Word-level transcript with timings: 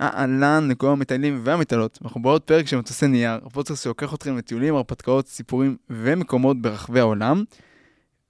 אהלן 0.00 0.68
לכל 0.70 0.86
המטיילים 0.86 1.40
והמטיילות, 1.44 1.98
אנחנו 2.04 2.22
בעוד 2.22 2.42
פרק 2.42 2.66
של 2.66 2.76
מטוסי 2.76 3.06
נייר, 3.06 3.40
הפודקאסט 3.44 3.84
שלוקח 3.84 4.14
אתכם 4.14 4.36
לטיולים, 4.36 4.74
הרפתקאות, 4.74 5.28
סיפורים 5.28 5.76
ומקומות 5.90 6.62
ברחבי 6.62 7.00
העולם. 7.00 7.44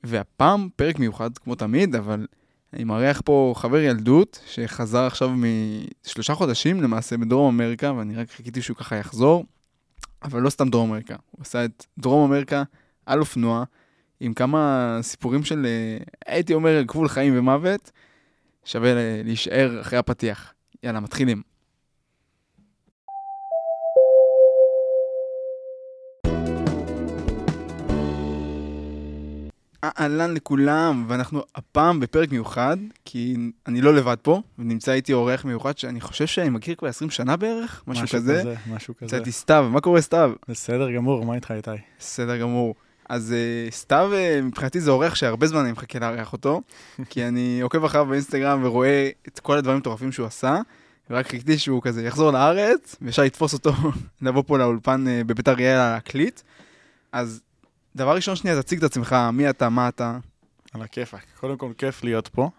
והפעם 0.05 0.69
פרק 0.77 0.99
מיוחד, 0.99 1.39
כמו 1.39 1.55
תמיד, 1.55 1.95
אבל 1.95 2.27
אני 2.73 2.85
מארח 2.85 3.21
פה 3.25 3.55
חבר 3.57 3.79
ילדות, 3.79 4.41
שחזר 4.47 5.03
עכשיו 5.03 5.31
משלושה 6.05 6.35
חודשים 6.35 6.83
למעשה 6.83 7.17
בדרום 7.17 7.55
אמריקה, 7.55 7.93
ואני 7.93 8.17
רק 8.17 8.31
חיכיתי 8.31 8.63
שהוא 8.63 8.77
ככה 8.77 8.97
יחזור, 8.97 9.45
אבל 10.23 10.43
לא 10.43 10.51
סתם 10.51 10.69
דרום 10.69 10.89
אמריקה, 10.89 11.17
הוא 11.31 11.41
עשה 11.43 11.65
את 11.65 11.87
דרום 11.99 12.31
אמריקה 12.31 12.63
על 13.07 13.21
אופנוע, 13.21 13.65
עם 14.21 14.35
כמה 14.35 14.99
סיפורים 15.03 15.45
של, 15.45 15.67
אה, 15.67 16.05
הייתי 16.27 16.55
אומר, 16.55 16.83
גבול 16.83 17.09
חיים 17.09 17.39
ומוות, 17.39 17.91
שווה 18.65 18.93
להישאר 19.25 19.81
אחרי 19.81 19.99
הפתיח. 19.99 20.53
יאללה, 20.83 21.01
מתחילים. 21.01 21.56
אהלן 30.01 30.35
לכולם, 30.35 31.05
ואנחנו 31.09 31.43
הפעם 31.55 32.01
בפרק 32.01 32.33
מיוחד, 32.33 32.77
כי 33.05 33.37
אני 33.67 33.81
לא 33.81 33.95
לבד 33.95 34.17
פה, 34.23 34.43
ונמצא 34.59 34.93
איתי 34.93 35.13
אורח 35.13 35.45
מיוחד 35.45 35.79
שאני 35.79 36.01
חושב 36.01 36.27
שאני 36.27 36.49
מכיר 36.49 36.75
כבר 36.75 36.89
20 36.89 37.11
שנה 37.11 37.37
בערך, 37.37 37.83
משהו, 37.87 38.05
משהו 38.05 38.19
כזה. 38.19 38.41
כזה. 38.41 38.55
משהו 38.71 38.95
כזה. 38.97 39.21
קצת 39.21 39.29
סתיו, 39.31 39.69
מה 39.73 39.81
קורה 39.81 40.01
סתיו? 40.01 40.33
בסדר 40.49 40.91
גמור, 40.91 41.25
מה 41.25 41.35
איתך 41.35 41.51
איתי? 41.51 41.71
בסדר 41.99 42.37
גמור. 42.37 42.75
אז 43.09 43.35
uh, 43.35 43.75
סתיו, 43.75 44.11
uh, 44.13 44.43
מבחינתי 44.43 44.81
זה 44.81 44.91
אורח 44.91 45.15
שהרבה 45.15 45.47
זמן 45.47 45.61
אני 45.61 45.73
מחכה 45.73 45.99
לארח 45.99 46.33
אותו, 46.33 46.63
כי 47.11 47.29
אני 47.29 47.61
עוקב 47.61 47.85
אחריו 47.85 48.07
באינסטגרם 48.07 48.65
ורואה 48.65 49.11
את 49.29 49.41
כל 49.41 49.59
הדברים 49.59 49.77
המטורפים 49.77 50.13
שהוא 50.13 50.27
עשה, 50.27 50.61
ורק 51.11 51.29
חיכיתי 51.29 51.59
שהוא 51.59 51.83
כזה 51.83 52.03
יחזור 52.03 52.31
לארץ, 52.31 52.97
ואפשר 53.03 53.23
לתפוס 53.23 53.53
אותו, 53.53 53.73
לבוא 54.23 54.43
פה 54.47 54.59
לאולפן 54.59 55.05
uh, 55.07 55.25
בבית 55.25 55.49
אריאל 55.49 55.77
להקליט. 55.77 56.41
אז 57.13 57.41
דבר 57.97 58.15
ראשון 58.15 58.37
שנייה, 58.37 58.63
תציג 58.63 58.79
את 58.79 58.85
עצמך, 58.85 59.17
מי 59.33 59.51
אתה, 59.51 59.69
מה 59.69 59.89
אתה. 59.89 60.19
על 60.75 60.83
הכיפאק. 60.83 61.27
קודם 61.41 61.57
כל, 61.57 61.73
כיף 61.79 62.05
להיות 62.05 62.29
פה. 62.29 62.51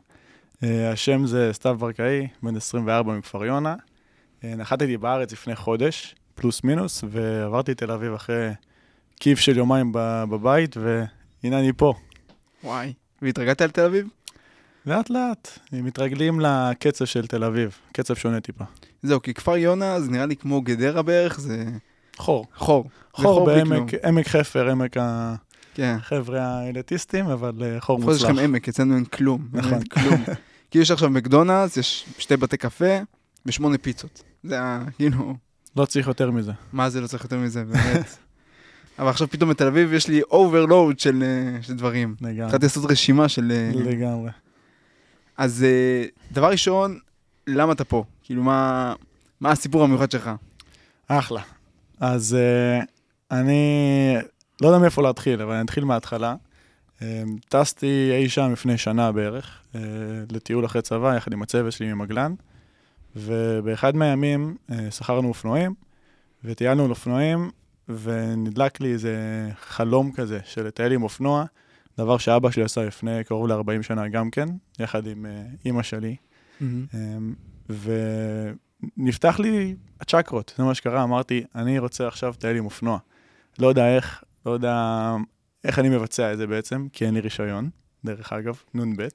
Uh, 0.55 0.65
השם 0.93 1.25
זה 1.25 1.49
סתיו 1.53 1.77
ברקאי, 1.79 2.27
בן 2.43 2.55
24 2.55 3.13
מכפר 3.13 3.45
יונה. 3.45 3.75
Uh, 4.41 4.45
נחתתי 4.45 4.97
בארץ 4.97 5.31
לפני 5.31 5.55
חודש, 5.55 6.15
פלוס 6.35 6.63
מינוס, 6.63 7.03
ועברתי 7.09 7.75
תל 7.75 7.91
אביב 7.91 8.13
אחרי 8.13 8.49
כיף 9.19 9.39
של 9.39 9.57
יומיים 9.57 9.91
בבית, 10.29 10.77
והנה 10.77 11.59
אני 11.59 11.73
פה. 11.73 11.93
וואי, 12.63 12.93
והתרגלת 13.21 13.61
לתל 13.61 13.85
אביב? 13.85 14.07
לאט 14.85 15.09
לאט, 15.09 15.59
מתרגלים 15.71 16.39
לקצב 16.39 17.05
של 17.05 17.27
תל 17.27 17.43
אביב, 17.43 17.77
קצב 17.91 18.15
שונה 18.15 18.39
טיפה. 18.39 18.63
זהו, 19.03 19.21
כי 19.21 19.33
כפר 19.33 19.57
יונה 19.57 20.01
זה 20.01 20.11
נראה 20.11 20.25
לי 20.25 20.35
כמו 20.35 20.61
גדרה 20.61 21.01
בערך, 21.01 21.39
זה... 21.39 21.65
חור. 22.17 22.45
חור. 22.55 22.89
חור 23.13 23.45
בעמק 23.45 23.93
עמק 24.03 24.27
חפר, 24.27 24.69
עמק 24.69 24.97
החבר'ה 25.79 26.37
כן. 26.37 26.43
האליטיסטים, 26.43 27.25
אבל 27.25 27.51
אה, 27.61 27.81
חור 27.81 27.99
מוצלח. 27.99 28.15
יש 28.15 28.23
לכם 28.23 28.37
עמק, 28.37 28.69
אצלנו 28.69 28.95
אין 28.95 29.05
כלום. 29.05 29.47
נכון. 29.53 29.83
כלום. 29.83 30.23
כאילו 30.71 30.83
יש 30.83 30.91
עכשיו 30.91 31.09
מקדונלדס, 31.09 31.77
יש 31.77 32.05
שתי 32.17 32.37
בתי 32.37 32.57
קפה 32.57 32.99
ושמונה 33.45 33.77
פיצות. 33.77 34.23
זה 34.43 34.61
ה... 34.61 34.83
כאילו... 34.95 35.35
לא 35.75 35.85
צריך 35.85 36.07
יותר 36.07 36.31
מזה. 36.31 36.51
מה 36.73 36.89
זה 36.89 37.01
לא 37.01 37.07
צריך 37.07 37.23
יותר 37.23 37.37
מזה, 37.37 37.63
באמת. 37.63 38.17
אבל 38.99 39.09
עכשיו 39.09 39.27
פתאום 39.27 39.49
בתל 39.49 39.67
אביב 39.67 39.93
יש 39.93 40.07
לי 40.07 40.21
overload 40.21 40.99
של, 40.99 41.23
אה, 41.23 41.61
של 41.61 41.73
דברים. 41.73 42.15
לגמרי. 42.21 42.43
התחלתי 42.43 42.65
לעשות 42.65 42.91
רשימה 42.91 43.29
של... 43.29 43.51
אה, 43.51 43.71
לגמרי. 43.75 44.31
אז 45.37 45.65
דבר 46.31 46.49
ראשון, 46.51 46.99
למה 47.47 47.73
אתה 47.73 47.83
פה? 47.83 48.03
כאילו, 48.23 48.43
מה, 48.43 48.93
מה 49.41 49.51
הסיפור 49.51 49.83
המיוחד 49.83 50.11
שלך? 50.11 50.31
אחלה. 51.07 51.41
אז 51.99 52.37
uh, 52.39 52.85
אני 53.31 54.15
לא 54.61 54.67
יודע 54.67 54.79
מאיפה 54.79 55.01
להתחיל, 55.01 55.41
אבל 55.41 55.53
אני 55.53 55.65
אתחיל 55.65 55.85
מההתחלה. 55.85 56.35
Uh, 56.99 57.01
טסתי 57.49 58.11
אי 58.13 58.29
שם 58.29 58.51
לפני 58.51 58.77
שנה 58.77 59.11
בערך, 59.11 59.61
uh, 59.73 59.77
לטיול 60.31 60.65
אחרי 60.65 60.81
צבא, 60.81 61.15
יחד 61.15 61.33
עם 61.33 61.41
הצוות 61.41 61.73
שלי 61.73 61.93
ממגלן, 61.93 62.33
ובאחד 63.15 63.95
מהימים 63.95 64.55
uh, 64.69 64.73
שכרנו 64.91 65.27
אופנועים, 65.27 65.73
וטיילנו 66.43 66.83
על 66.85 66.89
אופנועים, 66.89 67.51
ונדלק 67.89 68.81
לי 68.81 68.93
איזה 68.93 69.49
חלום 69.59 70.11
כזה 70.11 70.39
של 70.45 70.67
לטייל 70.67 70.91
עם 70.91 71.03
אופנוע, 71.03 71.45
דבר 71.97 72.17
שאבא 72.17 72.51
שלי 72.51 72.63
עשה 72.63 72.85
לפני 72.85 73.23
קרוב 73.23 73.47
ל-40 73.47 73.81
שנה 73.81 74.07
גם 74.07 74.31
כן, 74.31 74.49
יחד 74.79 75.07
עם 75.07 75.25
uh, 75.25 75.65
אימא 75.65 75.83
שלי. 75.83 76.15
Mm-hmm. 76.61 76.63
Um, 76.91 77.77
נפתח 78.97 79.39
לי 79.39 79.75
הצ'קרות, 80.01 80.53
זה 80.57 80.63
מה 80.63 80.73
שקרה, 80.73 81.03
אמרתי, 81.03 81.43
אני 81.55 81.79
רוצה 81.79 82.07
עכשיו 82.07 82.33
לטייל 82.37 82.57
עם 82.57 82.65
אופנוע. 82.65 82.97
לא 83.59 83.67
יודע 83.67 83.95
איך, 83.95 84.23
לא 84.45 84.51
יודע 84.51 85.15
איך 85.63 85.79
אני 85.79 85.89
מבצע 85.89 86.33
את 86.33 86.37
זה 86.37 86.47
בעצם, 86.47 86.87
כי 86.93 87.05
אין 87.05 87.13
לי 87.13 87.19
רישיון, 87.19 87.69
דרך 88.05 88.33
אגב, 88.33 88.55
נ"ב. 88.73 89.07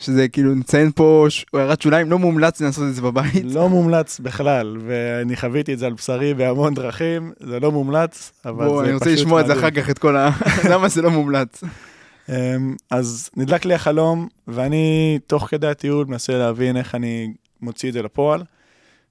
שזה 0.00 0.28
כאילו, 0.28 0.54
נציין 0.54 0.92
פה 0.92 1.26
הערת 1.54 1.82
שוליים, 1.82 2.10
לא 2.10 2.18
מומלץ 2.18 2.60
לעשות 2.60 2.84
את 2.88 2.94
זה 2.94 3.02
בבית. 3.02 3.44
לא 3.44 3.68
מומלץ 3.68 4.20
בכלל, 4.20 4.76
ואני 4.86 5.36
חוויתי 5.36 5.74
את 5.74 5.78
זה 5.78 5.86
על 5.86 5.92
בשרי 5.92 6.34
בהמון 6.34 6.74
דרכים, 6.74 7.32
זה 7.40 7.60
לא 7.60 7.72
מומלץ, 7.72 8.32
אבל 8.44 8.54
זה 8.54 8.60
פשוט 8.60 8.72
בוא, 8.72 8.84
אני 8.84 8.92
רוצה 8.92 9.10
לשמוע 9.10 9.40
את 9.40 9.46
זה 9.46 9.52
אחר 9.52 9.70
כך, 9.70 9.90
את 9.90 9.98
כל 9.98 10.16
ה... 10.16 10.30
למה 10.70 10.88
זה 10.88 11.02
לא 11.02 11.10
מומלץ? 11.10 11.64
אמ, 12.28 12.76
אז 12.90 13.30
נדלק 13.36 13.64
לי 13.64 13.74
החלום, 13.74 14.28
ואני 14.48 15.18
תוך 15.26 15.48
כדי 15.48 15.66
הטיול 15.66 16.06
מנסה 16.06 16.38
להבין 16.38 16.76
איך 16.76 16.94
אני 16.94 17.32
מוציא 17.60 17.88
את 17.88 17.94
זה 17.94 18.02
לפועל. 18.02 18.42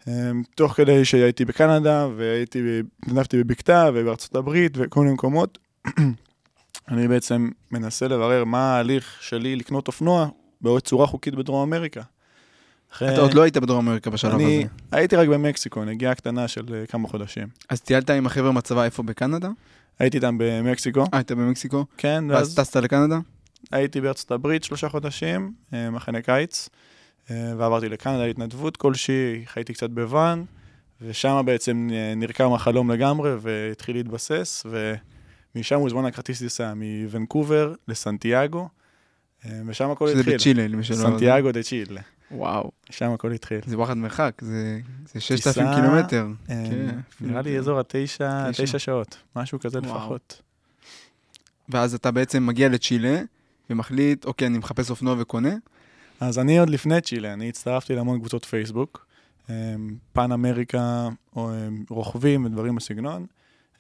אמ, 0.10 0.44
תוך 0.56 0.74
כדי 0.74 1.06
שהייתי 1.06 1.46
בקנדה, 1.46 2.08
והייתי, 2.16 2.82
נדנבתי 3.08 3.44
בבקתה 3.44 3.90
ובארצות 3.94 4.36
הברית 4.36 4.72
וכל 4.76 5.00
מיני 5.00 5.14
מקומות, 5.14 5.58
אני 6.92 7.08
בעצם 7.08 7.50
מנסה 7.72 8.08
לברר 8.08 8.44
מה 8.44 8.76
ההליך 8.76 9.18
שלי 9.22 9.56
לקנות 9.56 9.88
אופנוע 9.88 10.28
בצורה 10.62 11.08
חוקית 11.08 11.36
בדרום 11.36 11.74
אמריקה. 11.74 12.02
אחרי... 12.94 13.14
אתה 13.14 13.22
עוד 13.22 13.34
לא 13.34 13.42
היית 13.42 13.58
בדרום 13.58 13.88
אמריקה 13.88 14.10
בשלב 14.10 14.34
אני 14.34 14.58
הזה. 14.58 14.68
הייתי 14.92 15.16
רק 15.16 15.28
במקסיקו, 15.28 15.86
נגיעה 15.86 16.16
קטנה 16.16 16.48
של 16.48 16.66
אה, 16.74 16.86
כמה 16.86 17.08
חודשים. 17.08 17.48
אז 17.70 17.82
טיילת 17.82 18.10
עם 18.10 18.26
החבר'ה 18.26 18.52
מהצבא 18.52 18.84
איפה 18.84 19.04
בקנדה? 19.04 19.50
הייתי 20.00 20.18
איתם 20.18 20.36
במקסיקו. 20.38 21.00
אה, 21.00 21.06
היית 21.12 21.32
במקסיקו? 21.32 21.86
כן. 21.98 22.24
ואז 22.30 22.56
טסת 22.56 22.76
לקנדה? 22.76 23.20
הייתי 23.72 24.02
בארצות 24.02 24.32
הברית 24.32 24.64
שלושה 24.64 24.90
חודשים, 24.90 25.54
אה, 25.74 25.90
מחנה 25.90 26.22
קיץ. 26.22 26.70
אה, 27.32 27.54
ועברתי 27.58 27.90
לקנדה 27.90 28.26
להתנדבות 28.26 28.78
כלשהי, 28.78 29.44
חייתי 29.46 29.74
קצת 29.74 29.90
בוואן, 29.90 30.44
ושם 31.02 31.42
בעצם 31.46 31.90
אה, 31.94 32.14
נרקם 32.16 32.54
החלום 32.54 32.92
לגמרי 32.92 33.32
והתחיל 33.42 33.96
להתבסס, 33.96 34.66
ומשם 35.56 35.80
הוזמן 35.80 36.06
הכרטיס 36.06 36.40
טיסה 36.40 36.74
מוונקובר 36.76 37.74
לסנטיאגו, 37.88 38.70
אה, 39.46 39.62
ושם 39.68 39.92
הכל 39.92 40.08
שזה 40.08 40.20
התחיל. 40.20 40.40
שזה 40.40 40.52
בצ'ילה, 40.52 40.68
למי 40.68 40.84
שלא... 40.84 40.96
סנטיאגו 40.96 41.52
דה 41.52 41.64
צ'ילה. 41.64 42.02
וואו. 42.32 42.72
שם 42.90 43.12
הכל 43.12 43.32
התחיל. 43.32 43.60
זה 43.66 43.78
וואחד 43.78 43.98
מרחק, 43.98 44.42
זה, 44.42 44.80
זה 45.14 45.20
6,000 45.20 45.68
קילומטר. 45.76 46.28
כן, 46.48 47.00
נראה 47.22 47.42
לי 47.42 47.60
אזור 47.60 47.80
התשע, 47.80 48.52
תשע 48.52 48.80
שעות, 48.80 49.18
משהו 49.36 49.60
כזה 49.60 49.80
וואו. 49.80 49.96
לפחות. 49.96 50.42
ואז 51.70 51.94
אתה 51.94 52.12
בעצם 52.12 52.46
מגיע 52.46 52.70
לצ'ילה, 52.70 53.22
ומחליט, 53.70 54.26
אוקיי, 54.26 54.48
אני 54.48 54.58
מחפש 54.58 54.90
אופנוע 54.90 55.16
וקונה. 55.20 55.56
אז 56.20 56.40
אני 56.40 56.60
עוד 56.60 56.70
לפני 56.70 57.02
צ'ילה, 57.02 57.34
אני 57.34 57.50
הצטרפתי 57.50 57.96
להמון 57.96 58.20
קבוצות 58.20 58.46
פייסבוק, 58.46 59.06
אמ, 59.50 59.54
פן 60.14 60.32
אמריקה, 60.32 61.10
או 61.36 61.52
אמ, 61.52 61.84
רוכבים 61.90 62.46
ודברים 62.46 62.76
בסגנון, 62.76 63.26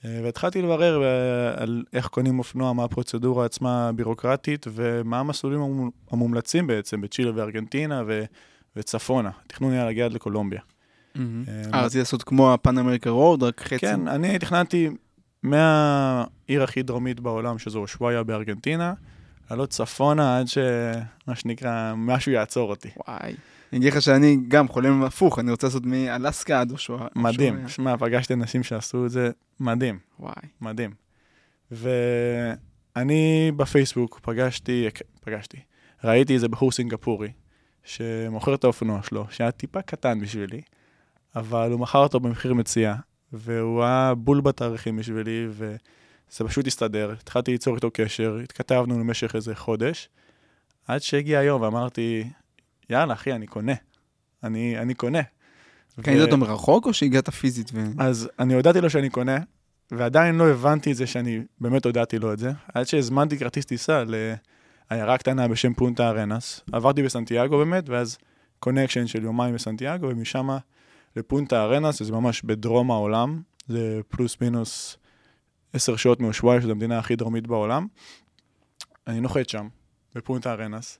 אה, 0.06 0.20
והתחלתי 0.24 0.62
לברר 0.62 1.04
אה, 1.04 1.64
על 1.64 1.84
איך 1.94 2.08
קונים 2.08 2.40
אופנוע, 2.40 2.74
מה 2.74 2.84
הפרוצדורה 2.84 3.46
עצמה 3.46 3.90
הבירוקרטית, 3.90 4.66
ומה 4.74 5.20
המסלולים 5.20 5.90
המומלצים 6.12 6.68
בעצם 6.68 7.02
בצ'ילה 7.02 7.32
וארגנטינה 7.36 8.04
ו- 8.08 8.24
וצפונה. 8.76 9.30
התכנון 9.46 9.72
היה 9.72 9.86
להגיע 9.86 10.06
עד 10.06 10.14
לקולומביה. 10.14 10.62
אה, 11.18 11.86
רציתי 11.86 12.00
לעשות 12.00 12.24
כמו 12.24 12.54
הפן 12.54 12.78
אמריקה 12.78 13.10
רוד, 13.10 13.44
רק 13.44 13.62
חצי. 13.62 13.78
כן, 13.78 14.08
אני 14.08 14.40
תכננתי 14.40 14.90
מהעיר 15.44 16.64
הכי 16.64 16.84
דרומית 16.84 17.20
בעולם, 17.20 17.60
שזו 17.60 17.88
שוואיה 17.88 18.24
בארגנטינה, 18.24 18.94
לעלות 19.52 19.70
צפונה 19.70 20.40
עד 20.40 20.48
שמה 20.48 21.36
שנקרא, 21.36 21.94
משהו 21.98 22.32
יעצור 22.32 22.70
אותי. 22.70 22.90
וואי. 23.08 23.36
אני 23.74 23.80
אגיד 23.80 23.94
לך 23.94 24.02
שאני 24.02 24.38
גם 24.48 24.68
חולם 24.68 25.04
הפוך, 25.04 25.40
אני 25.40 25.52
רוצה 25.52 25.68
לעשות 25.68 25.86
מאלסקה 25.86 26.62
עד 26.62 26.72
אושואה. 26.72 27.08
מדהים. 27.16 27.68
שמע, 27.68 27.98
פגשתי 27.98 28.34
אנשים 28.34 28.64
שעשו 28.64 29.06
את 29.06 29.12
זה 29.12 29.32
מדהים. 29.60 30.00
וואי. 30.20 30.34
מדהים. 30.62 30.92
ואני 31.72 33.52
בפייסבוק 33.56 34.20
פגשתי, 34.24 34.88
פגשתי, 35.22 35.58
ראיתי 36.04 36.34
איזה 36.34 36.48
בחור 36.48 36.72
סינגפורי, 36.72 37.32
שמוכר 37.84 38.56
את 38.56 38.64
האופנוע 38.64 39.04
שלו, 39.04 39.26
שהיה 39.30 39.52
טיפה 39.52 39.82
קטן 39.82 40.20
בשבילי, 40.20 40.62
אבל 41.36 41.72
הוא 41.72 41.80
מכר 41.80 42.00
אותו 42.00 42.20
במחיר 42.20 42.54
מציאה, 42.54 42.96
והוא 43.34 43.84
היה 43.84 44.14
בול 44.18 44.42
בתאריכים 44.42 44.98
בשבילי, 44.98 45.48
ו... 45.50 45.76
זה 46.32 46.44
פשוט 46.46 46.68
הסתדר, 46.68 47.12
התחלתי 47.12 47.52
ליצור 47.52 47.76
איתו 47.76 47.90
קשר, 47.94 48.38
התכתבנו 48.44 49.00
למשך 49.00 49.36
איזה 49.36 49.56
חודש, 49.56 50.10
עד 50.88 51.02
שהגיע 51.02 51.40
היום 51.40 51.62
ואמרתי, 51.62 52.30
יאללה, 52.90 53.14
אחי, 53.14 53.34
אני 53.34 53.48
קונה. 53.48 53.74
אני, 54.44 54.80
אני 54.80 54.94
קונה. 54.94 55.22
קנית 56.02 56.22
אותו 56.22 56.38
מרחוק 56.38 56.86
או 56.86 56.94
שהגעת 56.94 57.30
פיזית? 57.30 57.72
ו... 57.74 57.86
אז 57.98 58.30
אני 58.40 58.54
הודעתי 58.54 58.82
לו 58.82 58.90
שאני 58.90 59.10
קונה, 59.10 59.38
ועדיין 59.92 60.36
לא 60.36 60.50
הבנתי 60.50 60.92
את 60.92 60.96
זה 60.96 61.08
שאני 61.08 61.42
באמת 61.62 61.86
הודעתי 61.86 62.20
לו 62.20 62.34
את 62.34 62.40
זה. 62.40 62.52
עד 62.74 62.88
שהזמנתי 62.88 63.38
כרטיס 63.40 63.66
טיסה 63.66 64.04
לעיירה 64.92 65.18
קטנה 65.18 65.48
בשם 65.48 65.74
פונטה 65.74 66.10
ארנאס. 66.10 66.62
עברתי 66.72 67.04
בסנטיאגו 67.04 67.58
באמת, 67.58 67.90
ואז 67.90 68.18
connection 68.60 69.08
של 69.08 69.24
יומיים 69.24 69.56
בסנטיאגו, 69.56 70.08
ומשם 70.10 70.50
לפונטה 71.16 71.64
ארנאס, 71.64 71.96
שזה 71.96 72.12
ממש 72.12 72.42
בדרום 72.42 72.92
העולם, 72.92 73.42
זה 73.68 74.00
פלוס 74.08 74.38
מינוס 74.42 74.98
עשר 75.74 75.96
שעות 75.96 76.20
מאושואיה, 76.20 76.62
שזו 76.62 76.72
המדינה 76.72 77.00
הכי 77.00 77.16
דרומית 77.16 77.48
בעולם. 77.48 77.88
אני 79.08 79.20
נוחת 79.22 79.50
שם, 79.50 79.68
בפונטה 80.16 80.54
ארנאס. 80.54 81.00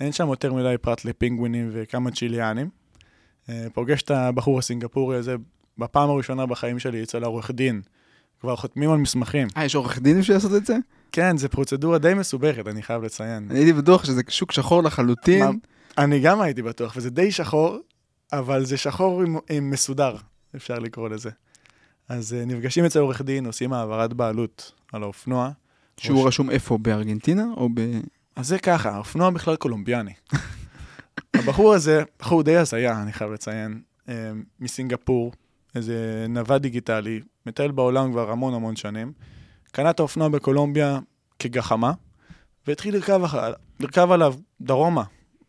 אין 0.00 0.12
שם 0.12 0.28
יותר 0.28 0.52
מדי 0.54 0.74
פרט 0.80 1.04
לפינגווינים 1.04 1.70
וכמה 1.72 2.10
צ'יליאנים. 2.10 2.68
אה, 3.48 3.66
פוגש 3.72 4.02
את 4.02 4.10
הבחור 4.10 4.58
הסינגפורי 4.58 5.16
הזה 5.16 5.34
בפעם 5.78 6.10
הראשונה 6.10 6.46
בחיים 6.46 6.78
שלי 6.78 7.02
אצל 7.02 7.24
העורך 7.24 7.50
דין. 7.50 7.82
כבר 8.40 8.56
חותמים 8.56 8.90
על 8.90 8.98
מסמכים. 8.98 9.48
אה, 9.56 9.64
יש 9.64 9.74
עורך 9.74 9.98
דין 9.98 10.18
בשביל 10.20 10.36
לעשות 10.36 10.54
את 10.54 10.66
זה? 10.66 10.76
כן, 11.12 11.36
זו 11.36 11.48
פרוצדורה 11.48 11.98
די 11.98 12.14
מסובכת, 12.14 12.66
אני 12.68 12.82
חייב 12.82 13.02
לציין. 13.02 13.46
אני 13.50 13.58
הייתי 13.58 13.72
בטוח 13.72 14.04
שזה 14.04 14.22
שוק 14.28 14.52
שחור 14.52 14.82
לחלוטין. 14.82 15.44
מה- 15.44 15.50
אני 15.98 16.20
גם 16.20 16.40
הייתי 16.40 16.62
בטוח, 16.62 16.94
וזה 16.96 17.10
די 17.10 17.32
שחור, 17.32 17.78
אבל 18.32 18.64
זה 18.64 18.76
שחור 18.76 19.22
עם, 19.22 19.36
עם 19.50 19.70
מסודר, 19.70 20.16
אפשר 20.56 20.78
לקרוא 20.78 21.08
לזה. 21.08 21.30
אז 22.08 22.32
uh, 22.32 22.46
נפגשים 22.46 22.84
אצל 22.84 22.98
עורך 22.98 23.22
דין, 23.22 23.46
עושים 23.46 23.72
העברת 23.72 24.12
בעלות 24.12 24.72
על 24.92 25.02
האופנוע. 25.02 25.50
שהוא 25.96 26.18
ראש- 26.18 26.26
רשום 26.26 26.50
איפה, 26.50 26.78
בארגנטינה 26.78 27.44
או 27.56 27.68
ב... 27.74 27.80
אז 28.36 28.48
זה 28.48 28.58
ככה, 28.58 28.90
האופנוע 28.90 29.30
בכלל 29.30 29.56
קולומביאני. 29.56 30.12
הבחור 31.34 31.74
הזה, 31.74 32.02
בחור 32.20 32.42
די 32.42 32.56
הזיה, 32.56 33.02
אני 33.02 33.12
חייב 33.12 33.32
לציין, 33.32 33.82
אה, 34.08 34.14
מסינגפור, 34.60 35.32
איזה 35.74 36.26
נווד 36.28 36.62
דיגיטלי, 36.62 37.20
מטייל 37.46 37.70
בעולם 37.70 38.12
כבר 38.12 38.30
המון 38.30 38.54
המון 38.54 38.76
שנים, 38.76 39.12
קנה 39.72 39.90
את 39.90 40.00
האופנוע 40.00 40.28
בקולומביה 40.28 40.98
כגחמה, 41.38 41.92
והתחיל 42.66 42.94
לרכב, 42.94 43.20
לרכב 43.80 44.10
עליו 44.10 44.34
דרומה, 44.60 45.02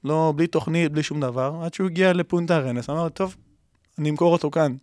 לא, 0.04 0.34
בלי 0.36 0.48
תוכנית, 0.48 0.92
בלי 0.92 1.04
שום 1.04 1.20
דבר, 1.20 1.62
עד 1.64 1.74
שהוא 1.74 1.88
הגיע 1.88 2.14
לפונטה 2.14 2.60
רנס, 2.60 2.90
אמר, 2.90 3.10
טוב, 3.10 3.36
אני 4.00 4.10
אמכור 4.10 4.34
אותו 4.34 4.52
כאן, 4.52 4.76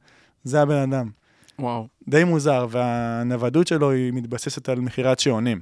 זה 0.45 0.63
הבן 0.63 0.93
אדם. 0.93 1.11
וואו. 1.59 1.89
די 2.09 2.25
מוזר, 2.25 2.67
והנוודות 2.71 3.67
שלו 3.67 3.91
היא 3.91 4.13
מתבססת 4.13 4.69
על 4.69 4.81
מכירת 4.81 5.19
שעונים. 5.21 5.61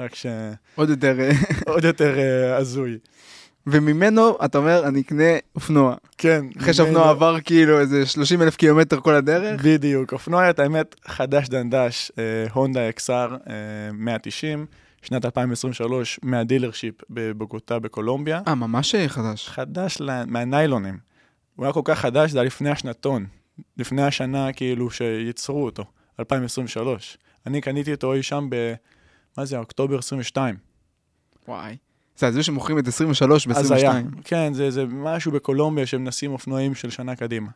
רק 0.00 0.14
ש... 0.14 0.26
עוד 0.74 0.90
יותר... 0.90 1.20
אה, 1.20 1.30
עוד 1.74 1.84
יותר 1.84 2.18
אה, 2.18 2.56
הזוי. 2.56 2.98
וממנו 3.66 4.38
אתה 4.44 4.58
אומר, 4.58 4.88
אני 4.88 5.00
אקנה 5.00 5.24
אופנוע. 5.54 5.94
כן. 6.18 6.44
אחרי 6.60 6.74
שהאופנוע 6.74 7.00
ממנו- 7.00 7.10
עבר 7.10 7.40
כאילו 7.40 7.80
איזה 7.80 8.06
30 8.06 8.42
אלף 8.42 8.56
קילומטר 8.56 9.00
כל 9.00 9.14
הדרך. 9.14 9.60
בדיוק. 9.64 10.12
אופנוע, 10.12 10.50
את 10.50 10.58
האמת, 10.58 10.96
חדש 11.06 11.48
דנדש, 11.48 12.12
אה, 12.18 12.22
הונדה 12.52 12.80
XR 12.90 13.10
אה, 13.10 13.32
190, 13.92 14.66
שנת 15.02 15.24
2023, 15.24 16.20
מה 16.22 16.34
dealership 16.34 16.94
בבוגוטה 17.10 17.78
בקולומביה. 17.78 18.40
אה, 18.48 18.54
ממש 18.54 18.94
חדש. 19.08 19.48
חדש 19.48 20.00
ל- 20.00 20.24
מהניילונים. 20.24 20.98
הוא 21.56 21.64
היה 21.66 21.72
כל 21.72 21.82
כך 21.84 21.98
חדש, 21.98 22.30
זה 22.30 22.38
היה 22.38 22.46
לפני 22.46 22.70
השנתון. 22.70 23.26
לפני 23.76 24.02
השנה, 24.02 24.52
כאילו, 24.52 24.90
שייצרו 24.90 25.64
אותו, 25.64 25.84
2023. 26.20 27.18
אני 27.46 27.60
קניתי 27.60 27.92
אותו 27.92 28.14
אי 28.14 28.22
שם 28.22 28.46
ב... 28.50 28.74
מה 29.38 29.44
זה, 29.44 29.58
אוקטובר 29.58 29.98
22. 29.98 30.56
וואי. 31.48 31.76
זה 32.16 32.26
על 32.26 32.32
זה 32.32 32.42
שמוכרים 32.42 32.78
את 32.78 32.88
23 32.88 33.48
אז 33.48 33.70
היה. 33.70 33.92
ב-22. 33.92 34.22
כן, 34.24 34.54
זה, 34.54 34.70
זה 34.70 34.84
משהו 34.86 35.32
בקולומביה 35.32 35.86
שמנסים 35.86 36.32
אופנועים 36.32 36.74
של 36.74 36.90
שנה 36.90 37.16
קדימה. 37.16 37.50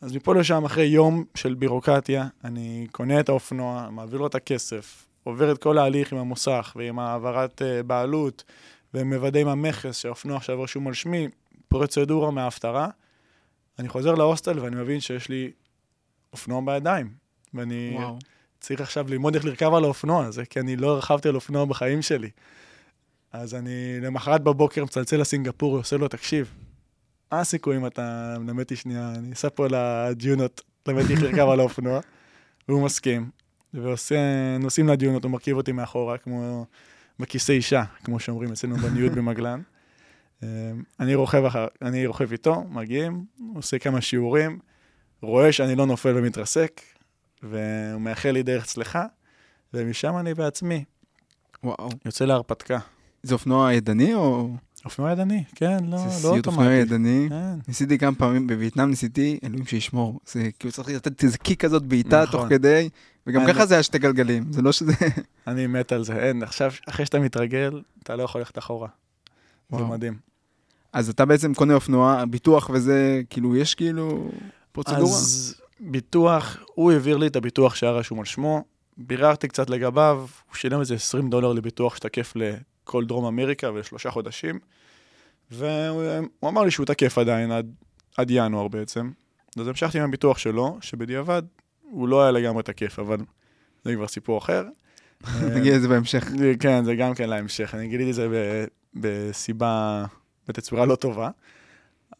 אז 0.00 0.16
מפה 0.16 0.34
לשם, 0.34 0.64
אחרי 0.64 0.84
יום 0.84 1.24
של 1.34 1.54
בירוקרטיה, 1.54 2.26
אני 2.44 2.86
קונה 2.92 3.20
את 3.20 3.28
האופנוע, 3.28 3.88
מעביר 3.90 4.20
לו 4.20 4.26
את 4.26 4.34
הכסף, 4.34 5.06
עובר 5.24 5.52
את 5.52 5.62
כל 5.62 5.78
ההליך 5.78 6.12
עם 6.12 6.18
המוסך 6.18 6.72
ועם 6.76 6.98
העברת 6.98 7.62
uh, 7.62 7.82
בעלות, 7.82 8.44
ומוודא 8.94 9.40
עם 9.40 9.48
המכס 9.48 9.98
שהאופנוע 9.98 10.36
עכשיו 10.36 10.62
רשום 10.62 10.86
על 10.86 10.94
שמי, 10.94 11.28
פרוצדורה 11.68 12.30
מההפטרה. 12.30 12.88
אני 13.78 13.88
חוזר 13.88 14.14
להוסטל 14.14 14.58
ואני 14.58 14.76
מבין 14.76 15.00
שיש 15.00 15.28
לי 15.28 15.50
אופנוע 16.32 16.60
בידיים. 16.64 17.12
ואני 17.54 17.92
וואו. 17.94 18.18
צריך 18.60 18.80
עכשיו 18.80 19.08
ללמוד 19.08 19.34
איך 19.34 19.44
לרכב 19.44 19.74
על 19.74 19.84
האופנוע 19.84 20.24
הזה, 20.24 20.44
כי 20.44 20.60
אני 20.60 20.76
לא 20.76 20.98
רכבתי 20.98 21.28
על 21.28 21.34
אופנוע 21.34 21.64
בחיים 21.64 22.02
שלי. 22.02 22.30
אז 23.32 23.54
אני 23.54 24.00
למחרת 24.00 24.42
בבוקר 24.42 24.84
מצלצל 24.84 25.16
לסינגפורי, 25.16 25.78
עושה 25.78 25.96
לו, 25.96 26.08
תקשיב, 26.08 26.54
מה 27.32 27.40
הסיכוי 27.40 27.76
אם 27.76 27.86
אתה 27.86 28.36
מלמד 28.40 28.62
אותי 28.62 28.76
שנייה, 28.76 29.12
אני 29.16 29.32
אסע 29.32 29.48
פה 29.54 29.66
לג'יונות, 29.66 30.62
תלמד 30.82 31.02
אותי 31.02 31.12
איך 31.12 31.22
לרכב 31.22 31.48
על 31.48 31.60
האופנוע, 31.60 32.00
והוא 32.68 32.84
מסכים, 32.84 33.30
ונוסעים 33.74 34.88
לג'יונות, 34.88 35.24
הוא 35.24 35.32
מרכיב 35.32 35.56
אותי 35.56 35.72
מאחורה, 35.72 36.18
כמו 36.18 36.66
בכיסא 37.18 37.52
אישה, 37.52 37.84
כמו 38.04 38.20
שאומרים 38.20 38.52
אצלנו 38.52 38.76
בניוד 38.76 39.12
במגלן. 39.12 39.60
אה, 40.42 40.48
אני 41.00 41.14
רוכב, 41.14 41.44
אחר, 41.44 41.66
אני 41.82 42.06
רוכב 42.06 42.32
איתו, 42.32 42.64
מגיעים, 42.70 43.24
עושה 43.54 43.78
כמה 43.78 44.00
שיעורים, 44.00 44.58
רואה 45.22 45.52
שאני 45.52 45.74
לא 45.74 45.86
נופל 45.86 46.12
ומתרסק, 46.16 46.80
והוא 47.42 48.00
מאחל 48.00 48.30
לי 48.30 48.42
דרך 48.42 48.64
צלחה, 48.66 49.06
ומשם 49.74 50.16
אני 50.16 50.34
בעצמי 50.34 50.84
וואו. 51.64 51.88
יוצא 52.04 52.24
להרפתקה. 52.24 52.78
זה 53.22 53.34
אופנוע 53.34 53.72
ידני 53.72 54.14
או... 54.14 54.50
אופנוע 54.84 55.12
ידני, 55.12 55.44
כן, 55.54 55.84
לא, 55.84 55.98
זה 55.98 56.04
לא 56.04 56.10
סיוט 56.10 56.46
אופנוע 56.46 56.64
אוטומטי. 56.66 56.94
ידני. 56.94 57.26
כן, 57.28 57.58
ניסיתי 57.68 57.98
כמה 57.98 58.14
פעמים 58.14 58.46
בווייטנאם, 58.46 58.90
ניסיתי, 58.90 59.38
אלוהים 59.44 59.66
שישמור. 59.66 60.20
זה 60.26 60.48
כאילו 60.58 60.72
צריך 60.72 60.88
לתת 60.88 61.24
איזה 61.24 61.38
קיק 61.38 61.60
כזאת 61.64 61.82
בעיטה 61.82 62.22
נכון. 62.22 62.40
תוך 62.40 62.48
כדי, 62.48 62.88
וגם 63.26 63.42
אני- 63.42 63.52
ככה 63.52 63.66
זה 63.66 63.74
היה 63.74 63.82
שתי 63.82 63.98
גלגלים, 63.98 64.52
זה 64.52 64.62
לא 64.62 64.72
שזה... 64.72 64.92
אני 65.46 65.66
מת 65.66 65.92
על 65.92 66.04
זה. 66.04 66.16
אין, 66.16 66.42
עכשיו, 66.42 66.72
אחרי 66.88 67.06
שאתה 67.06 67.18
מתרגל, 67.18 67.82
אתה 68.02 68.16
לא 68.16 68.22
יכול 68.22 68.40
ללכת 68.40 68.58
אחורה. 68.58 68.88
זה 69.70 69.76
וואו. 69.76 69.86
מדהים. 69.88 70.27
אז 70.98 71.08
אתה 71.08 71.24
בעצם 71.24 71.54
קונה 71.54 71.74
אופנוע, 71.74 72.24
ביטוח 72.30 72.70
וזה, 72.72 73.20
כאילו, 73.30 73.56
יש 73.56 73.74
כאילו 73.74 74.30
פרוצדורה? 74.72 75.02
אז 75.02 75.54
ביטוח, 75.80 76.56
הוא 76.74 76.92
העביר 76.92 77.16
לי 77.16 77.26
את 77.26 77.36
הביטוח 77.36 77.74
שהיה 77.74 77.92
רשום 77.92 78.18
על 78.18 78.24
שמו, 78.24 78.64
ביררתי 78.96 79.48
קצת 79.48 79.70
לגביו, 79.70 80.16
הוא 80.48 80.56
שילם 80.56 80.80
איזה 80.80 80.94
20 80.94 81.30
דולר 81.30 81.52
לביטוח 81.52 81.96
שתקף 81.96 82.32
לכל 82.36 83.04
דרום 83.04 83.24
אמריקה 83.24 83.70
ולשלושה 83.72 84.10
חודשים, 84.10 84.58
והוא 85.50 86.02
אמר 86.44 86.62
לי 86.62 86.70
שהוא 86.70 86.86
תקף 86.86 87.18
עדיין 87.18 87.50
עד, 87.52 87.66
עד 88.16 88.30
ינואר 88.30 88.68
בעצם. 88.68 89.10
אז 89.60 89.68
המשכתי 89.68 89.98
עם 89.98 90.04
הביטוח 90.04 90.38
שלו, 90.38 90.78
שבדיעבד 90.80 91.42
הוא 91.90 92.08
לא 92.08 92.22
היה 92.22 92.30
לגמרי 92.30 92.62
תקף, 92.62 92.98
אבל 92.98 93.16
זה 93.84 93.94
כבר 93.94 94.08
סיפור 94.08 94.38
אחר. 94.38 94.64
נגיע 95.42 95.76
לזה 95.76 95.88
בהמשך. 95.88 96.28
זה- 96.38 96.52
כן, 96.60 96.84
זה 96.84 96.94
גם 96.94 97.14
כן 97.14 97.28
להמשך. 97.28 97.74
אני 97.74 97.88
גיליתי 97.88 98.10
את 98.10 98.14
זה 98.14 98.28
ב- 98.32 98.64
בסיבה, 98.94 100.04
בתצורה 100.48 100.86
לא 100.86 100.94
טובה. 100.94 101.30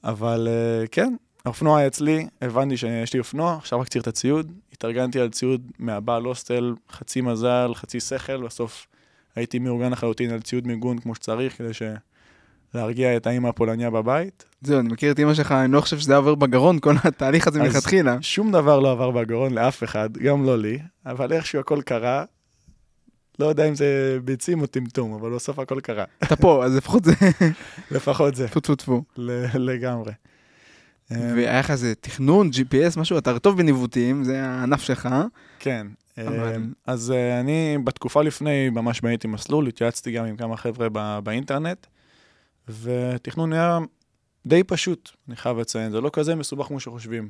אבל 0.05 0.49
אה, 0.51 0.87
כן, 0.87 1.15
האופנוע 1.45 1.79
היה 1.79 1.87
אצלי, 1.87 2.27
הבנתי 2.43 2.77
שיש 2.77 3.13
לי 3.13 3.19
אופנוע, 3.19 3.57
עכשיו 3.57 3.81
רק 3.81 3.89
צריך 3.89 4.03
את 4.03 4.09
הציוד. 4.09 4.53
התארגנתי 4.73 5.21
על 5.21 5.29
ציוד 5.29 5.63
מהבעל 5.79 6.25
הוסטל, 6.25 6.75
חצי 6.93 7.21
מזל, 7.21 7.73
חצי 7.75 8.01
שכל, 8.01 8.47
בסוף 8.47 8.87
הייתי 9.37 9.59
מאורגן 9.59 9.93
לחלוטין 9.93 10.31
על 10.31 10.41
ציוד 10.41 10.67
מיגון 10.67 10.99
כמו 10.99 11.15
שצריך, 11.15 11.59
כדי 11.59 11.75
ש... 11.75 11.83
להרגיע 12.75 13.17
את 13.17 13.27
האימא 13.27 13.49
הפולניה 13.49 13.91
בבית. 13.91 14.45
זהו, 14.63 14.81
אני 14.81 14.89
מכיר 14.89 15.13
את 15.13 15.19
אמא 15.19 15.35
שלך, 15.35 15.53
אני 15.53 15.73
לא 15.73 15.81
חושב 15.81 15.99
שזה 15.99 16.17
עובר 16.17 16.35
בגרון, 16.35 16.79
כל 16.79 16.95
התהליך 17.05 17.47
הזה 17.49 17.63
מלכתחילה. 17.63 18.17
שום 18.21 18.53
דבר 18.53 18.81
לא 18.81 18.93
עבר 18.93 19.11
בגרון 19.11 19.55
לאף 19.55 19.85
אחד, 19.85 20.13
גם 20.17 20.45
לא 20.45 20.59
לי, 20.59 20.79
אבל 21.07 21.33
איכשהו 21.33 21.61
הכל 21.61 21.83
קרה. 21.83 22.25
לא 23.39 23.47
יודע 23.47 23.69
אם 23.69 23.75
זה 23.75 24.19
ביצים 24.25 24.61
או 24.61 24.67
טמטום, 24.67 25.15
אבל 25.15 25.35
בסוף 25.35 25.59
הכל 25.59 25.81
קרה. 25.81 26.05
אתה 26.23 26.37
פה, 26.37 26.65
אז 26.65 26.77
לפחות 26.77 27.05
זה 27.05 27.13
לפחות 27.91 28.35
זה, 28.35 28.49
טפו 28.49 28.61
טפו 28.61 28.77
טפו. 28.77 29.03
לגמרי. 29.55 30.13
אמ, 31.13 31.17
והיה 31.35 31.59
לך 31.59 31.71
איזה 31.71 31.95
תכנון, 31.95 32.51
GPS, 32.53 33.01
משהו, 33.01 33.19
אתה 33.19 33.39
טוב 33.39 33.59
בניווטים, 33.59 34.25
זה 34.25 34.45
הענף 34.45 34.83
שלך. 34.83 35.09
כן. 35.59 35.87
אמ, 36.19 36.73
אז 36.87 37.11
אה, 37.11 37.41
אני 37.41 37.79
בתקופה 37.85 38.23
לפני 38.23 38.71
ממש 38.71 39.01
בניתי 39.01 39.29
מסלול, 39.29 39.67
התייעצתי 39.67 40.13
גם 40.13 40.25
עם 40.25 40.37
כמה 40.37 40.57
חבר'ה 40.57 41.21
באינטרנט, 41.21 41.87
ותכנון 42.69 43.53
היה 43.53 43.79
די 44.47 44.65
פשוט, 44.65 45.11
אני 45.29 45.37
חייב 45.37 45.59
לציין, 45.59 45.91
זה 45.93 46.01
לא 46.01 46.11
כזה 46.13 46.35
מסובך 46.35 46.67
כמו 46.67 46.81
שחושבים. 46.81 47.29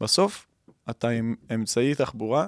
בסוף, 0.00 0.46
אתה 0.90 1.08
עם 1.08 1.34
אמצעי 1.54 1.94
תחבורה, 1.94 2.46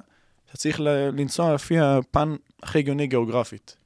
אתה 0.55 0.61
צריך 0.61 0.81
לנסוע 1.13 1.55
לפי 1.55 1.79
הפן 1.79 2.35
הכי 2.63 2.79
הגיוני 2.79 3.07
גיאוגרפית. 3.07 3.77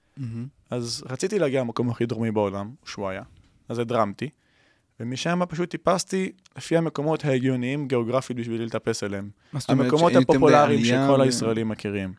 אז 0.71 1.05
רציתי 1.09 1.39
להגיע 1.39 1.61
למקום 1.61 1.91
הכי 1.91 2.07
דרומי 2.07 2.31
בעולם, 2.31 2.71
שוואיה, 2.85 3.23
אז 3.69 3.79
הדרמתי, 3.79 4.29
ומשם 5.01 5.41
פשוט 5.49 5.71
טיפסתי 5.71 6.33
לפי 6.57 6.77
המקומות 6.77 7.25
ההגיוניים 7.25 7.89
גיאוגרפית 7.89 8.37
בשביל 8.37 8.63
לטפס 8.63 9.03
אליהם. 9.05 9.31
המקומות 9.69 10.13
הפופולריים 10.17 10.81
בעלייה 10.83 11.07
שכל 11.07 11.21
הישראלים 11.21 11.69
מכירים. 11.69 12.13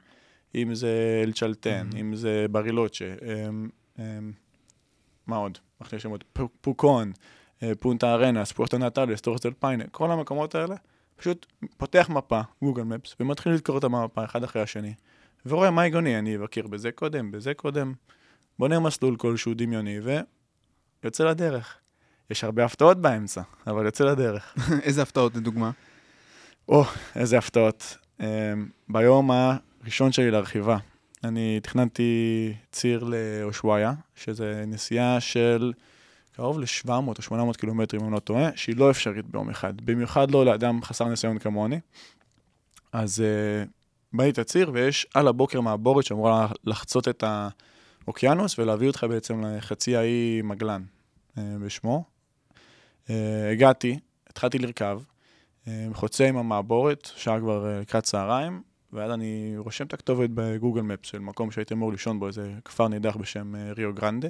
אם 0.56 0.75
זה 0.75 1.22
אלצ'לטן, 1.24 1.89
Mhm. 1.91 1.98
אם 1.98 2.15
זה 2.15 2.46
ברילוצ'ה, 2.51 3.06
אמ, 3.06 3.70
אמ, 4.00 4.32
מה 5.27 5.36
עוד? 5.36 5.58
יש 5.94 6.03
שמות? 6.03 6.24
פו- 6.34 6.50
פוקון, 6.62 7.12
אה, 7.63 7.72
פונטה 7.79 8.13
ארנאס, 8.13 8.51
פוארטו 8.51 8.77
נטאלס, 8.77 9.22
טורס 9.22 9.41
דל 9.41 9.53
פיינה, 9.60 9.84
כל 9.91 10.12
המקומות 10.12 10.56
האלה, 10.56 10.75
פשוט 11.20 11.46
פותח 11.78 12.10
מפה, 12.10 12.42
Google 12.62 12.84
Maps, 12.84 13.15
ומתחיל 13.20 13.52
לקרוא 13.54 13.76
אותה 13.76 13.88
מהמפה 13.88 14.26
אחד 14.26 14.44
אחרי 14.44 14.62
השני, 14.62 14.94
ורואה 15.46 15.72
מה 15.72 15.84
הגיוני, 15.84 16.20
אני 16.20 16.36
אבקר 16.36 16.68
בזה 16.68 16.92
קודם, 16.92 17.32
בזה 17.32 17.54
קודם, 17.54 17.94
בונה 18.60 18.80
מסלול 18.80 19.16
כלשהו 19.16 19.54
דמיוני, 19.54 20.00
ויוצא 21.04 21.24
לדרך. 21.24 21.78
יש 22.30 22.44
הרבה 22.44 22.66
הפתעות 22.66 23.02
באמצע, 23.02 23.42
אבל 23.68 23.86
יוצא 23.86 24.04
לדרך. 24.04 24.56
איזה 24.88 25.02
הפתעות 25.02 25.36
לדוגמה? 25.36 25.72
או, 26.68 26.84
איזה 27.16 27.38
הפתעות. 27.38 27.98
אמ, 28.20 28.24
ביום 28.90 29.32
הראשון 29.32 30.12
שלי 30.12 30.32
לרכיבה, 30.32 30.77
אני 31.24 31.60
תכננתי 31.64 32.54
ציר 32.72 33.04
לאושוויה, 33.04 33.94
שזה 34.16 34.64
נסיעה 34.68 35.20
של 35.20 35.74
קרוב 36.39 36.60
ל-700 36.60 36.89
או 36.89 37.22
800 37.22 37.58
קילומטרים, 37.58 38.03
אם 38.03 38.13
לא 38.13 38.19
טועה, 38.19 38.50
שהיא 38.55 38.77
לא 38.77 38.91
אפשרית 38.91 39.25
ביום 39.25 39.50
אחד. 39.50 39.81
במיוחד 39.81 40.31
לא 40.31 40.46
לאדם 40.46 40.84
חסר 40.84 41.05
ניסיון 41.05 41.39
כמוני. 41.39 41.79
אז 42.91 43.19
uh, 43.19 43.69
בניתי 44.13 44.31
את 44.31 44.38
הציר, 44.38 44.72
ויש 44.74 45.08
על 45.13 45.27
הבוקר 45.27 45.62
מעבורת 45.62 46.05
שאמורה 46.05 46.48
לחצות 46.63 47.08
את 47.08 47.24
האוקיינוס 48.03 48.60
ולהביא 48.60 48.88
אותך 48.88 49.05
בעצם 49.10 49.41
לחצי 49.46 49.96
האי 49.96 50.41
מגלן, 50.43 50.84
uh, 51.36 51.39
בשמו. 51.65 52.03
Uh, 53.08 53.12
הגעתי, 53.51 54.00
התחלתי 54.27 54.58
לרכב, 54.58 55.01
uh, 55.65 55.69
חוצה 55.93 56.27
עם 56.27 56.38
המעבורת, 56.38 57.12
שעה 57.15 57.39
כבר 57.39 57.79
לקראת 57.81 58.03
צהריים, 58.03 58.62
ואז 58.93 59.12
אני 59.12 59.53
רושם 59.58 59.86
את 59.86 59.93
הכתובת 59.93 60.29
בגוגל 60.34 60.81
מפס 60.81 61.10
של 61.10 61.19
מקום 61.19 61.51
שהייתי 61.51 61.74
אמור 61.74 61.91
לישון 61.91 62.19
בו, 62.19 62.27
איזה 62.27 62.53
כפר 62.65 62.88
נידח 62.88 63.15
בשם 63.15 63.55
uh, 63.55 63.77
ריו 63.77 63.93
גרנדה. 63.93 64.29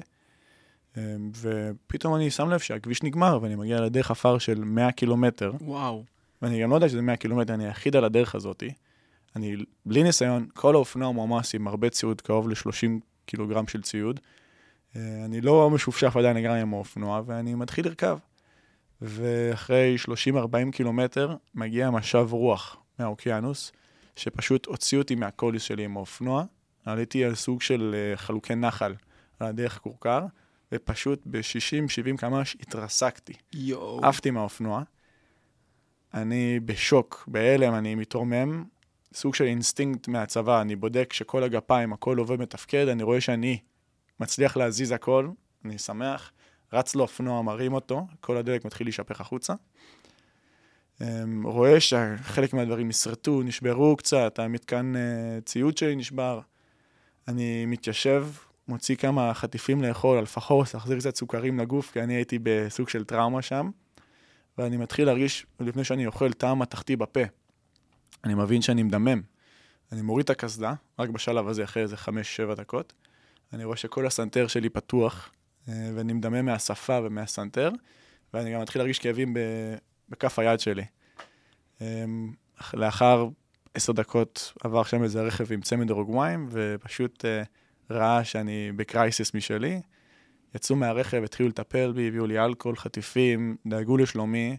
Um, 0.94 0.98
ופתאום 1.40 2.14
אני 2.14 2.30
שם 2.30 2.50
לב 2.50 2.58
שהכביש 2.58 3.02
נגמר, 3.02 3.38
ואני 3.42 3.54
מגיע 3.54 3.80
לדרך 3.80 4.10
עפר 4.10 4.38
של 4.38 4.64
100 4.64 4.92
קילומטר. 4.92 5.52
וואו. 5.60 6.04
ואני 6.42 6.62
גם 6.62 6.70
לא 6.70 6.74
יודע 6.74 6.88
שזה 6.88 7.02
100 7.02 7.16
קילומטר, 7.16 7.54
אני 7.54 7.66
היחיד 7.66 7.96
על 7.96 8.04
הדרך 8.04 8.34
הזאתי. 8.34 8.70
אני 9.36 9.56
בלי 9.86 10.02
ניסיון, 10.02 10.46
כל 10.54 10.74
האופנוע 10.74 11.12
מועמס 11.12 11.54
עם 11.54 11.68
הרבה 11.68 11.90
ציוד, 11.90 12.20
קרוב 12.20 12.48
ל-30 12.48 13.00
קילוגרם 13.26 13.66
של 13.66 13.82
ציוד. 13.82 14.20
אה, 14.96 15.24
אני 15.24 15.40
לא 15.40 15.70
משופשף 15.70 16.16
עדיין 16.16 16.36
לגמרי 16.36 16.60
עם 16.60 16.74
האופנוע, 16.74 17.22
ואני 17.26 17.54
מתחיל 17.54 17.86
לרכב. 17.86 18.18
ואחרי 19.02 19.96
30-40 20.36 20.72
קילומטר 20.72 21.36
מגיע 21.54 21.90
משב 21.90 22.28
רוח 22.30 22.76
מהאוקיינוס, 22.98 23.72
שפשוט 24.16 24.66
הוציא 24.66 24.98
אותי 24.98 25.14
מהקוליס 25.14 25.62
שלי 25.62 25.84
עם 25.84 25.96
האופנוע. 25.96 26.44
עליתי 26.84 27.24
על 27.24 27.34
סוג 27.34 27.62
של 27.62 27.94
אה, 27.94 28.16
חלוקי 28.16 28.54
נחל 28.54 28.94
על 29.40 29.46
הדרך 29.46 29.78
כורכר, 29.78 30.26
ופשוט 30.72 31.22
ב-60-70 31.26 32.16
קמ"ש 32.16 32.56
התרסקתי. 32.60 33.32
יואו. 33.52 34.00
עפתי 34.04 34.30
מהאופנוע. 34.30 34.82
אני 36.14 36.60
בשוק, 36.60 37.24
בהלם, 37.26 37.74
אני 37.74 37.94
מתרומם, 37.94 38.64
סוג 39.14 39.34
של 39.34 39.44
אינסטינקט 39.44 40.08
מהצבא, 40.08 40.60
אני 40.60 40.76
בודק 40.76 41.12
שכל 41.12 41.42
הגפיים, 41.42 41.92
הכל 41.92 42.18
עובד 42.18 42.40
מתפקד, 42.40 42.88
אני 42.88 43.02
רואה 43.02 43.20
שאני 43.20 43.58
מצליח 44.20 44.56
להזיז 44.56 44.92
הכל, 44.92 45.28
אני 45.64 45.78
שמח, 45.78 46.32
רץ 46.72 46.94
לאופנוע, 46.94 47.42
מרים 47.42 47.72
אותו, 47.72 48.06
כל 48.20 48.36
הדלק 48.36 48.64
מתחיל 48.64 48.86
להישפך 48.86 49.20
החוצה. 49.20 49.54
אמ, 51.00 51.46
רואה 51.46 51.80
שחלק 51.80 52.54
מהדברים 52.54 52.88
נסרטו, 52.88 53.42
נשברו 53.42 53.96
קצת, 53.96 54.38
המתקן 54.38 54.96
אה, 54.96 55.40
ציוד 55.40 55.76
שלי 55.76 55.96
נשבר. 55.96 56.40
אני 57.28 57.66
מתיישב, 57.66 58.26
מוציא 58.70 58.96
כמה 58.96 59.34
חטיפים 59.34 59.82
לאכול, 59.82 60.18
אלפחוס, 60.18 60.74
להחזיר 60.74 60.98
קצת 60.98 61.16
סוכרים 61.16 61.58
לגוף, 61.58 61.90
כי 61.92 62.02
אני 62.02 62.14
הייתי 62.14 62.38
בסוג 62.42 62.88
של 62.88 63.04
טראומה 63.04 63.42
שם. 63.42 63.70
ואני 64.58 64.76
מתחיל 64.76 65.06
להרגיש, 65.06 65.46
לפני 65.60 65.84
שאני 65.84 66.06
אוכל, 66.06 66.32
טעם 66.32 66.58
מתכתי 66.58 66.96
בפה. 66.96 67.20
אני 68.24 68.34
מבין 68.34 68.62
שאני 68.62 68.82
מדמם. 68.82 69.22
אני 69.92 70.02
מוריד 70.02 70.24
את 70.24 70.30
הקסדה, 70.30 70.74
רק 70.98 71.08
בשלב 71.08 71.48
הזה, 71.48 71.64
אחרי 71.64 71.82
איזה 71.82 71.96
5-7 71.96 72.54
דקות. 72.54 72.92
אני 73.52 73.64
רואה 73.64 73.76
שכל 73.76 74.06
הסנטר 74.06 74.46
שלי 74.46 74.68
פתוח, 74.68 75.30
אה, 75.68 75.90
ואני 75.94 76.12
מדמם 76.12 76.44
מהשפה 76.44 76.98
ומהסנטר, 77.04 77.70
ואני 78.34 78.54
גם 78.54 78.60
מתחיל 78.60 78.80
להרגיש 78.80 78.98
כאבים 78.98 79.36
בכף 80.08 80.38
היד 80.38 80.60
שלי. 80.60 80.84
אמ, 81.80 82.32
לאחר 82.74 83.28
עשר 83.74 83.92
דקות 83.92 84.52
עבר 84.60 84.82
שם 84.82 85.02
איזה 85.02 85.22
רכב 85.22 85.52
עם 85.52 85.60
צמד 85.60 85.90
אורוגוואים, 85.90 86.48
ופשוט 86.50 87.24
אה, 87.24 87.42
ראה 87.90 88.24
שאני 88.24 88.72
ב 88.76 88.84
crisis 88.84 89.34
משלי. 89.34 89.80
יצאו 90.54 90.76
מהרכב, 90.76 91.22
התחילו 91.24 91.48
לטפל 91.48 91.92
בי, 91.92 92.08
הביאו 92.08 92.26
לי 92.26 92.38
אלכוהול, 92.38 92.76
חטיפים, 92.76 93.56
דאגו 93.66 93.96
לשלומי. 93.96 94.56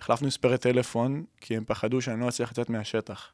החלפנו 0.00 0.26
מספרי 0.26 0.58
טלפון, 0.58 1.24
כי 1.40 1.56
הם 1.56 1.64
פחדו 1.66 2.00
שאני 2.00 2.20
לא 2.20 2.28
אצליח 2.28 2.50
לצאת 2.50 2.70
מהשטח. 2.70 3.32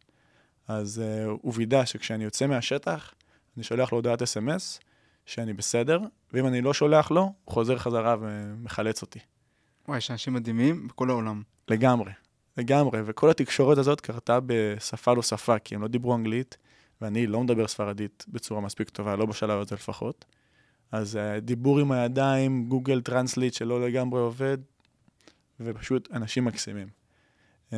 אז 0.68 1.02
אה, 1.02 1.28
הוא 1.42 1.52
וידא 1.56 1.84
שכשאני 1.84 2.24
יוצא 2.24 2.46
מהשטח, 2.46 3.14
אני 3.56 3.64
שולח 3.64 3.92
לו 3.92 3.98
הודעת 3.98 4.22
אס.אם.אס, 4.22 4.80
שאני 5.26 5.52
בסדר, 5.52 6.00
ואם 6.32 6.46
אני 6.46 6.60
לא 6.60 6.74
שולח 6.74 7.10
לו, 7.10 7.20
הוא 7.20 7.54
חוזר 7.54 7.78
חזרה 7.78 8.16
ומחלץ 8.20 9.02
אותי. 9.02 9.18
וואי, 9.88 9.98
יש 9.98 10.10
אנשים 10.10 10.32
מדהימים 10.32 10.88
בכל 10.88 11.10
העולם. 11.10 11.42
לגמרי, 11.68 12.12
לגמרי. 12.56 13.00
וכל 13.06 13.30
התקשורת 13.30 13.78
הזאת 13.78 14.00
קרתה 14.00 14.38
בשפה 14.46 15.14
לא 15.14 15.22
שפה, 15.22 15.58
כי 15.58 15.74
הם 15.74 15.82
לא 15.82 15.88
דיברו 15.88 16.14
אנגלית, 16.14 16.56
ואני 17.02 17.26
לא 17.26 17.40
מדבר 17.40 17.68
ספרדית 17.68 18.24
בצורה 18.28 18.60
מספיק 18.60 18.88
טובה, 18.88 19.16
לא 19.16 19.26
בשלב 19.26 19.60
הזה 19.60 19.74
לפחות. 19.74 20.24
אז 20.92 21.16
אה, 21.16 21.40
דיבור 21.40 21.78
עם 21.78 21.92
הידיים, 21.92 22.68
Google 22.68 23.00
Translate 23.00 23.54
שלא 23.54 23.80
לגמרי 23.86 24.20
עובד, 24.20 24.58
ופשוט 25.60 26.08
אנשים 26.12 26.44
מקסימים. 26.44 26.88
אמ, 27.70 27.74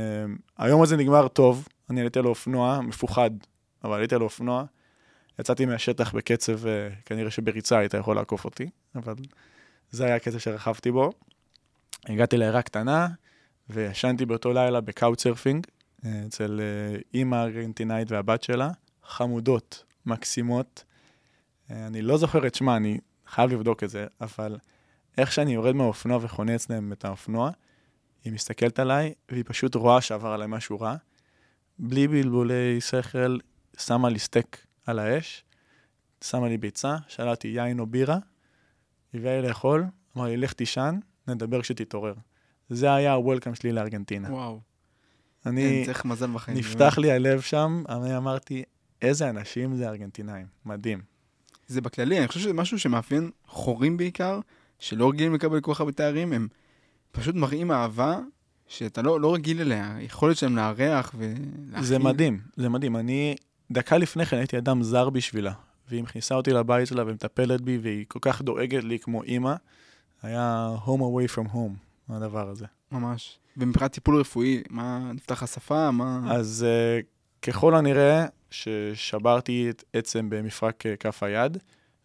היום 0.58 0.82
הזה 0.82 0.96
נגמר 0.96 1.28
טוב, 1.28 1.68
אני 1.90 2.00
עליתי 2.00 2.18
על 2.18 2.26
אופנוע, 2.26 2.80
מפוחד, 2.80 3.30
אבל 3.84 3.96
עליתי 3.96 4.14
על 4.14 4.22
אופנוע, 4.22 4.64
יצאתי 5.38 5.66
מהשטח 5.66 6.14
בקצב, 6.14 6.64
אה, 6.64 6.68
כנראה 7.04 7.30
שבריצה 7.30 7.78
היית 7.78 7.94
יכול 7.94 8.16
לעקוף 8.16 8.44
אותי, 8.44 8.70
אבל 8.94 9.14
זה 9.90 10.04
היה 10.04 10.16
הקצב 10.16 10.38
שרכבתי 10.38 10.90
בו. 10.90 11.12
הגעתי 12.06 12.36
לעיירה 12.36 12.62
קטנה, 12.62 13.08
וישנתי 13.70 14.26
באותו 14.26 14.52
לילה 14.52 14.80
ב 14.80 14.86
couchsurfing, 14.86 15.66
אה, 15.66 16.06
אצל 16.26 16.60
אימא 17.14 17.36
ארגנטינאית 17.36 18.10
והבת 18.10 18.42
שלה, 18.42 18.70
חמודות, 19.12 19.84
מקסימות. 20.06 20.84
אה, 21.68 21.72
אני 21.72 22.02
לא 22.02 22.16
זוכר 22.16 22.46
את 22.46 22.54
שמה, 22.54 22.76
אני 22.76 22.98
חייב 23.26 23.50
לבדוק 23.50 23.84
את 23.84 23.90
זה, 23.90 24.06
אבל 24.20 24.58
איך 25.18 25.32
שאני 25.32 25.54
יורד 25.54 25.74
מהאופנוע 25.74 26.18
וחונה 26.22 26.54
אצלם 26.54 26.92
את 26.92 27.04
האופנוע, 27.04 27.50
היא 28.24 28.32
מסתכלת 28.32 28.78
עליי, 28.78 29.14
והיא 29.30 29.44
פשוט 29.46 29.74
רואה 29.74 30.00
שעבר 30.00 30.28
עליי 30.28 30.46
משהו 30.50 30.80
רע. 30.80 30.96
בלי 31.78 32.08
בלבולי 32.08 32.80
שכל, 32.80 33.38
שמה 33.78 34.08
לי 34.08 34.18
סטייק 34.18 34.66
על 34.86 34.98
האש, 34.98 35.44
שמה 36.24 36.48
לי 36.48 36.58
ביצה, 36.58 36.96
שאלה 37.08 37.30
אותי 37.30 37.48
יין 37.48 37.78
או 37.78 37.86
בירה, 37.86 38.18
הביאה 39.14 39.40
לי 39.40 39.48
לאכול, 39.48 39.84
אמר 40.16 40.24
לי, 40.24 40.36
לך 40.36 40.52
תישן, 40.52 40.98
נדבר 41.28 41.62
כשתתעורר. 41.62 42.14
זה 42.68 42.94
היה 42.94 43.12
הוולקאם 43.12 43.54
שלי 43.54 43.72
לארגנטינה. 43.72 44.32
וואו. 44.32 44.60
אני, 45.46 45.62
כן, 45.62 45.92
צריך 45.92 46.04
מזל 46.04 46.30
בחיים. 46.32 46.58
נפתח 46.58 46.98
לי 46.98 47.12
הלב 47.12 47.40
שם, 47.40 47.82
אני 47.88 48.16
אמרתי, 48.16 48.62
איזה 49.02 49.30
אנשים 49.30 49.76
זה 49.76 49.88
ארגנטינאים, 49.88 50.46
מדהים. 50.66 51.02
זה 51.66 51.80
בכללי, 51.80 52.18
אני 52.18 52.28
חושב 52.28 52.40
שזה 52.40 52.52
משהו 52.52 52.78
שמאפיין 52.78 53.30
חורים 53.46 53.96
בעיקר, 53.96 54.40
שלא 54.78 55.08
רגילים 55.08 55.34
לקבל 55.34 55.60
כל 55.60 55.74
כך 55.74 55.80
הרבה 55.80 55.92
תארים, 55.92 56.32
הם 56.32 56.48
פשוט 57.12 57.34
מראים 57.34 57.72
אהבה 57.72 58.18
שאתה 58.66 59.02
לא, 59.02 59.20
לא 59.20 59.34
רגיל 59.34 59.60
אליה, 59.60 59.96
היכולת 59.96 60.36
שלהם 60.36 60.56
לארח 60.56 61.14
ולהכין. 61.18 61.84
זה 61.84 61.98
מדהים, 61.98 62.40
זה 62.56 62.68
מדהים. 62.68 62.96
אני, 62.96 63.34
דקה 63.70 63.98
לפני 63.98 64.26
כן 64.26 64.36
הייתי 64.36 64.58
אדם 64.58 64.82
זר 64.82 65.10
בשבילה, 65.10 65.52
והיא 65.88 66.02
מכניסה 66.02 66.34
אותי 66.34 66.50
לבית 66.50 66.88
שלה 66.88 67.02
ומטפלת 67.06 67.60
בי, 67.60 67.78
והיא 67.78 68.04
כל 68.08 68.18
כך 68.22 68.42
דואגת 68.42 68.84
לי 68.84 68.98
כמו 68.98 69.22
אימא. 69.22 69.54
היה 70.22 70.74
home 70.86 71.00
away 71.00 71.36
from 71.36 71.54
home, 71.54 72.08
הדבר 72.08 72.48
הזה. 72.48 72.66
ממש. 72.92 73.38
ומבחינת 73.56 73.92
טיפול 73.92 74.20
רפואי, 74.20 74.62
מה, 74.70 75.12
נפתח 75.14 75.42
השפה, 75.42 75.90
מה... 75.90 76.20
אז 76.30 76.66
uh, 76.66 77.04
ככל 77.42 77.74
הנראה 77.74 78.26
ששברתי 78.52 79.70
את 79.70 79.84
עצם 79.92 80.30
במפרק 80.30 80.86
uh, 80.86 80.96
כף 80.96 81.22
היד. 81.22 81.58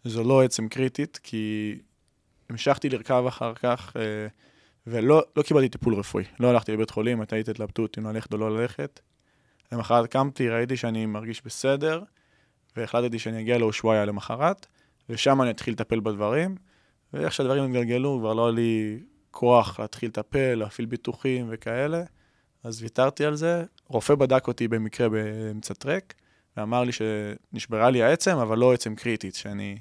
זו 0.03 0.23
לא 0.23 0.43
עצם 0.43 0.67
קריטית, 0.67 1.19
כי 1.23 1.75
המשכתי 2.49 2.89
לרכב 2.89 3.23
אחר 3.27 3.53
כך, 3.53 3.93
uh, 3.95 3.99
ולא 4.87 5.23
לא 5.35 5.43
קיבלתי 5.43 5.69
טיפול 5.69 5.95
רפואי. 5.95 6.23
לא 6.39 6.49
הלכתי 6.49 6.71
לבית 6.71 6.89
חולים, 6.89 7.21
הייתי 7.31 7.51
התלבטות 7.51 7.97
אם 7.97 8.07
ללכת 8.07 8.33
או 8.33 8.37
לא 8.37 8.57
ללכת. 8.57 8.99
למחרת 9.71 10.09
קמתי, 10.09 10.49
ראיתי 10.49 10.77
שאני 10.77 11.05
מרגיש 11.05 11.41
בסדר, 11.45 12.03
והחלטתי 12.77 13.19
שאני 13.19 13.41
אגיע 13.41 13.57
לאושוויה 13.57 14.05
למחרת, 14.05 14.65
ושם 15.09 15.41
אני 15.41 15.51
אתחיל 15.51 15.73
לטפל 15.73 15.99
בדברים, 15.99 16.55
ואיך 17.13 17.33
שהדברים 17.33 17.63
התגלגלו, 17.63 18.17
כבר 18.19 18.33
לא 18.33 18.45
היה 18.45 18.55
לי 18.55 18.99
כוח 19.31 19.79
להתחיל 19.79 20.09
לטפל, 20.09 20.55
להפעיל 20.55 20.85
ביטוחים 20.85 21.47
וכאלה, 21.49 22.03
אז 22.63 22.81
ויתרתי 22.83 23.25
על 23.25 23.35
זה. 23.35 23.63
רופא 23.87 24.15
בדק 24.15 24.47
אותי 24.47 24.67
במקרה 24.67 25.09
באמצע 25.09 25.73
טרק, 25.73 26.13
ואמר 26.57 26.83
לי 26.83 26.91
שנשברה 26.91 27.89
לי 27.89 28.03
העצם, 28.03 28.37
אבל 28.37 28.57
לא 28.57 28.73
עצם 28.73 28.95
קריטית, 28.95 29.35
שאני... 29.35 29.77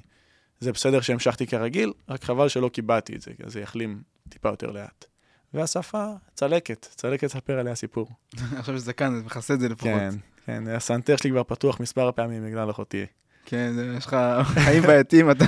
זה 0.59 0.71
בסדר 0.71 1.01
שהמשכתי 1.01 1.47
כרגיל, 1.47 1.93
רק 2.09 2.23
חבל 2.23 2.49
שלא 2.49 2.69
קיבלתי 2.69 3.15
את 3.15 3.21
זה, 3.21 3.31
כי 3.37 3.43
זה 3.45 3.61
יחלים 3.61 4.01
טיפה 4.29 4.49
יותר 4.49 4.71
לאט. 4.71 5.05
והשפה, 5.53 6.07
צלקת, 6.33 6.87
צלקת 6.95 7.23
לספר 7.23 7.59
עליה 7.59 7.75
סיפור. 7.75 8.09
עכשיו 8.57 8.75
יש 8.75 8.81
זקן, 8.81 9.15
זה 9.15 9.23
מכסה 9.23 9.53
את 9.53 9.59
זה 9.59 9.69
לפחות. 9.69 9.91
כן, 9.91 10.15
כן, 10.45 10.67
הסנטר 10.67 11.15
שלי 11.15 11.29
כבר 11.29 11.43
פתוח 11.43 11.79
מספר 11.79 12.11
פעמים 12.11 12.45
בגלל 12.45 12.69
אחותי. 12.69 13.05
כן, 13.45 13.73
יש 13.97 14.05
לך 14.05 14.17
חיים 14.43 14.83
בעייתיים, 14.83 15.31
אתה 15.31 15.45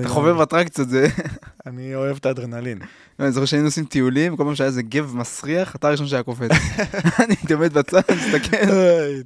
אתה 0.00 0.08
חובב 0.08 0.40
אטרקציות, 0.40 0.88
זה... 0.88 1.08
אני 1.66 1.94
אוהב 1.94 2.16
את 2.16 2.26
האדרנלין. 2.26 2.78
אני 3.20 3.32
זוכר 3.32 3.46
שהיינו 3.46 3.66
עושים 3.66 3.84
טיולים, 3.84 4.36
כל 4.36 4.44
פעם 4.44 4.54
שהיה 4.54 4.68
איזה 4.68 4.82
גב 4.82 5.16
מסריח, 5.16 5.76
אתה 5.76 5.88
הראשון 5.88 6.06
שהיה 6.06 6.22
קופץ. 6.22 6.50
אני 7.24 7.34
הייתי 7.40 7.52
עומד 7.52 7.72
בצד, 7.72 8.00
מסתכל, 8.16 8.56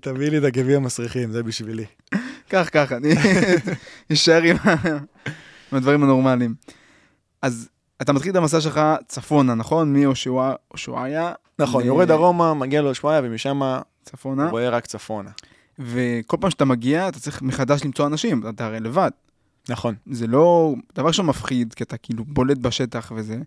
תביא 0.00 0.30
לי 0.30 0.38
את 0.38 0.44
הגביע 0.44 0.76
המסריחים, 0.76 1.32
זה 1.32 1.42
בשבילי. 1.42 1.84
קח, 2.48 2.68
קח, 2.68 2.92
אני 2.92 3.14
אשאר 4.12 4.42
עם 4.42 4.56
הדברים 5.72 6.02
הנורמליים. 6.02 6.54
אז 7.42 7.68
אתה 8.02 8.12
מתחיל 8.12 8.30
את 8.30 8.36
המסע 8.36 8.60
שלך 8.60 8.80
צפונה, 9.08 9.54
נכון? 9.54 9.92
מהושעיה, 9.92 11.32
נכון, 11.58 11.84
יורד 11.84 12.08
דרומה, 12.08 12.54
מגיע 12.54 12.82
לאושוויה, 12.82 13.20
ומשם 13.24 13.60
צפונה, 14.04 14.48
רואה 14.48 14.68
רק 14.68 14.86
צפונה. 14.86 15.30
וכל 15.78 16.36
פעם 16.40 16.50
שאתה 16.50 16.64
מגיע, 16.64 17.08
אתה 17.08 17.20
צריך 17.20 17.42
מחדש 17.42 17.84
למצוא 17.84 18.06
אנשים, 18.06 18.42
אתה 18.48 18.66
הרי 18.66 18.80
לבד. 18.80 19.10
נכון. 19.70 19.94
זה 20.06 20.26
לא, 20.26 20.74
דבר 20.94 21.06
ראשון 21.06 21.26
מפחיד, 21.26 21.74
כי 21.74 21.84
אתה 21.84 21.96
כאילו 21.96 22.24
בולט 22.24 22.58
בשטח 22.58 23.12
וזה, 23.16 23.38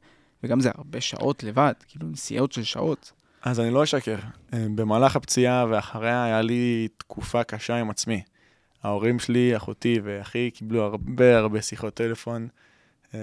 וגם 0.43 0.59
זה 0.59 0.71
הרבה 0.75 1.01
שעות 1.01 1.43
לבד, 1.43 1.73
כאילו 1.87 2.07
נסיעות 2.07 2.51
של 2.51 2.63
שעות. 2.63 3.11
אז 3.41 3.59
אני 3.59 3.71
לא 3.71 3.83
אשקר. 3.83 4.15
אה, 4.53 4.65
במהלך 4.75 5.15
הפציעה 5.15 5.65
ואחריה 5.69 6.23
היה 6.23 6.41
לי 6.41 6.87
תקופה 6.97 7.43
קשה 7.43 7.75
עם 7.75 7.89
עצמי. 7.89 8.21
ההורים 8.83 9.19
שלי, 9.19 9.57
אחותי 9.57 9.99
ואחי 10.03 10.51
קיבלו 10.51 10.83
הרבה 10.83 11.37
הרבה 11.37 11.61
שיחות 11.61 11.93
טלפון 11.93 12.47
אה, 13.13 13.19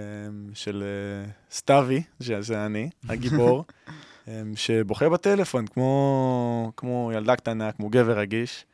של 0.54 0.82
אה, 0.82 1.30
סתיוי, 1.52 2.02
שזה 2.22 2.66
אני, 2.66 2.90
הגיבור, 3.08 3.64
שבוכה 4.54 5.08
בטלפון 5.08 5.66
כמו, 5.66 6.72
כמו 6.76 7.10
ילדה 7.14 7.36
קטנה, 7.36 7.72
כמו 7.72 7.88
גבר 7.88 8.18
רגיש, 8.18 8.64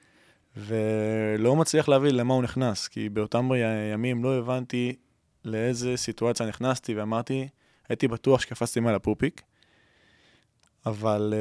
ולא 0.57 1.57
מצליח 1.57 1.89
להבין 1.89 2.17
למה 2.17 2.35
הוא 2.35 2.43
נכנס, 2.43 2.89
כי 2.89 3.09
באותם 3.09 3.51
ימים 3.93 4.25
לא 4.25 4.39
הבנתי 4.39 4.97
לאיזה 5.45 5.97
סיטואציה 5.97 6.47
נכנסתי, 6.47 6.95
ואמרתי, 6.95 7.49
הייתי 7.89 8.09
בטוח 8.09 8.41
שקפצתי 8.41 8.81
מעל 8.81 8.95
הפופיק, 8.95 9.43
אבל 10.87 11.35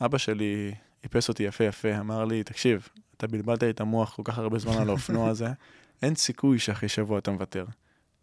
uh, 0.00 0.04
אבא 0.04 0.18
שלי 0.18 0.74
איפס 1.04 1.28
אותי 1.28 1.42
יפה 1.42 1.64
יפה, 1.64 1.98
אמר 1.98 2.24
לי, 2.24 2.42
תקשיב, 2.42 2.88
אתה 3.16 3.26
בלבלת 3.26 3.62
לי 3.62 3.70
את 3.70 3.80
המוח 3.80 4.14
כל 4.14 4.22
כך 4.24 4.38
הרבה 4.38 4.58
זמן 4.58 4.78
על 4.82 4.88
האופנוע 4.88 5.28
הזה, 5.30 5.48
אין 6.02 6.14
סיכוי 6.14 6.58
שאחרי 6.58 6.88
שבוע 6.88 7.18
אתה 7.18 7.30
מוותר. 7.30 7.64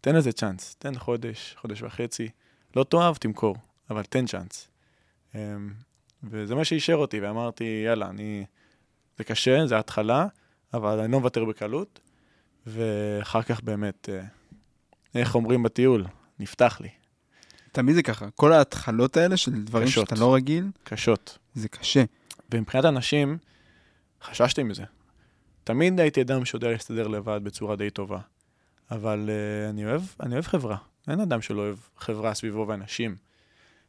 תן 0.00 0.16
לזה 0.16 0.32
צ'אנס, 0.32 0.76
תן 0.78 0.98
חודש, 0.98 1.54
חודש 1.58 1.82
וחצי. 1.82 2.28
לא 2.76 2.84
תאהב, 2.84 3.16
תמכור, 3.16 3.56
אבל 3.90 4.02
תן 4.02 4.26
צ'אנס. 4.26 4.68
Um, 5.32 5.36
וזה 6.22 6.54
מה 6.54 6.64
שאישר 6.64 6.94
אותי, 6.94 7.20
ואמרתי, 7.20 7.82
יאללה, 7.86 8.08
אני... 8.08 8.44
זה 9.18 9.24
קשה, 9.24 9.66
זה 9.66 9.78
התחלה, 9.78 10.26
אבל 10.74 10.98
אני 11.00 11.12
לא 11.12 11.18
מוותר 11.18 11.44
בקלות, 11.44 12.00
ואחר 12.66 13.42
כך 13.42 13.62
באמת, 13.62 14.08
uh, 14.08 14.26
איך 15.14 15.34
אומרים 15.34 15.62
בטיול, 15.62 16.04
נפתח 16.38 16.78
לי. 16.80 16.88
תמיד 17.72 17.94
זה 17.94 18.02
ככה, 18.02 18.30
כל 18.30 18.52
ההתחלות 18.52 19.16
האלה 19.16 19.36
של 19.36 19.62
דברים 19.62 19.86
קשות. 19.86 20.08
שאתה 20.08 20.20
לא 20.20 20.34
רגיל, 20.34 20.70
קשות. 20.84 21.38
זה 21.54 21.68
קשה. 21.68 22.04
ומבחינת 22.54 22.84
אנשים, 22.84 23.38
חששתי 24.22 24.62
מזה. 24.62 24.84
תמיד 25.64 26.00
הייתי 26.00 26.22
אדם 26.22 26.44
שיודע 26.44 26.70
להסתדר 26.70 27.08
לבד 27.08 27.40
בצורה 27.42 27.76
די 27.76 27.90
טובה. 27.90 28.18
אבל 28.90 29.30
uh, 29.30 29.70
אני, 29.70 29.86
אוהב, 29.86 30.02
אני 30.20 30.34
אוהב 30.34 30.44
חברה. 30.44 30.76
אין 31.08 31.20
אדם 31.20 31.42
שלא 31.42 31.60
אוהב 31.60 31.76
חברה 31.98 32.34
סביבו 32.34 32.64
ואנשים. 32.68 33.16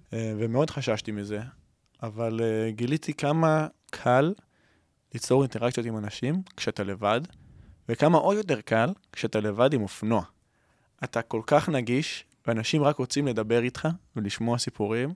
Uh, 0.01 0.13
ומאוד 0.13 0.70
חששתי 0.70 1.12
מזה, 1.12 1.39
אבל 2.03 2.39
uh, 2.39 2.72
גיליתי 2.72 3.13
כמה 3.13 3.67
קל 3.91 4.34
ליצור 5.15 5.41
אינטראקציות 5.41 5.86
עם 5.86 5.97
אנשים 5.97 6.41
כשאתה 6.58 6.84
לבד, 6.84 7.21
וכמה 7.89 8.17
עוד 8.17 8.38
יותר 8.38 8.62
קל 8.62 8.89
כשאתה 9.12 9.39
לבד 9.39 9.73
עם 9.73 9.82
אופנוע. 9.82 10.23
אתה 11.04 11.21
כל 11.21 11.41
כך 11.47 11.69
נגיש, 11.69 12.25
ואנשים 12.47 12.84
רק 12.84 12.97
רוצים 12.97 13.28
לדבר 13.28 13.63
איתך 13.63 13.88
ולשמוע 14.15 14.58
סיפורים, 14.58 15.13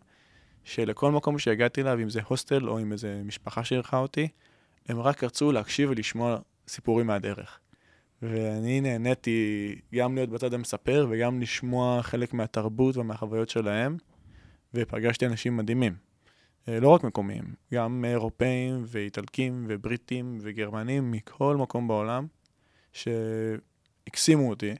שלכל 0.63 1.11
מקום 1.11 1.39
שהגעתי 1.39 1.81
אליו, 1.81 1.99
אם 1.99 2.09
זה 2.09 2.19
הוסטל 2.27 2.69
או 2.69 2.79
אם 2.79 2.91
איזה 2.91 3.21
משפחה 3.25 3.63
שאירחה 3.63 3.97
אותי, 3.97 4.27
הם 4.89 4.99
רק 4.99 5.23
רצו 5.23 5.51
להקשיב 5.51 5.89
ולשמוע 5.89 6.37
סיפורים 6.67 7.07
מהדרך. 7.07 7.59
ואני 8.21 8.81
נהניתי 8.81 9.75
גם 9.95 10.15
להיות 10.15 10.29
בצד 10.29 10.53
המספר 10.53 11.07
וגם 11.09 11.41
לשמוע 11.41 12.01
חלק 12.01 12.33
מהתרבות 12.33 12.97
ומהחוויות 12.97 13.49
שלהם, 13.49 13.97
ופגשתי 14.73 15.25
אנשים 15.25 15.57
מדהימים. 15.57 16.08
אה, 16.69 16.79
לא 16.79 16.89
רק 16.89 17.03
מקומיים, 17.03 17.43
גם 17.73 18.05
אירופאים 18.07 18.83
ואיטלקים 18.87 19.65
ובריטים 19.69 20.37
וגרמנים 20.41 21.11
מכל 21.11 21.57
מקום 21.57 21.87
בעולם, 21.87 22.27
שהקסימו 22.93 24.49
אותי, 24.49 24.75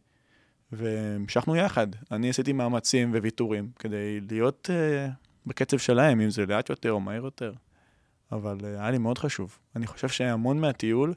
והמשכנו 0.71 1.55
יחד. 1.55 1.87
אני 2.11 2.29
עשיתי 2.29 2.53
מאמצים 2.53 3.11
וויתורים 3.11 3.71
כדי 3.79 4.19
להיות 4.31 4.69
uh, 4.69 5.11
בקצב 5.45 5.77
שלהם, 5.77 6.21
אם 6.21 6.29
זה 6.29 6.45
לאט 6.45 6.69
יותר 6.69 6.91
או 6.91 6.99
מהר 6.99 7.23
יותר, 7.23 7.53
אבל 8.31 8.57
uh, 8.59 8.65
היה 8.65 8.91
לי 8.91 8.97
מאוד 8.97 9.17
חשוב. 9.17 9.59
אני 9.75 9.87
חושב 9.87 10.07
שהמון 10.07 10.61
מהטיול 10.61 11.13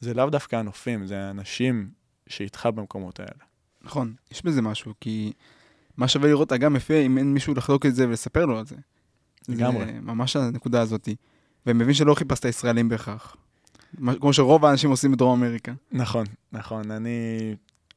זה 0.00 0.14
לאו 0.14 0.30
דווקא 0.30 0.56
הנופים, 0.56 1.06
זה 1.06 1.18
האנשים 1.18 1.90
שאיתך 2.26 2.68
במקומות 2.74 3.20
האלה. 3.20 3.44
נכון, 3.82 4.14
יש 4.30 4.44
בזה 4.44 4.62
משהו, 4.62 4.94
כי 5.00 5.32
מה 5.96 6.08
שווה 6.08 6.28
לראות 6.28 6.52
אגם 6.52 6.76
יפה 6.76 6.94
אם 6.94 7.18
אין 7.18 7.34
מישהו 7.34 7.54
לחלוק 7.54 7.86
את 7.86 7.94
זה 7.94 8.08
ולספר 8.08 8.46
לו 8.46 8.58
על 8.58 8.66
זה. 8.66 8.76
לגמרי. 9.48 9.84
זה 9.84 9.92
ממש 10.02 10.36
הנקודה 10.36 10.80
הזאת. 10.80 11.08
ומבין 11.66 11.94
שלא 11.94 12.14
חיפשת 12.14 12.44
ישראלים 12.44 12.88
בהכרח. 12.88 13.36
כמו 14.20 14.32
שרוב 14.32 14.64
האנשים 14.64 14.90
עושים 14.90 15.12
בדרום 15.12 15.44
אמריקה. 15.44 15.72
נכון, 15.92 16.26
נכון. 16.52 16.90
אני 16.90 17.54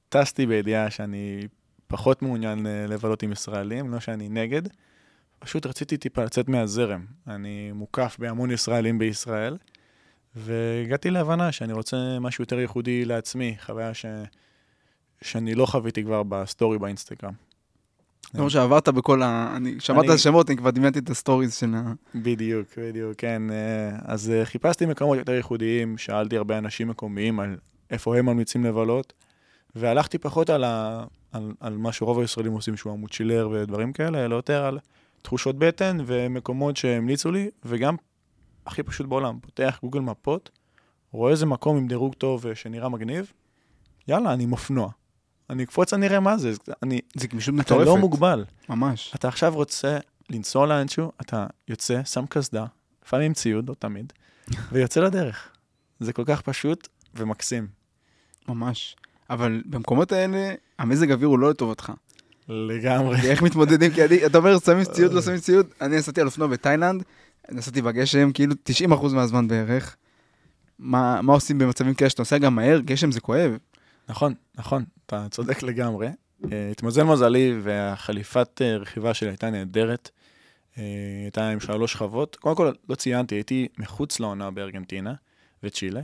טסתי 0.10 0.46
בידיעה 0.46 0.90
שאני 0.90 1.48
פחות 1.88 2.22
מעוניין 2.22 2.68
אה, 2.68 2.86
לבלות 2.88 3.24
עם 3.24 3.32
ישראלים, 3.32 3.92
לא 3.92 4.00
שאני 4.00 4.30
נגד. 4.30 4.62
פשוט 5.40 5.66
רציתי 5.66 5.98
טיפה 5.98 6.24
לצאת 6.24 6.50
מהזרם. 6.50 7.06
אני 7.28 7.72
מוקף 7.72 8.16
בהמון 8.20 8.52
ישראלים 8.52 9.00
בישראל, 9.00 9.58
והגעתי 10.36 11.10
להבנה 11.10 11.52
שאני 11.52 11.74
רוצה 11.74 12.18
משהו 12.20 12.42
יותר 12.42 12.60
ייחודי 12.60 13.06
לעצמי, 13.06 13.56
חוויה 13.66 13.94
ש... 13.94 14.06
שאני 15.22 15.56
לא 15.56 15.66
חוויתי 15.66 16.04
כבר 16.04 16.24
בסטורי 16.24 16.80
באינסטגרם. 16.80 17.34
כמו 18.26 18.50
שעברת 18.50 18.90
בכל 18.90 19.22
ה... 19.22 19.54
אני 19.56 19.76
שמעת 19.80 20.06
את 20.06 20.10
השמות, 20.10 20.50
אני 20.50 20.58
כבר 20.58 20.70
דמיינתי 20.70 21.00
את 21.00 21.10
הסטוריז 21.10 21.56
של 21.56 21.76
ה... 21.76 21.94
בדיוק, 22.16 22.68
בדיוק, 22.78 23.14
כן. 23.18 23.52
אה, 23.52 23.90
אז 24.06 24.30
אה, 24.30 24.46
חיפשתי 24.46 24.86
מקומות 24.86 25.18
יותר 25.18 25.32
ייחודיים, 25.32 25.98
שאלתי 25.98 26.38
הרבה 26.38 26.58
אנשים 26.58 26.88
מקומיים 26.88 27.40
על 27.40 27.58
איפה 27.92 28.18
הם 28.18 28.26
ממליצים 28.26 28.66
לבלות, 28.66 29.14
והלכתי 29.76 30.18
פחות 30.18 30.50
על, 30.50 30.64
ה, 30.64 31.04
על, 31.32 31.52
על 31.60 31.78
מה 31.78 31.92
שרוב 31.92 32.20
הישראלים 32.20 32.54
עושים, 32.54 32.78
שהוא 32.78 32.94
המוצ'ילר 32.94 33.50
ודברים 33.52 33.94
כאלה, 33.94 34.26
אלא 34.26 34.36
יותר 34.36 34.66
על 34.66 34.80
תחושות 35.22 35.60
בטן 35.60 35.98
ומקומות 36.06 36.78
שהמליצו 36.78 37.32
לי, 37.32 37.50
וגם 37.66 37.96
הכי 38.66 38.84
פשוט 38.84 39.08
בעולם, 39.08 39.40
פותח 39.42 39.80
גוגל 39.84 40.00
מפות, 40.00 40.50
רואה 41.12 41.32
איזה 41.32 41.46
מקום 41.46 41.78
עם 41.78 41.88
דירוג 41.88 42.14
טוב 42.14 42.48
אה, 42.48 42.56
שנראה 42.56 42.90
מגניב, 42.90 43.32
יאללה, 44.08 44.34
אני 44.34 44.44
עם 44.44 44.52
אופנוע. 44.52 44.90
אני 45.52 45.64
אקפוץ, 45.64 45.94
אני 45.94 46.08
אראה 46.08 46.20
מה 46.20 46.38
זה, 46.38 46.52
אני, 46.84 47.00
זה 47.16 47.28
גמישות 47.28 47.54
אתה 47.56 47.62
מטורפת. 47.62 47.86
לא 47.86 47.98
מוגבל. 47.98 48.46
ממש. 48.70 49.12
אתה 49.16 49.28
עכשיו 49.28 49.54
רוצה 49.56 49.98
לנסוע 50.30 50.68
לאנשהו, 50.68 51.12
אתה 51.22 51.48
יוצא, 51.68 52.04
שם 52.04 52.26
קסדה, 52.30 52.66
לפעמים 53.06 53.34
ציוד, 53.34 53.70
לא 53.70 53.74
תמיד, 53.80 54.14
ויוצא 54.72 55.02
לדרך. 55.02 55.50
זה 56.00 56.14
כל 56.14 56.24
כך 56.26 56.42
פשוט 56.42 56.88
ומקסים. 57.16 57.68
ממש. 58.48 58.96
אבל 59.30 59.62
במקומות 59.66 60.12
האלה, 60.12 60.54
המזג 60.80 61.12
האוויר 61.12 61.28
הוא 61.28 61.40
לא 61.40 61.50
לטובתך. 61.50 61.92
לגמרי. 62.50 63.18
איך 63.22 63.42
מתמודדים? 63.42 63.92
כי 63.92 64.06
אני, 64.06 64.26
אתה 64.26 64.38
אומר, 64.38 64.60
שמים 64.60 64.84
ציוד, 64.84 65.14
לא 65.14 65.22
שמים 65.22 65.38
ציוד. 65.40 65.68
אני 65.82 65.98
נסעתי 65.98 66.22
על 66.22 66.28
אופנוע 66.28 66.48
בתאילנד, 66.48 67.04
נסעתי 67.52 67.82
בגשם, 67.82 68.32
כאילו 68.32 68.56
90% 68.90 69.14
מהזמן 69.14 69.48
בערך. 69.48 69.96
מה, 70.80 71.22
מה 71.22 71.34
עושים 71.34 71.58
במצבים 71.58 71.94
כאלה 71.94 72.10
שאתה 72.10 72.22
נוסע 72.22 72.38
גם 72.38 72.56
מהר? 72.56 72.80
גשם 72.80 73.12
זה 73.12 73.22
כואב. 73.22 73.58
נכון, 74.10 74.34
נכון, 74.58 74.84
אתה 75.14 75.30
צודק 75.30 75.64
לגמרי. 75.64 76.08
אה, 76.52 76.70
התמזל 76.72 77.04
מזלי 77.04 77.60
והחליפת 77.64 78.62
אה, 78.62 78.78
רכיבה 78.78 79.14
שלי 79.14 79.30
הייתה 79.30 79.50
נהדרת. 79.50 80.10
אה, 80.78 80.84
הייתה 81.24 81.50
עם 81.50 81.60
שלוש 81.60 81.94
שכבות. 81.94 82.36
קודם 82.36 82.56
כל, 82.56 82.72
לא 82.90 82.96
ציינתי, 82.96 83.36
הייתי 83.36 83.68
מחוץ 83.78 84.20
לעונה 84.20 84.52
בארגנטינה 84.52 85.14
וצ'ילה. 85.64 86.02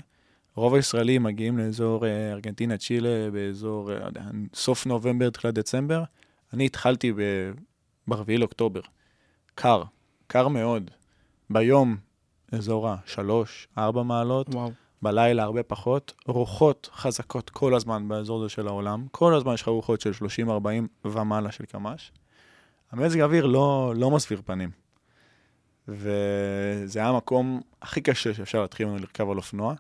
רוב 0.55 0.75
הישראלים 0.75 1.23
מגיעים 1.23 1.57
לאזור 1.57 2.05
אה, 2.05 2.31
ארגנטינה, 2.31 2.77
צ'ילה, 2.77 3.31
באזור 3.31 3.91
אה, 3.91 3.99
לא 3.99 4.05
יודע, 4.05 4.21
סוף 4.53 4.85
נובמבר, 4.85 5.29
תחילת 5.29 5.53
דצמבר. 5.53 6.03
אני 6.53 6.65
התחלתי 6.65 7.13
ב-4 7.13 8.13
לאוקטובר. 8.37 8.81
קר, 9.55 9.83
קר 10.27 10.47
מאוד. 10.47 10.91
ביום, 11.49 11.97
אזור 12.51 12.89
ה-3, 12.89 13.21
4 13.77 14.03
מעלות. 14.03 14.49
וואו. 14.49 14.71
בלילה 15.01 15.43
הרבה 15.43 15.63
פחות, 15.63 16.13
רוחות 16.25 16.89
חזקות 16.93 17.49
כל 17.49 17.75
הזמן 17.75 18.07
באזור 18.07 18.39
הזה 18.39 18.49
של 18.49 18.67
העולם, 18.67 19.07
כל 19.11 19.33
הזמן 19.33 19.53
יש 19.53 19.61
לך 19.61 19.67
רוחות 19.67 20.01
של 20.01 20.11
30-40 20.47 20.47
ומעלה 21.05 21.51
של 21.51 21.65
קמ"ש, 21.65 22.11
המזג 22.91 23.19
האוויר 23.19 23.45
לא, 23.45 23.93
לא 23.95 24.11
מסביר 24.11 24.41
פנים. 24.45 24.69
וזה 25.87 26.99
היה 26.99 27.09
המקום 27.09 27.61
הכי 27.81 28.01
קשה 28.01 28.33
שאפשר 28.33 28.61
להתחיל 28.61 28.85
ממנו 28.85 28.99
לרכב 28.99 29.29
על 29.29 29.37
אופנוע, 29.37 29.75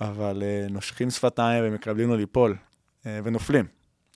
אבל 0.00 0.42
uh, 0.42 0.72
נושכים 0.72 1.10
שפתיים 1.10 1.64
ומקבלים 1.66 2.08
לו 2.08 2.16
ליפול, 2.16 2.56
uh, 3.02 3.06
ונופלים. 3.24 3.66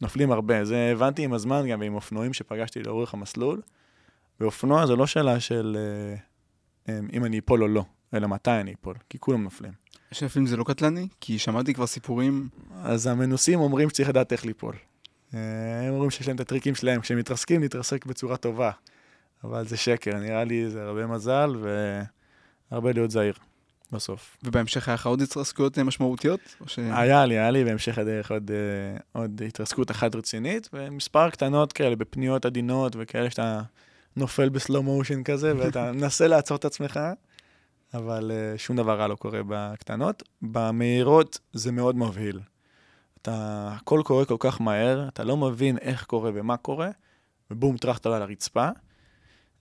נופלים 0.00 0.32
הרבה. 0.32 0.64
זה 0.64 0.90
הבנתי 0.92 1.24
עם 1.24 1.32
הזמן 1.32 1.68
גם 1.68 1.82
עם 1.82 1.94
אופנועים 1.94 2.32
שפגשתי 2.32 2.82
לאורך 2.82 3.14
המסלול. 3.14 3.60
ואופנוע 4.40 4.86
זה 4.86 4.96
לא 4.96 5.06
שאלה 5.06 5.40
של 5.40 5.76
uh, 5.76 6.88
um, 6.88 6.90
אם 7.12 7.24
אני 7.24 7.38
אפול 7.38 7.62
או 7.62 7.68
לא, 7.68 7.84
אלא 8.14 8.28
מתי 8.28 8.50
אני 8.50 8.74
אפול, 8.74 8.94
כי 9.10 9.18
כולם 9.18 9.42
נופלים. 9.42 9.72
שנפלים 10.12 10.46
זה 10.46 10.56
לא 10.56 10.64
קטלני? 10.64 11.08
כי 11.20 11.38
שמעתי 11.38 11.74
כבר 11.74 11.86
סיפורים... 11.86 12.48
אז 12.82 13.06
המנוסים 13.06 13.60
אומרים 13.60 13.90
שצריך 13.90 14.08
לדעת 14.08 14.32
איך 14.32 14.44
ליפול. 14.44 14.74
הם 15.32 15.92
אומרים 15.92 16.10
שיש 16.10 16.26
להם 16.26 16.36
את 16.36 16.40
הטריקים 16.40 16.74
שלהם, 16.74 17.00
כשהם 17.00 17.18
מתרסקים, 17.18 17.60
להתרסק 17.60 18.06
בצורה 18.06 18.36
טובה. 18.36 18.70
אבל 19.44 19.66
זה 19.66 19.76
שקר, 19.76 20.18
נראה 20.18 20.44
לי 20.44 20.70
זה 20.70 20.82
הרבה 20.82 21.06
מזל 21.06 21.50
והרבה 22.70 22.92
להיות 22.92 23.10
זהיר 23.10 23.34
בסוף. 23.92 24.36
ובהמשך 24.42 24.88
היה 24.88 24.94
לך 24.94 25.06
עוד 25.06 25.22
התרסקויות 25.22 25.78
משמעותיות? 25.78 26.40
ש... 26.66 26.78
היה 26.78 27.26
לי, 27.26 27.38
היה 27.38 27.50
לי 27.50 27.64
בהמשך 27.64 27.98
הדרך 27.98 28.30
עוד, 28.30 28.50
עוד 29.12 29.42
התרסקות 29.46 29.90
אחת 29.90 30.14
רצינית, 30.14 30.68
ומספר 30.72 31.30
קטנות 31.30 31.72
כאלה 31.72 31.96
בפניות 31.96 32.44
עדינות 32.44 32.96
וכאלה 32.98 33.30
שאתה 33.30 33.62
נופל 34.16 34.48
בסלואו 34.48 34.82
מושן 34.82 35.22
כזה, 35.22 35.52
ואתה 35.56 35.92
מנסה 35.96 36.26
לעצור 36.26 36.56
את 36.56 36.64
עצמך, 36.64 37.00
אבל 37.94 38.32
שום 38.56 38.76
דבר 38.76 38.98
רע 38.98 39.06
לא 39.06 39.14
קורה 39.14 39.40
בקטנות. 39.48 40.22
במהירות 40.42 41.38
זה 41.52 41.72
מאוד 41.72 41.96
מבהיל. 41.96 42.40
אתה, 43.22 43.68
הכל 43.72 44.02
קורה 44.04 44.24
כל 44.24 44.36
כך 44.38 44.60
מהר, 44.60 45.08
אתה 45.08 45.24
לא 45.24 45.36
מבין 45.36 45.78
איך 45.78 46.04
קורה 46.04 46.30
ומה 46.34 46.56
קורה, 46.56 46.90
ובום, 47.50 47.76
טרחת 47.76 48.06
על 48.06 48.12
הרצפה. 48.12 48.68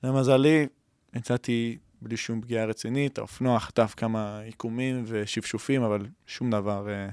למזלי, 0.04 0.68
יצאתי 1.16 1.78
בלי 2.02 2.18
שום 2.18 2.42
פגיעה 2.42 2.66
רצינית, 2.66 3.18
האופנוע 3.18 3.60
חטף 3.60 3.94
כמה 3.98 4.40
עיקומים 4.40 5.04
ושפשופים, 5.08 5.84
אבל 5.84 6.06
שום 6.28 6.52
דבר 6.52 6.88
uh, 6.88 7.12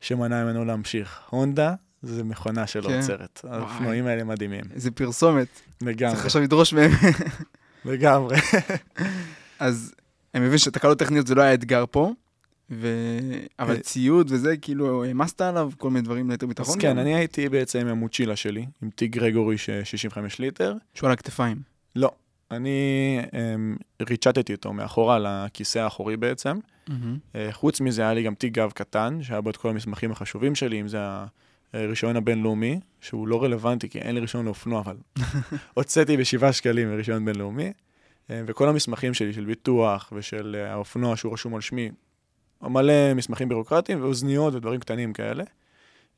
שמנע 0.00 0.44
ממנו 0.44 0.64
להמשיך. 0.64 1.20
הונדה 1.30 1.74
זה 2.02 2.24
מכונה 2.24 2.66
שלא 2.66 2.88
כן. 2.88 2.96
עוצרת. 2.96 3.40
האופנועים 3.48 4.06
האלה 4.06 4.24
מדהימים. 4.24 4.64
איזה 4.74 4.90
פרסומת. 4.90 5.48
לגמרי. 5.80 6.14
צריך 6.14 6.26
עכשיו 6.26 6.42
לדרוש 6.42 6.72
מהם. 6.72 6.90
לגמרי. 7.84 8.36
אז 9.58 9.94
אני 10.34 10.46
מבין 10.46 10.58
שתקלות 10.58 10.98
טכניות 10.98 11.26
זה 11.26 11.34
לא 11.34 11.42
היה 11.42 11.54
אתגר 11.54 11.84
פה, 11.90 12.12
ו... 12.70 12.88
אבל 13.58 13.78
ציוד 13.78 14.30
וזה, 14.30 14.56
כאילו, 14.56 15.04
העמסת 15.04 15.40
עליו 15.40 15.70
כל 15.78 15.90
מיני 15.90 16.04
דברים 16.04 16.30
ליתר 16.30 16.46
ביטחון? 16.46 16.74
אז 16.74 16.80
כן, 16.80 16.98
אני 16.98 17.14
הייתי 17.14 17.48
בעצם 17.48 17.78
עם 17.78 17.86
המוצ'ילה 17.86 18.36
שלי, 18.36 18.66
עם 18.82 18.90
תיק 18.90 19.10
גרגורי 19.10 19.58
65 19.58 20.38
ליטר. 20.38 20.74
שהוא 20.94 21.06
על 21.06 21.12
הכתפיים. 21.12 21.56
לא, 21.96 22.10
אני 22.50 23.18
um, 23.22 24.04
ריצ'טתי 24.08 24.54
אותו 24.54 24.72
מאחורה 24.72 25.18
לכיסא 25.18 25.78
האחורי 25.78 26.16
בעצם. 26.16 26.58
Mm-hmm. 26.58 26.92
Uh, 26.92 27.36
חוץ 27.50 27.80
מזה, 27.80 28.02
היה 28.02 28.14
לי 28.14 28.22
גם 28.22 28.34
תיק 28.34 28.52
גב 28.52 28.70
קטן, 28.70 29.18
שהיה 29.22 29.40
בו 29.40 29.50
את 29.50 29.56
כל 29.56 29.68
המסמכים 29.68 30.12
החשובים 30.12 30.54
שלי, 30.54 30.80
אם 30.80 30.88
זה 30.88 30.98
הרישיון 31.72 32.16
הבינלאומי, 32.16 32.80
שהוא 33.00 33.28
לא 33.28 33.42
רלוונטי, 33.42 33.88
כי 33.88 33.98
אין 33.98 34.14
לי 34.14 34.20
רישיון 34.20 34.44
לאופנוע, 34.44 34.80
אבל 34.80 34.96
הוצאתי 35.74 36.16
בשבעה 36.16 36.52
שקלים 36.52 36.94
רישיון 36.94 37.24
בינלאומי. 37.24 37.72
Uh, 38.28 38.32
וכל 38.46 38.68
המסמכים 38.68 39.14
שלי, 39.14 39.32
של 39.32 39.44
ביטוח 39.44 40.12
ושל 40.16 40.56
uh, 40.58 40.70
האופנוע 40.70 41.16
שהוא 41.16 41.32
רשום 41.32 41.54
על 41.54 41.60
שמי, 41.60 41.90
מלא 42.62 43.14
מסמכים 43.14 43.48
בירוקרטיים 43.48 44.02
ואוזניות 44.02 44.54
ודברים 44.54 44.80
קטנים 44.80 45.12
כאלה. 45.12 45.44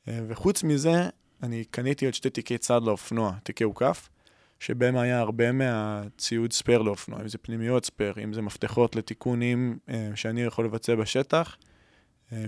וחוץ 0.07 0.63
מזה, 0.63 1.09
אני 1.43 1.65
קניתי 1.65 2.05
עוד 2.05 2.13
שתי 2.13 2.29
תיקי 2.29 2.57
צד 2.57 2.81
לאופנוע, 2.83 3.33
תיקי 3.43 3.63
עוקף, 3.63 4.09
שבהם 4.59 4.97
היה 4.97 5.19
הרבה 5.19 5.51
מהציוד 5.51 6.53
spare 6.53 6.81
לאופנוע, 6.81 7.21
אם 7.21 7.27
זה 7.27 7.37
פנימיות 7.37 7.85
spare, 7.85 8.13
אם 8.23 8.33
זה 8.33 8.41
מפתחות 8.41 8.95
לתיקונים 8.95 9.77
שאני 10.15 10.41
יכול 10.41 10.65
לבצע 10.65 10.95
בשטח, 10.95 11.57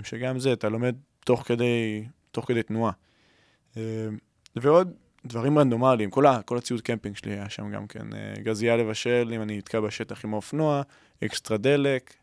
שגם 0.03 0.39
זה, 0.39 0.53
אתה 0.53 0.69
לומד 0.69 0.95
תוך 1.25 1.43
כדי, 1.47 2.05
תוך 2.31 2.47
כדי 2.47 2.63
תנועה. 2.63 2.91
ועוד 4.55 4.93
דברים 5.25 5.59
רנדומליים, 5.59 6.09
כל, 6.09 6.25
כל 6.45 6.57
הציוד 6.57 6.81
קמפינג 6.81 7.15
שלי 7.15 7.33
היה 7.33 7.49
שם 7.49 7.71
גם 7.71 7.87
כן, 7.87 8.07
גזייה 8.43 8.77
לבשל, 8.77 9.31
אם 9.35 9.41
אני 9.41 9.57
נתקע 9.57 9.79
בשטח 9.79 10.25
עם 10.25 10.33
האופנוע, 10.33 10.81
אקסטרה 11.23 11.57
דלק, 11.57 12.13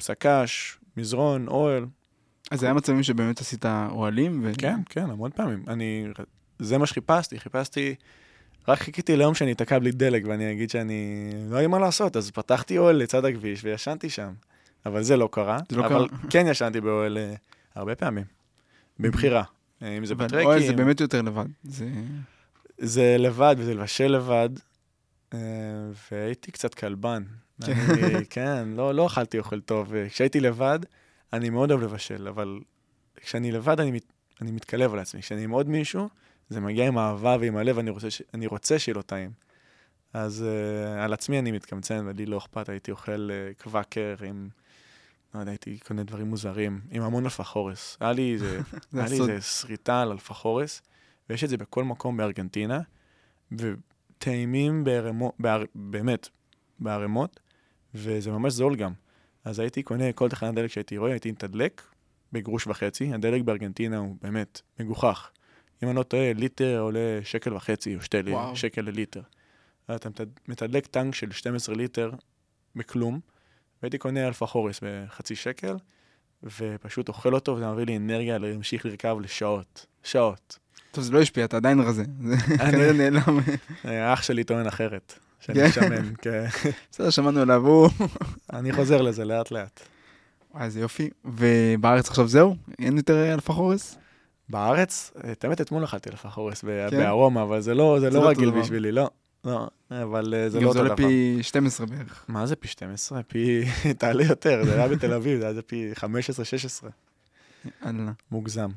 שק"ש, 0.00 0.78
מזרון, 0.96 1.48
אוהל. 1.48 1.86
אז 2.50 2.60
זה 2.60 2.66
היה 2.66 2.74
מצבים 2.74 3.02
שבאמת 3.02 3.40
עשית 3.40 3.64
אוהלים? 3.90 4.40
ו... 4.44 4.52
כן, 4.58 4.80
כן, 4.88 5.10
המון 5.10 5.30
פעמים. 5.30 5.64
אני, 5.68 6.06
זה 6.58 6.78
מה 6.78 6.86
שחיפשתי, 6.86 7.40
חיפשתי, 7.40 7.94
רק 8.68 8.78
חיכיתי 8.78 9.16
ליום 9.16 9.34
שאני 9.34 9.52
אתקע 9.52 9.78
בלי 9.78 9.92
דלק 9.92 10.22
ואני 10.26 10.52
אגיד 10.52 10.70
שאני, 10.70 11.30
לא 11.50 11.56
היה 11.56 11.68
מה 11.68 11.78
לעשות, 11.78 12.16
אז 12.16 12.30
פתחתי 12.30 12.78
אוהל 12.78 12.96
לצד 12.96 13.24
הכביש 13.24 13.64
וישנתי 13.64 14.10
שם. 14.10 14.32
אבל 14.86 15.02
זה 15.02 15.16
לא 15.16 15.28
קרה. 15.32 15.58
זה 15.68 15.76
לא 15.76 15.86
אבל 15.86 16.08
קרה. 16.08 16.18
כן 16.30 16.46
ישנתי 16.46 16.80
באוהל 16.80 17.18
uh, 17.18 17.38
הרבה 17.74 17.94
פעמים, 17.94 18.24
מבחירה. 18.98 19.42
אם 19.82 20.04
זה 20.04 20.14
בטרקים. 20.14 20.46
אוהל 20.46 20.66
זה 20.66 20.72
באמת 20.72 21.00
יותר 21.00 21.22
לבד. 21.22 21.46
זה... 21.62 21.88
זה 22.78 23.16
לבד 23.18 23.56
וזה 23.58 23.74
לבשל 23.74 24.06
לבד, 24.06 24.48
uh, 25.30 25.36
והייתי 26.12 26.52
קצת 26.52 26.74
כלבן. 26.74 27.22
אני, 27.62 27.72
כן, 28.30 28.68
לא, 28.68 28.94
לא 28.94 29.06
אכלתי 29.06 29.38
אוכל 29.38 29.60
טוב. 29.60 29.92
כשהייתי 30.08 30.40
לבד, 30.40 30.78
אני 31.32 31.50
מאוד 31.50 31.70
אוהב 31.70 31.82
לבשל, 31.82 32.28
אבל 32.28 32.60
כשאני 33.16 33.52
לבד, 33.52 33.80
אני, 33.80 33.90
מת, 33.90 34.04
אני 34.40 34.50
מתקלב 34.50 34.92
על 34.92 34.98
עצמי. 34.98 35.20
כשאני 35.20 35.44
עם 35.44 35.50
עוד 35.50 35.68
מישהו, 35.68 36.08
זה 36.48 36.60
מגיע 36.60 36.86
עם 36.86 36.98
אהבה 36.98 37.36
ועם 37.40 37.56
הלב, 37.56 37.78
אני 37.78 37.90
רוצה, 37.90 38.08
אני 38.34 38.46
רוצה 38.46 38.78
שיהיה 38.78 38.94
לו 38.94 39.02
טעים. 39.02 39.30
אז 40.12 40.44
uh, 40.44 41.00
על 41.00 41.12
עצמי 41.12 41.38
אני 41.38 41.52
מתקמצן, 41.52 42.06
ולי 42.06 42.26
לא 42.26 42.38
אכפת, 42.38 42.68
הייתי 42.68 42.90
אוכל 42.90 43.30
uh, 43.30 43.62
קוואקר 43.62 44.14
עם, 44.26 44.48
לא 45.34 45.40
יודע, 45.40 45.50
הייתי 45.50 45.78
קונה 45.78 46.02
דברים 46.02 46.26
מוזרים, 46.26 46.80
עם 46.90 47.02
המון 47.02 47.24
אלפחורס. 47.24 47.96
היה 48.00 48.12
לי 48.12 48.32
איזה, 48.32 48.60
היה 48.92 49.08
לי 49.08 49.20
איזה 49.20 49.40
שריטה 49.40 50.02
על 50.02 50.10
אלפחורס, 50.10 50.82
ויש 51.30 51.44
את 51.44 51.48
זה 51.48 51.56
בכל 51.56 51.84
מקום 51.84 52.16
בארגנטינה, 52.16 52.80
וטעימים 53.52 54.84
בערמות, 54.84 55.34
בער, 55.38 55.64
באמת, 55.74 56.28
בערימות, 56.78 57.40
וזה 57.94 58.30
ממש 58.30 58.52
זול 58.52 58.76
גם. 58.76 58.92
אז 59.44 59.58
הייתי 59.58 59.82
קונה 59.82 60.12
כל 60.12 60.28
תחנת 60.28 60.54
דלק 60.54 60.70
שהייתי 60.70 60.98
רואה, 60.98 61.10
הייתי 61.10 61.30
מתדלק 61.30 61.82
בגרוש 62.32 62.66
וחצי. 62.66 63.14
הדלק 63.14 63.42
בארגנטינה 63.42 63.98
הוא 63.98 64.16
באמת 64.22 64.60
מגוחך. 64.80 65.30
אם 65.82 65.88
אני 65.88 65.96
לא 65.96 66.02
טועה, 66.02 66.32
ליטר 66.32 66.80
עולה 66.80 67.20
שקל 67.24 67.54
וחצי 67.54 67.96
או 67.96 68.00
שתי 68.00 68.18
וואו. 68.18 68.56
שקל 68.56 68.80
לליטר. 68.80 69.22
אתה 69.94 70.08
מתדלק 70.48 70.86
טנק 70.86 71.14
של 71.14 71.32
12 71.32 71.74
ליטר 71.74 72.10
בכלום, 72.76 73.20
והייתי 73.84 73.98
קונה 73.98 74.26
אלפה 74.26 74.46
חורס 74.46 74.80
בחצי 74.82 75.36
שקל, 75.36 75.76
ופשוט 76.42 77.08
אוכל 77.08 77.34
אותו, 77.34 77.52
וזה 77.56 77.68
מביא 77.68 77.86
לי 77.86 77.96
אנרגיה 77.96 78.38
להמשיך 78.38 78.86
לרכב 78.86 79.16
לשעות. 79.20 79.86
שעות. 80.02 80.58
טוב, 80.92 81.04
זה 81.04 81.12
לא 81.12 81.20
השפיע, 81.20 81.44
אתה 81.44 81.56
עדיין 81.56 81.80
רזה. 81.80 82.04
זה 82.22 82.36
כנראה 82.56 82.92
נעלם. 82.92 83.40
אח 83.84 84.22
שלי 84.22 84.44
טוען 84.44 84.66
אחרת. 84.66 85.18
שאני 85.40 85.72
שמן, 85.72 86.12
כן. 86.22 86.44
בסדר, 86.90 87.10
שמענו 87.10 87.40
עליו, 87.40 87.66
הוא... 87.66 87.88
אני 88.52 88.72
חוזר 88.72 89.02
לזה 89.02 89.24
לאט-לאט. 89.24 89.80
וואי, 90.54 90.64
איזה 90.64 90.80
יופי. 90.80 91.10
ובארץ 91.24 92.08
עכשיו 92.08 92.28
זהו? 92.28 92.56
אין 92.78 92.96
יותר 92.96 93.34
אלפה 93.34 93.52
חורס? 93.52 93.98
בארץ? 94.48 95.12
את 95.32 95.44
האמת, 95.44 95.60
אתמול 95.60 95.84
אכלתי 95.84 96.10
אלפה 96.10 96.30
חורס 96.30 96.64
בארומה, 96.90 97.42
אבל 97.42 97.60
זה 97.60 97.74
לא 97.74 97.98
רגיל 98.28 98.50
בשבילי, 98.50 98.92
לא. 98.92 99.10
לא, 99.44 99.68
אבל 99.90 100.34
זה 100.48 100.60
לא 100.60 100.68
אותו 100.68 100.84
דבר. 100.84 100.96
זה 100.96 101.02
עולה 101.02 101.10
פי 101.10 101.42
12 101.42 101.86
בערך. 101.86 102.24
מה 102.28 102.46
זה 102.46 102.56
פי 102.56 102.68
12? 102.68 103.22
פי... 103.22 103.64
תעלה 103.98 104.24
יותר, 104.24 104.64
זה 104.64 104.74
היה 104.74 104.88
בתל 104.88 105.12
אביב, 105.12 105.40
זה 105.40 105.48
היה 105.48 105.62
פי 105.62 105.92
15-16. 107.84 107.86
מוגזם. 108.30 108.70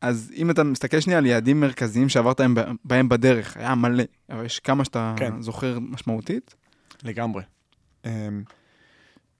אז 0.00 0.32
אם 0.36 0.50
אתה 0.50 0.64
מסתכל 0.64 1.00
שנייה 1.00 1.18
על 1.18 1.26
יעדים 1.26 1.60
מרכזיים 1.60 2.08
שעברת 2.08 2.40
בהם 2.84 3.08
בדרך, 3.08 3.56
היה 3.56 3.74
מלא, 3.74 4.04
אבל 4.30 4.44
יש 4.44 4.58
כמה 4.58 4.84
שאתה 4.84 5.14
כן. 5.16 5.42
זוכר 5.42 5.78
משמעותית? 5.80 6.54
לגמרי. 7.02 7.42
Um, 8.04 8.08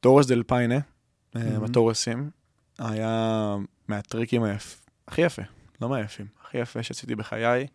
תורס 0.00 0.26
דל 0.26 0.42
פיינה, 0.42 0.78
mm-hmm. 0.78 1.38
התורסים, 1.64 2.30
היה 2.78 3.56
מהטריקים 3.88 4.42
היפ... 4.42 4.86
הכי 5.08 5.22
יפה, 5.22 5.42
לא 5.80 5.88
מהיפים, 5.88 6.26
הכי 6.44 6.58
יפה 6.58 6.82
שעשיתי 6.82 7.14
בחיי. 7.14 7.66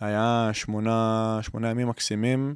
היה 0.00 0.50
שמונה, 0.52 1.38
שמונה 1.42 1.70
ימים 1.70 1.88
מקסימים, 1.88 2.54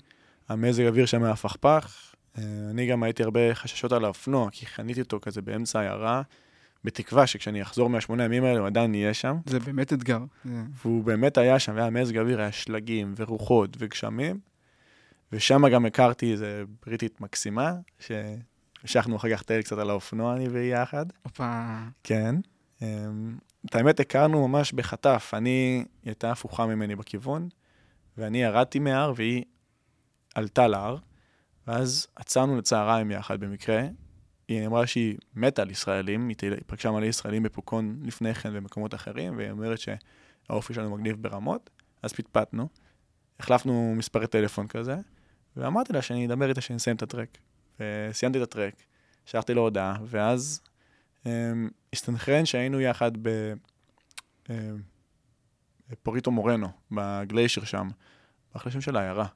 המזג 0.48 0.86
אוויר 0.86 1.06
שם 1.06 1.24
היה 1.24 1.36
פכפך. 1.36 2.14
Uh, 2.36 2.40
אני 2.70 2.86
גם 2.86 3.02
הייתי 3.02 3.22
הרבה 3.22 3.54
חששות 3.54 3.92
על 3.92 4.04
האופנוע, 4.04 4.50
כי 4.50 4.66
חניתי 4.66 5.00
אותו 5.00 5.18
כזה 5.22 5.42
באמצע 5.42 5.78
העיירה. 5.78 6.22
בתקווה 6.84 7.26
שכשאני 7.26 7.62
אחזור 7.62 7.90
מהשמונה 7.90 8.24
ימים 8.24 8.44
האלה, 8.44 8.58
הוא 8.58 8.66
עדיין 8.66 8.94
יהיה 8.94 9.14
שם. 9.14 9.36
זה 9.46 9.60
באמת 9.60 9.92
אתגר. 9.92 10.18
והוא 10.82 11.04
באמת 11.04 11.38
היה 11.38 11.58
שם, 11.58 11.72
והיה 11.76 11.90
מזג 11.90 12.18
אוויר, 12.18 12.40
היה 12.40 12.52
שלגים 12.52 13.14
ורוחות 13.16 13.76
וגשמים, 13.78 14.40
ושם 15.32 15.68
גם 15.68 15.86
הכרתי 15.86 16.32
איזה 16.32 16.64
בריטית 16.86 17.20
מקסימה, 17.20 17.74
שהמשכנו 17.98 19.16
אחר 19.16 19.36
כך 19.36 19.40
לטייל 19.40 19.62
קצת 19.62 19.78
על 19.78 19.90
האופנוע, 19.90 20.36
אני 20.36 20.48
והיא 20.48 20.74
יחד. 20.74 21.06
הופה. 21.22 21.78
כן. 22.02 22.34
את 23.66 23.74
האמת, 23.74 24.00
הכרנו 24.00 24.48
ממש 24.48 24.72
בחטף. 24.72 25.30
אני, 25.34 25.50
היא 25.50 25.84
הייתה 26.04 26.32
הפוכה 26.32 26.66
ממני 26.66 26.96
בכיוון, 26.96 27.48
ואני 28.18 28.42
ירדתי 28.42 28.78
מההר 28.78 29.12
והיא 29.16 29.44
עלתה 30.34 30.66
להר, 30.66 30.96
ואז 31.66 32.06
עצרנו 32.16 32.56
לצהריים 32.56 33.10
יחד 33.10 33.40
במקרה. 33.40 33.82
היא 34.48 34.66
אמרה 34.66 34.86
שהיא 34.86 35.16
מתה 35.34 35.62
על 35.62 35.70
ישראלים, 35.70 36.28
היא 36.28 36.36
פגשה 36.66 36.90
מלא 36.90 37.06
ישראלים 37.06 37.42
בפוקון 37.42 38.00
לפני 38.02 38.34
כן 38.34 38.54
במקומות 38.54 38.94
אחרים, 38.94 39.36
והיא 39.36 39.50
אומרת 39.50 39.78
שהאופי 39.78 40.74
שלנו 40.74 40.96
מגניב 40.96 41.22
ברמות, 41.22 41.70
אז 42.02 42.12
פטפטנו, 42.12 42.68
החלפנו 43.40 43.94
מספרי 43.96 44.26
טלפון 44.26 44.66
כזה, 44.66 44.96
ואמרתי 45.56 45.92
לה 45.92 46.02
שאני 46.02 46.26
אדבר 46.26 46.48
איתה 46.48 46.60
שאני 46.60 46.76
אסיים 46.76 46.96
את 46.96 47.02
הטרק. 47.02 47.38
וסיימתי 47.80 48.38
את 48.38 48.42
הטרק, 48.42 48.74
שלחתי 49.24 49.54
לו 49.54 49.62
הודעה, 49.62 49.96
ואז 50.06 50.60
הסתנכרן 51.92 52.44
שהיינו 52.44 52.80
יחד 52.80 53.12
ב... 53.22 53.52
um, 54.46 54.50
פוריטו 56.02 56.30
מורנו, 56.30 56.68
בגליישר 56.90 57.64
שם, 57.64 57.88
בחלשים 58.54 58.80
של 58.80 58.96
העיירה. 58.96 59.26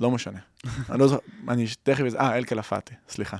לא 0.00 0.10
משנה. 0.10 0.38
אני 0.90 0.98
לא 0.98 1.08
זוכר, 1.08 1.22
אני 1.48 1.64
תכף... 1.82 2.04
אה, 2.14 2.36
אל 2.36 2.44
קלפטה, 2.44 2.94
סליחה. 3.08 3.36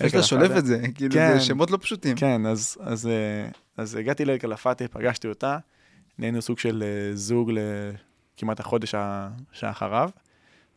איך 0.00 0.14
אתה 0.14 0.22
שולף 0.22 0.50
את 0.58 0.66
זה? 0.66 0.82
כאילו, 0.94 1.14
כן. 1.14 1.38
זה 1.38 1.40
שמות 1.40 1.70
לא 1.70 1.78
פשוטים. 1.80 2.16
כן, 2.16 2.46
אז, 2.46 3.08
אה, 3.78 3.98
הגעתי 3.98 4.24
לאל 4.24 4.38
קלפטה, 4.38 4.88
פגשתי 4.88 5.28
אותה, 5.28 5.58
נהיינו 6.18 6.42
סוג 6.42 6.58
של 6.58 6.84
אה, 6.86 7.16
זוג 7.16 7.52
לכמעט 8.36 8.60
החודש 8.60 8.94
שאחריו, 9.52 10.10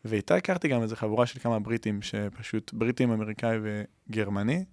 ואיתה 0.04 0.34
הכרתי 0.34 0.68
גם 0.68 0.82
איזו 0.82 0.96
חבורה 0.96 1.26
של 1.26 1.38
כמה 1.38 1.58
בריטים, 1.58 2.02
שפשוט, 2.02 2.72
בריטים, 2.72 3.10
אמריקאי 3.10 3.58
וגרמני, 3.62 4.64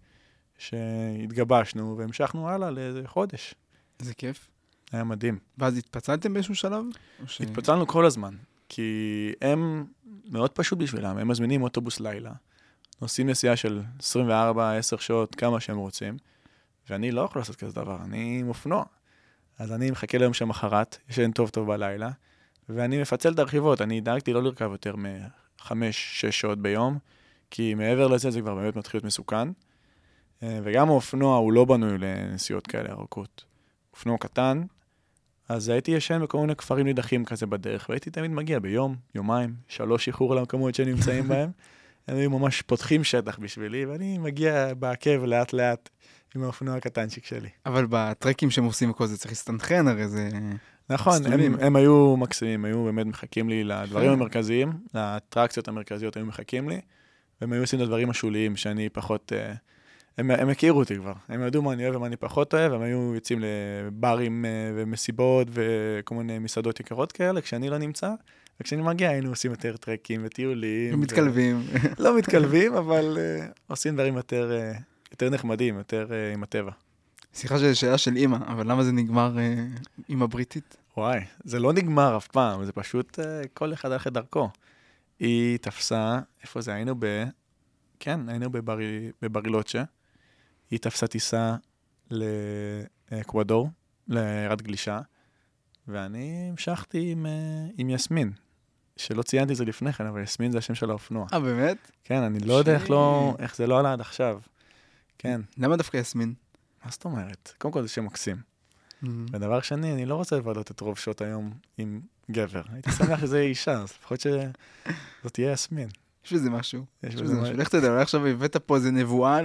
שהתגבשנו 0.57 1.97
והמשכנו 1.97 2.49
הלאה 2.49 2.71
לאיזה 2.71 3.01
חודש. 3.05 3.55
איזה 3.99 4.13
כיף. 4.13 4.47
היה 4.91 5.03
מדהים. 5.03 5.39
ואז 5.57 5.77
התפצלתם 5.77 6.33
באיזשהו 6.33 6.55
שלב? 6.55 6.83
ש- 7.27 7.41
התפצלנו 7.41 7.87
כל 7.87 8.05
הזמן, 8.05 8.35
כי 8.69 9.31
הם, 9.41 9.85
מאוד 10.29 10.51
פשוט 10.51 10.79
בשבילם, 10.79 11.17
הם 11.17 11.27
מזמינים 11.27 11.61
אוטובוס 11.63 11.99
לילה, 11.99 12.31
נוסעים 13.01 13.29
נסיעה 13.29 13.55
של 13.55 13.81
24, 13.99 14.77
10 14.77 14.97
שעות, 14.97 15.35
כמה 15.35 15.59
שהם 15.59 15.77
רוצים, 15.77 16.17
ואני 16.89 17.11
לא 17.11 17.21
יכול 17.21 17.39
לעשות 17.39 17.55
כזה 17.55 17.73
דבר, 17.73 17.97
אני 18.03 18.37
עם 18.39 18.47
אופנוע. 18.49 18.83
אז 19.59 19.71
אני 19.71 19.91
מחכה 19.91 20.17
ליום 20.17 20.33
שמחרת, 20.33 20.97
ישן 21.09 21.31
טוב 21.31 21.49
טוב 21.49 21.67
בלילה, 21.67 22.09
ואני 22.69 23.01
מפצל 23.01 23.33
את 23.33 23.39
הרכיבות, 23.39 23.81
אני 23.81 24.01
דאגתי 24.01 24.33
לא 24.33 24.43
לרכב 24.43 24.69
יותר 24.71 24.95
מ-5-6 24.95 25.71
שעות 26.31 26.59
ביום, 26.59 26.97
כי 27.51 27.73
מעבר 27.73 28.07
לזה 28.07 28.31
זה 28.31 28.41
כבר 28.41 28.55
באמת 28.55 28.75
מתחיל 28.75 28.97
להיות 28.97 29.05
מסוכן. 29.05 29.47
אה, 30.43 30.59
וגם 30.63 30.89
האופנוע 30.89 31.37
הוא 31.37 31.53
לא 31.53 31.65
בנוי 31.65 31.97
לנסיעות 31.97 32.67
כאלה 32.67 32.91
ארוכות. 32.91 33.45
אופנוע 33.93 34.17
קטן, 34.17 34.61
אז 35.49 35.69
הייתי 35.69 35.91
ישן 35.91 36.21
בכל 36.23 36.37
מיני 36.37 36.55
כפרים 36.55 36.85
נידחים 36.85 37.25
כזה 37.25 37.45
בדרך, 37.45 37.89
והייתי 37.89 38.09
תמיד 38.09 38.31
מגיע 38.31 38.59
ביום, 38.59 38.95
יומיים, 39.15 39.53
שלוש 39.67 40.07
איחור 40.07 40.35
למקומות 40.35 40.75
שנמצאים 40.75 41.27
בהם. 41.29 41.49
הם 42.07 42.17
היו 42.17 42.29
ממש 42.29 42.61
פותחים 42.61 43.03
שטח 43.03 43.39
בשבילי, 43.39 43.85
ואני 43.85 44.17
מגיע 44.17 44.73
בעקב 44.73 45.23
לאט-לאט 45.23 45.89
עם 46.35 46.43
האופנוע 46.43 46.75
הקטנצ'יק 46.75 47.25
שלי. 47.25 47.49
אבל 47.65 47.85
בטרקים 47.89 48.51
שהם 48.51 48.65
עושים 48.65 48.91
וכל 48.91 49.07
זה 49.07 49.17
צריך 49.17 49.31
להסתנכרן, 49.31 49.87
הרי 49.87 50.07
זה... 50.07 50.29
נכון. 50.89 51.25
הם, 51.25 51.55
הם 51.59 51.75
היו 51.75 52.17
מקסימים, 52.17 52.65
היו 52.65 52.83
באמת 52.83 53.05
מחכים 53.05 53.49
לי 53.49 53.63
לדברים 53.63 54.05
יפה. 54.05 54.13
המרכזיים, 54.13 54.73
לאטרקציות 54.93 55.67
המרכזיות 55.67 56.17
היו 56.17 56.25
מחכים 56.25 56.69
לי, 56.69 56.81
והם 57.41 57.53
היו 57.53 57.61
עושים 57.61 57.79
את 57.79 57.83
הדברים 57.83 58.09
השוליים 58.09 58.55
שאני 58.55 58.89
פחות... 58.89 59.33
אה, 59.35 59.53
הם, 60.17 60.31
הם 60.31 60.49
הכירו 60.49 60.79
אותי 60.79 60.95
כבר, 60.95 61.13
הם 61.29 61.43
ידעו 61.47 61.61
מה 61.61 61.73
אני 61.73 61.83
אוהב 61.83 61.95
ומה 61.95 62.07
אני 62.07 62.15
פחות 62.15 62.53
אוהב, 62.53 62.73
הם 62.73 62.81
היו 62.81 63.11
יוצאים 63.15 63.39
לברים 63.41 64.45
אה, 64.45 64.49
ומסיבות 64.75 65.47
וכל 65.51 66.15
מיני 66.15 66.39
מסעדות 66.39 66.79
יקרות 66.79 67.11
כאלה, 67.11 67.41
כשאני 67.41 67.69
לא 67.69 67.77
נמצא, 67.77 68.11
וכשאני 68.61 68.81
מגיע 68.81 69.09
היינו 69.09 69.29
עושים 69.29 69.51
יותר 69.51 69.77
טרקים 69.77 70.21
וטיולים. 70.25 70.93
הם 70.93 70.99
ו-. 70.99 71.03
לא 72.03 72.17
מתקלבים, 72.17 72.73
אבל 72.75 73.17
אה, 73.19 73.47
עושים 73.67 73.93
דברים 73.93 74.15
יותר, 74.17 74.51
אה, 74.51 74.71
יותר 75.11 75.29
נחמדים, 75.29 75.77
יותר 75.77 76.07
אה, 76.11 76.33
עם 76.33 76.43
הטבע. 76.43 76.71
סליחה 77.33 77.57
שזו 77.57 77.79
שאלה 77.79 77.97
של 77.97 78.15
אימא, 78.15 78.37
אבל 78.47 78.71
למה 78.71 78.83
זה 78.83 78.91
נגמר 78.91 79.39
אה, 79.39 79.55
עם 80.07 80.21
הבריטית? 80.23 80.77
וואי, 80.97 81.19
זה 81.43 81.59
לא 81.59 81.73
נגמר 81.73 82.17
אף 82.17 82.27
פעם, 82.27 82.65
זה 82.65 82.71
פשוט 82.71 83.19
אה, 83.19 83.41
כל 83.53 83.73
אחד 83.73 83.91
הלך 83.91 84.07
את 84.07 84.13
דרכו. 84.13 84.49
היא 85.19 85.57
תפסה, 85.57 86.19
איפה 86.43 86.61
זה? 86.61 86.73
היינו 86.73 86.95
ב... 86.99 87.23
כן, 87.99 88.29
היינו 88.29 88.49
בברי- 88.49 89.11
בברילוצ'ה. 89.21 89.83
היא 90.71 90.79
תפסה 90.79 91.07
טיסה 91.07 91.55
לאקוודור, 92.11 93.69
לירד 94.07 94.61
גלישה, 94.61 95.01
ואני 95.87 96.47
המשכתי 96.49 97.11
עם, 97.11 97.25
אה, 97.25 97.31
עם 97.77 97.89
יסמין, 97.89 98.31
שלא 98.97 99.21
ציינתי 99.21 99.51
את 99.51 99.57
זה 99.57 99.65
לפני 99.65 99.93
כן, 99.93 100.05
אבל 100.05 100.21
יסמין 100.21 100.51
זה 100.51 100.57
השם 100.57 100.75
של 100.75 100.89
האופנוע. 100.89 101.25
אה, 101.33 101.39
באמת? 101.39 101.91
כן, 102.03 102.21
אני 102.21 102.39
לא 102.39 102.53
יודע 102.53 102.73
איך, 102.75 102.89
לא. 102.89 103.35
איך 103.39 103.55
זה 103.55 103.67
לא 103.67 103.79
עלה 103.79 103.93
עד 103.93 104.01
עכשיו. 104.01 104.39
כן, 105.17 105.41
למה 105.57 105.77
דווקא 105.77 105.97
יסמין? 105.97 106.33
מה 106.85 106.91
זאת 106.91 107.05
אומרת? 107.05 107.53
קודם 107.57 107.71
כל 107.71 107.81
זה 107.81 107.87
שם 107.87 108.05
מקסים. 108.05 108.37
ודבר 109.03 109.61
שני, 109.61 109.93
אני 109.93 110.05
לא 110.05 110.15
רוצה 110.15 110.37
לבלות 110.37 110.71
את 110.71 110.79
רוב 110.79 110.97
שעות 110.97 111.21
היום 111.21 111.53
עם 111.77 112.01
גבר. 112.31 112.61
הייתי 112.73 112.91
שמח 112.91 113.19
שזה 113.21 113.37
יהיה 113.37 113.49
אישה, 113.49 113.71
אז 113.71 113.93
לפחות 113.99 114.19
שזאת 114.19 115.33
תהיה 115.33 115.51
יסמין. 115.51 115.89
יש 116.25 116.33
בזה 116.33 116.49
משהו. 116.49 116.85
יש 117.03 117.15
בזה 117.15 117.41
משהו. 117.41 117.57
לך 117.57 117.69
תדע, 117.69 117.89
אולי 117.89 118.01
עכשיו 118.01 118.25
הבאת 118.25 118.57
פה 118.57 118.75
איזה 118.75 118.91
נבואה 118.91 119.41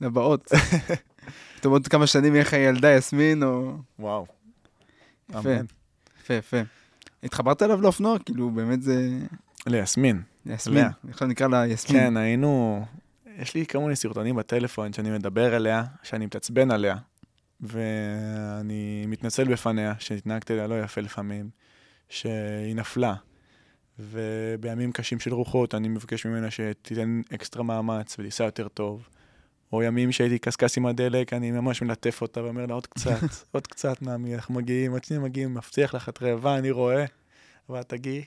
לבאות. 0.00 0.52
פתאום 1.56 1.72
עוד 1.74 1.88
כמה 1.88 2.06
שנים 2.06 2.34
יהיה 2.34 2.44
לך 2.44 2.52
ילדה 2.52 2.92
יסמין, 2.92 3.42
או... 3.42 3.76
וואו. 3.98 4.26
יפה. 5.30 5.50
יפה, 6.20 6.34
יפה. 6.34 6.60
התחברת 7.22 7.62
אליו 7.62 7.80
לאופנוע? 7.80 8.18
כאילו, 8.18 8.50
באמת 8.50 8.82
זה... 8.82 9.18
ליסמין. 9.66 10.22
יסמין. 10.46 10.76
לאה. 10.76 10.90
עכשיו 11.10 11.28
נקרא 11.28 11.46
לה 11.46 11.66
יסמין. 11.66 12.02
כן, 12.02 12.16
היינו... 12.16 12.84
יש 13.38 13.54
לי 13.54 13.66
כל 13.66 13.78
מיני 13.78 13.96
סרטונים 13.96 14.36
בטלפון 14.36 14.92
שאני 14.92 15.10
מדבר 15.10 15.56
אליה, 15.56 15.84
שאני 16.02 16.26
מתעצבן 16.26 16.70
עליה, 16.70 16.96
ואני 17.60 19.04
מתנצל 19.06 19.52
בפניה 19.52 19.94
שהתנהגתי 19.98 20.52
אליה 20.52 20.66
לא 20.66 20.80
יפה 20.82 21.00
לפעמים, 21.00 21.50
שהיא 22.08 22.76
נפלה. 22.76 23.14
ובימים 23.98 24.92
קשים 24.92 25.20
של 25.20 25.34
רוחות 25.34 25.74
אני 25.74 25.88
מבקש 25.88 26.26
ממנה 26.26 26.50
שתיתן 26.50 27.20
אקסטרה 27.34 27.62
מאמץ 27.62 28.16
ותיסע 28.18 28.44
יותר 28.44 28.68
טוב. 28.68 29.08
או 29.72 29.82
ימים 29.82 30.12
שהייתי 30.12 30.38
קשקש 30.38 30.78
עם 30.78 30.86
הדלק, 30.86 31.32
אני 31.32 31.50
ממש 31.50 31.82
מלטף 31.82 32.22
אותה 32.22 32.42
ואומר 32.44 32.66
לה 32.66 32.74
עוד 32.74 32.86
קצת, 32.86 33.20
עוד 33.52 33.66
קצת 33.66 34.02
נעמי, 34.02 34.34
אנחנו 34.34 34.54
מגיעים, 34.54 34.92
עוד 34.92 35.04
שנייה 35.04 35.22
מגיעים, 35.22 35.54
מבטיח 35.54 35.94
לך, 35.94 36.08
את 36.08 36.22
רעבה, 36.22 36.58
אני 36.58 36.70
רואה, 36.70 37.04
אבל 37.70 37.82
תגיעי. 37.82 38.24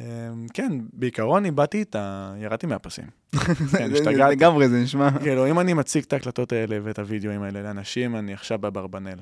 אמ, 0.00 0.06
כן, 0.54 0.72
בעיקרון 0.92 1.44
איבדתי 1.44 1.82
את 1.82 1.96
ה... 1.98 2.34
ירדתי 2.38 2.66
מהפסים. 2.66 3.04
כן, 3.78 3.92
השתגעתי. 3.92 4.32
לגמרי 4.32 4.68
זה 4.68 4.76
נשמע. 4.82 5.10
כאילו, 5.22 5.50
אם 5.50 5.60
אני 5.60 5.74
מציג 5.74 6.04
את 6.06 6.12
ההקלטות 6.12 6.52
האלה 6.52 6.78
ואת 6.82 6.98
הוידאוים 6.98 7.42
האלה 7.42 7.62
לאנשים, 7.62 8.16
אני 8.16 8.32
עכשיו 8.34 8.58
באברבנל. 8.58 9.18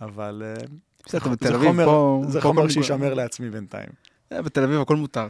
אבל 0.00 0.42
אה, 0.44 0.66
בסדר, 1.06 1.24
זה 1.24 1.30
בתל 1.30 1.54
אביב 1.54 1.68
חומר- 1.68 1.84
פה... 1.84 2.22
זה 2.28 2.40
חומר 2.40 2.68
שישמר 2.68 3.14
לעצמי 3.14 3.50
בינתיים. 3.50 3.88
אה, 4.32 4.42
בתל 4.42 4.62
אביב 4.62 4.80
הכל 4.80 4.96
מותר. 4.96 5.28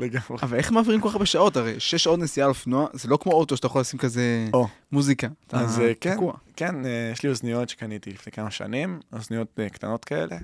לגמרי. 0.00 0.42
אבל 0.42 0.56
איך 0.56 0.72
מעבירים 0.72 1.00
כל 1.00 1.08
כך 1.08 1.14
הרבה 1.14 1.26
שעות? 1.26 1.56
הרי 1.56 1.80
שש 1.80 2.04
שעות 2.04 2.18
נסיעה 2.18 2.44
על 2.44 2.48
אופנוע, 2.48 2.86
זה 2.92 3.08
לא 3.08 3.16
כמו 3.16 3.32
אוטו 3.32 3.56
שאתה 3.56 3.66
יכול 3.66 3.80
לשים 3.80 3.98
כזה 3.98 4.48
או. 4.52 4.68
מוזיקה. 4.92 5.28
אז, 5.52 5.80
אה, 5.80 5.92
כן. 6.00 6.16
כן, 6.56 6.86
אה, 6.86 7.10
יש 7.12 7.22
לי 7.22 7.28
אוזניות 7.28 7.68
שקניתי 7.68 8.10
לפני 8.10 8.32
כמה 8.32 8.50
שנים, 8.50 9.00
אוזניות 9.12 9.60
אה, 9.60 9.68
קטנות 9.68 10.04
כאלה. 10.04 10.36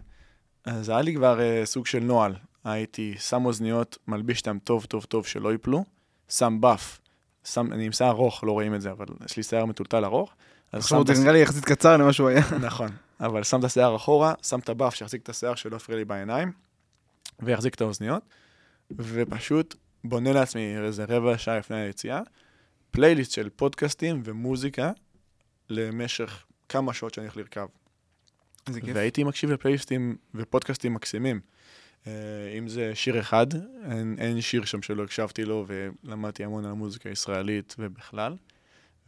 אז 0.65 0.89
היה 0.89 1.03
לי 1.03 1.15
כבר 1.15 1.41
סוג 1.65 1.87
של 1.87 1.99
נוהל. 1.99 2.35
הייתי 2.65 3.15
שם 3.19 3.45
אוזניות, 3.45 3.99
מלביש 4.09 4.41
אותם 4.41 4.59
טוב 4.65 4.85
טוב 4.85 5.05
טוב 5.05 5.27
שלא 5.27 5.53
ייפלו, 5.53 5.85
שם 6.29 6.61
באף. 6.61 7.01
שם, 7.45 7.73
אני 7.73 7.87
עם 7.87 7.93
שיער 7.93 8.11
ארוך, 8.11 8.45
לא 8.45 8.53
רואים 8.53 8.75
את 8.75 8.81
זה, 8.81 8.91
אבל 8.91 9.07
יש 9.27 9.37
לי 9.37 9.43
שיער 9.43 9.65
מטולטל 9.65 10.05
ארוך. 10.05 10.35
עכשיו 10.73 11.05
זה 11.07 11.23
נראה 11.23 11.33
לי 11.33 11.43
יחסית 11.43 11.65
קצר 11.65 11.97
למה 11.97 12.13
שהוא 12.13 12.29
היה. 12.29 12.43
נכון, 12.61 12.89
אבל 13.21 13.43
שם 13.43 13.61
את 13.61 13.65
השיער 13.65 13.97
אחורה, 13.97 14.35
שם 14.43 14.59
את 14.59 14.69
הבאף 14.69 14.95
שיחזיק 14.95 15.23
את 15.23 15.29
השיער 15.29 15.55
שלא 15.55 15.77
יפריע 15.77 15.99
לי 15.99 16.05
בעיניים, 16.05 16.53
ויחזיק 17.41 17.75
את 17.75 17.81
האוזניות, 17.81 18.23
ופשוט 18.91 19.75
בונה 20.05 20.33
לעצמי 20.33 20.77
איזה 20.79 21.05
רבע 21.09 21.39
שעה 21.39 21.59
לפני 21.59 21.77
היציאה, 21.77 22.21
פלייליסט 22.91 23.33
של 23.33 23.49
פודקאסטים 23.49 24.23
ומוזיקה 24.25 24.93
למשך 25.71 26.45
כמה 26.69 26.93
שעות 26.93 27.15
שאני 27.15 27.27
הולך 27.27 27.37
לרכב. 27.37 27.67
איזה 28.69 28.81
כיף. 28.81 28.91
והייתי 28.95 29.25
מקשיב 29.25 29.51
לפלייליסטים 29.51 30.17
ופודקאסטים 30.35 30.95
מקסימים. 30.95 31.41
אה, 32.07 32.13
אם 32.59 32.69
זה 32.69 32.95
שיר 32.95 33.21
אחד, 33.21 33.47
אין, 33.91 34.17
אין 34.19 34.41
שיר 34.41 34.65
שם 34.65 34.83
שלא 34.83 35.05
הקשבתי 35.05 35.45
לו, 35.45 35.67
ולמדתי 35.67 36.45
המון 36.45 36.65
על 36.65 36.71
המוזיקה 36.71 37.09
הישראלית 37.09 37.77
ובכלל. 37.79 38.37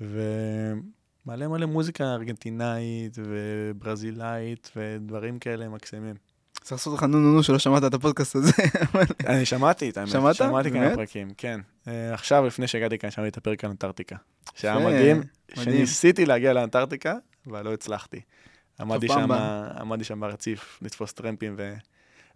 ומלא 0.01 1.49
מלא 1.49 1.67
מוזיקה 1.67 2.05
ארגנטינאית 2.15 3.19
וברזילאית 3.19 4.71
ודברים 4.77 5.39
כאלה 5.39 5.69
מקסימים. 5.69 6.15
צריך 6.69 6.81
לעשות 6.81 6.95
לך 6.95 7.03
נו 7.03 7.19
נו 7.19 7.35
נו 7.35 7.43
שלא 7.43 7.59
שמעת 7.59 7.85
את 7.85 7.95
הפודקאסט 7.95 8.37
הזה. 8.37 8.53
אני 9.27 9.45
שמעתי 9.45 9.91
את 9.91 9.97
האמת, 9.97 10.09
שמעת? 10.09 10.37
שמעתי 10.37 10.71
כמה? 10.71 10.95
פרקים, 10.95 11.31
כן. 11.37 11.61
אה, 11.89 12.15
עכשיו, 12.15 12.47
לפני 12.47 12.67
שהגעתי 12.67 12.99
כאן, 12.99 13.11
שמעתי 13.11 13.29
את 13.29 13.37
הפרק 13.37 13.65
על 13.65 13.71
אנטארקטיקה. 13.71 14.17
שהיה 14.55 14.79
מדהים. 14.79 15.23
שניסיתי 15.55 16.27
להגיע 16.27 16.53
לאנטארקטיקה, 16.53 17.15
אבל 17.47 17.65
לא 17.65 17.73
הצלחתי. 17.73 18.21
עמדתי 18.81 20.05
שם, 20.05 20.21
ברציף 20.21 20.79
לתפוס 20.83 21.13
טרמפים, 21.13 21.57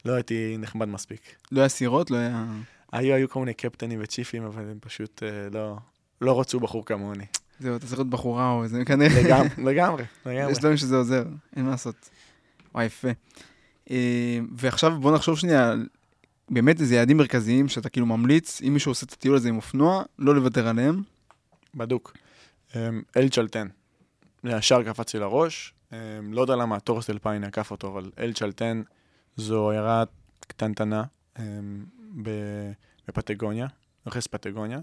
לא 0.05 0.13
הייתי 0.13 0.57
נחמד 0.59 0.89
מספיק. 0.89 1.21
לא 1.53 1.61
היה 1.61 1.69
סירות, 1.69 2.11
לא 2.11 2.17
היה... 2.17 2.45
היו, 2.93 3.15
היו 3.15 3.29
כל 3.29 3.41
מיני 3.41 3.55
קפטנים 3.55 4.01
וצ'יפים, 4.03 4.45
אבל 4.45 4.63
הם 4.63 4.79
פשוט 4.81 5.23
אה, 5.23 5.29
לא, 5.53 5.77
לא 6.21 6.41
רצו 6.41 6.61
בחור 6.61 6.87
כמוני. 6.87 7.25
זהו, 7.61 7.77
אתה 7.77 7.87
צריך 7.87 7.99
להיות 7.99 8.11
בחורה 8.11 8.51
או 8.51 8.65
איזה, 8.65 8.85
כנראה. 8.85 9.23
לגמרי, 9.23 9.49
לגמרי. 10.27 10.51
יש 10.51 10.59
דברים 10.59 10.77
שזה 10.77 10.97
עוזר, 10.97 11.25
אין 11.57 11.65
מה 11.65 11.71
לעשות. 11.71 12.11
וואי, 12.75 12.85
יפה. 12.85 13.09
אה, 13.93 14.39
ועכשיו 14.57 15.01
בוא 15.01 15.15
נחשוב 15.15 15.39
שנייה 15.39 15.75
באמת 16.51 16.81
איזה 16.81 16.95
יעדים 16.95 17.17
מרכזיים 17.17 17.69
שאתה 17.69 17.89
כאילו 17.89 18.07
ממליץ, 18.07 18.63
אם 18.63 18.75
מישהו 18.75 18.91
עושה 18.91 19.07
את 19.07 19.13
הטיול 19.13 19.37
הזה 19.37 19.49
עם 19.49 19.57
אופנוע, 19.57 20.03
לא 20.19 20.35
לוותר 20.35 20.69
עליהם. 20.69 21.03
בדוק. 21.75 22.17
אמ, 22.77 23.03
אל 23.17 23.29
צ'לטן. 23.29 23.69
זה 24.43 24.51
ישר 24.51 24.83
קפץ 24.83 25.15
לי 25.15 25.21
לראש. 25.21 25.75
אמ, 25.93 25.99
לא 26.33 26.41
יודע 26.41 26.57
למה 26.57 26.77
התורס 26.77 27.11
אלפיין 27.11 27.45
עקף 27.45 27.71
אותו, 27.71 27.89
אבל 27.89 28.11
אל 28.19 28.33
צ'לטן 28.33 28.83
זו 29.37 29.71
עיירה 29.71 30.05
קטנטנה 30.41 31.05
אמ, 31.39 31.85
בפטגוניה, 33.09 33.67
רכס 34.07 34.27
פטגוניה. 34.27 34.79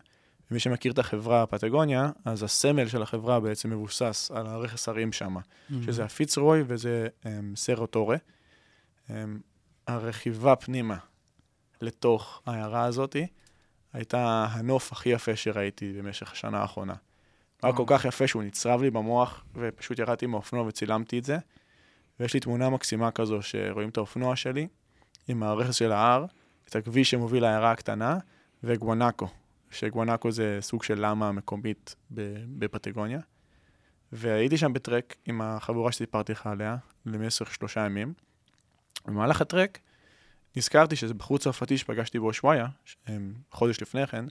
ומי 0.52 0.60
שמכיר 0.60 0.92
את 0.92 1.00
החברה 1.00 1.46
פטגוניה, 1.46 2.12
אז 2.26 2.44
הסמל 2.44 2.88
של 2.88 3.02
החברה 3.02 3.40
בעצם 3.40 3.70
מבוסס 3.70 4.32
על 4.34 4.48
הרכס 4.48 4.90
הרים 4.90 5.12
שם, 5.12 5.36
שזה 5.86 6.04
הפיצרוי 6.04 6.64
וזה 6.68 7.08
um, 7.24 7.28
סרוטורה. 7.56 8.18
Um, 9.10 9.12
הרכיבה 9.88 10.56
פנימה 10.56 10.98
לתוך 11.82 12.42
העיירה 12.46 12.86
הזאתי 12.86 13.28
הייתה 13.94 14.48
הנוף 14.52 14.92
הכי 14.92 15.10
יפה 15.10 15.36
שראיתי 15.36 15.94
במשך 15.94 16.32
השנה 16.32 16.62
האחרונה. 16.62 16.94
היה 17.64 17.74
כל. 17.74 17.84
כך 17.88 18.06
יפה 18.06 18.28
שהוא 18.28 18.44
נצרב 18.44 18.82
לי 18.82 18.92
במוח, 18.92 19.44
ופשוט 19.56 20.00
ירדתי 20.00 20.26
מהאופנוע 20.26 20.64
וצילמתי 20.64 21.20
את 21.20 21.24
זה. 21.24 21.38
ויש 22.20 22.34
לי 22.34 22.40
תמונה 22.40 22.70
מקסימה 22.70 23.12
כזו 23.12 23.42
שרואים 23.42 23.90
את 23.90 23.98
האופנוע 23.98 24.36
שלי, 24.36 24.68
עם 25.28 25.44
הרכס 25.44 25.76
של 25.76 25.92
ההר, 25.92 26.26
את 26.70 26.76
הכביש 26.76 27.12
שמוביל 27.12 27.44
לעיירה 27.44 27.72
הקטנה, 27.72 28.18
וגואנקו, 28.64 29.28
שגואנקו 29.72 30.32
זה 30.32 30.58
סוג 30.62 30.84
של 30.84 31.06
למה 31.06 31.32
מקומית 31.32 31.96
בפטגוניה. 32.58 33.20
והייתי 34.12 34.58
שם 34.58 34.74
בטרק 34.74 35.16
עם 35.26 35.42
החבורה 35.42 35.92
שסיפרתי 35.92 36.32
לך 36.32 36.48
עליה, 36.48 36.78
למשך 37.06 37.54
שלושה 37.54 37.86
ימים. 37.86 38.14
במהלך 39.10 39.42
הטרק 39.42 39.80
נזכרתי 40.56 40.96
שזה 40.96 41.14
בחור 41.14 41.38
צרפתי 41.38 41.78
שפגשתי 41.78 42.20
באושוויה, 42.20 42.68
חודש 43.52 43.82
לפני 43.82 44.08
כן, 44.08 44.26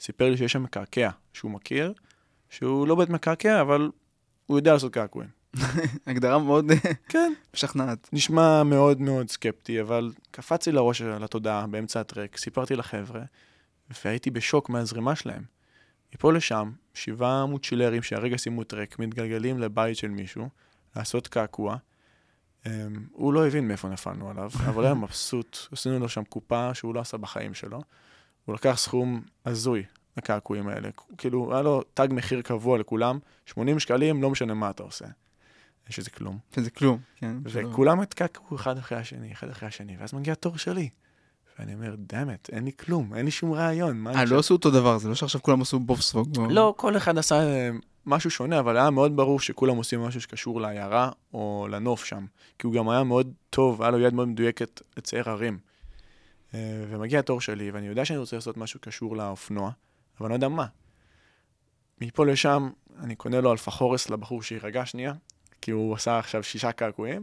סיפר 0.00 0.30
לי 0.30 0.36
שיש 0.36 0.52
שם 0.52 0.62
מקעקע 0.62 1.10
שהוא 1.32 1.50
מכיר, 1.50 1.92
שהוא 2.50 2.88
לא 2.88 2.94
באמת 2.94 3.10
מקעקע, 3.10 3.60
אבל 3.60 3.90
הוא 4.46 4.58
יודע 4.58 4.72
לעשות 4.72 4.92
קעקועים. 4.92 5.30
הגדרה 6.06 6.38
מאוד 6.38 6.70
אה, 6.70 6.76
כן. 7.08 7.32
משכנעת. 7.54 8.08
נשמע 8.12 8.62
מאוד 8.62 9.00
מאוד 9.00 9.30
סקפטי, 9.30 9.80
אבל 9.80 10.12
קפץ 10.30 10.66
לי 10.66 10.72
לראש 10.72 11.02
על 11.02 11.24
התודעה 11.24 11.66
באמצע 11.66 12.00
הטרק, 12.00 12.36
סיפרתי 12.36 12.76
לחבר'ה, 12.76 13.22
והייתי 14.04 14.30
בשוק 14.30 14.68
מהזרימה 14.68 15.16
שלהם. 15.16 15.42
מפה 16.14 16.32
לשם, 16.32 16.72
שבעה 16.94 17.46
מוצ'ילרים 17.46 18.02
שהרגע 18.02 18.36
סיימו 18.36 18.64
טרק, 18.64 18.98
מתגלגלים 18.98 19.58
לבית 19.58 19.96
של 19.96 20.08
מישהו, 20.08 20.48
לעשות 20.96 21.28
קעקוע. 21.28 21.76
Um, 22.66 22.68
הוא 23.12 23.32
לא 23.32 23.46
הבין 23.46 23.68
מאיפה 23.68 23.88
נפלנו 23.88 24.30
עליו, 24.30 24.50
אבל 24.68 24.84
היה 24.84 24.94
מבסוט, 24.94 25.58
עשינו 25.72 25.98
לו 25.98 26.08
שם 26.08 26.24
קופה 26.24 26.74
שהוא 26.74 26.94
לא 26.94 27.00
עשה 27.00 27.16
בחיים 27.16 27.54
שלו. 27.54 27.80
הוא 28.44 28.54
לקח 28.54 28.74
סכום 28.78 29.22
הזוי 29.46 29.84
לקעקועים 30.16 30.68
האלה. 30.68 30.88
כאילו, 31.18 31.52
היה 31.52 31.62
לו 31.62 31.82
תג 31.94 32.08
מחיר 32.10 32.42
קבוע 32.42 32.78
לכולם, 32.78 33.18
80 33.46 33.78
שקלים, 33.78 34.22
לא 34.22 34.30
משנה 34.30 34.54
מה 34.54 34.70
אתה 34.70 34.82
עושה. 34.82 35.04
יש 35.90 35.98
איזה 35.98 36.10
כלום. 36.10 36.38
שזה 36.56 36.70
כלום, 36.70 36.98
כן. 37.16 37.36
וכולם 37.42 38.00
התקעקעו 38.00 38.56
אחד 38.56 38.78
אחרי 38.78 38.98
השני, 38.98 39.32
אחד 39.32 39.48
אחרי 39.50 39.68
השני, 39.68 39.96
ואז 40.00 40.14
מגיע 40.14 40.32
התור 40.32 40.58
שלי. 40.58 40.88
ואני 41.58 41.74
אומר, 41.74 41.94
דאמת, 41.98 42.50
אין 42.52 42.64
לי 42.64 42.72
כלום, 42.72 43.14
אין 43.14 43.24
לי 43.24 43.30
שום 43.30 43.52
רעיון. 43.52 44.06
אה, 44.06 44.24
לא 44.24 44.38
עשו 44.38 44.54
אותו 44.54 44.70
דבר, 44.70 44.98
זה 44.98 45.08
לא 45.08 45.14
שעכשיו 45.14 45.42
כולם 45.42 45.62
עשו 45.62 45.78
בובסרוג. 45.78 46.38
או- 46.38 46.50
לא, 46.50 46.74
כל 46.76 46.96
אחד 46.96 47.18
עשה 47.18 47.34
אה, 47.34 47.70
משהו 48.06 48.30
שונה, 48.30 48.60
אבל 48.60 48.76
היה 48.76 48.90
מאוד 48.90 49.16
ברור 49.16 49.40
שכולם 49.40 49.76
עושים 49.76 50.00
משהו 50.00 50.20
שקשור 50.20 50.60
לעיירה 50.60 51.10
או 51.34 51.66
לנוף 51.70 52.04
שם. 52.04 52.26
כי 52.58 52.66
הוא 52.66 52.74
גם 52.74 52.88
היה 52.88 53.04
מאוד 53.04 53.32
טוב, 53.50 53.82
היה 53.82 53.90
לו 53.90 54.00
יד 54.00 54.14
מאוד 54.14 54.28
מדויקת 54.28 54.82
לצייר 54.96 55.30
ערים. 55.30 55.58
אה, 56.54 56.84
ומגיע 56.88 57.18
התור 57.18 57.40
שלי, 57.40 57.70
ואני 57.70 57.86
יודע 57.86 58.04
שאני 58.04 58.18
רוצה 58.18 58.36
לעשות 58.36 58.56
משהו 58.56 58.80
קשור 58.80 59.16
לאופנוע, 59.16 59.70
אבל 60.20 60.26
אני 60.26 60.30
לא 60.30 60.34
יודע 60.34 60.48
מה. 60.48 60.66
מפה 62.00 62.26
לשם, 62.26 62.70
אני 62.98 63.14
קונה 63.14 63.40
לו 63.40 63.52
אלפחורס 63.52 64.10
לבחור 64.10 64.42
שיירגע 64.42 64.86
שנייה, 64.86 65.12
כי 65.60 65.70
הוא 65.70 65.94
עשה 65.94 66.18
עכשיו 66.18 66.42
שישה 66.42 66.72
קעקועים, 66.72 67.22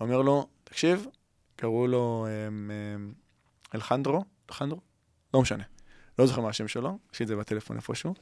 אומר 0.00 0.22
לו, 0.22 0.46
תקשיב, 0.64 1.06
קראו 1.56 1.86
לו 1.86 2.26
אמ, 2.28 2.70
אמ, 2.70 3.12
אלחנדרו, 3.74 4.24
אלחנדרו? 4.50 4.80
לא 5.34 5.42
משנה. 5.42 5.64
לא 6.18 6.26
זוכר 6.26 6.40
מה 6.40 6.48
השם 6.48 6.68
שלו, 6.68 6.98
יש 7.12 7.20
לי 7.20 7.22
את 7.22 7.28
זה 7.28 7.36
בטלפון 7.36 7.76
איפשהו. 7.76 8.14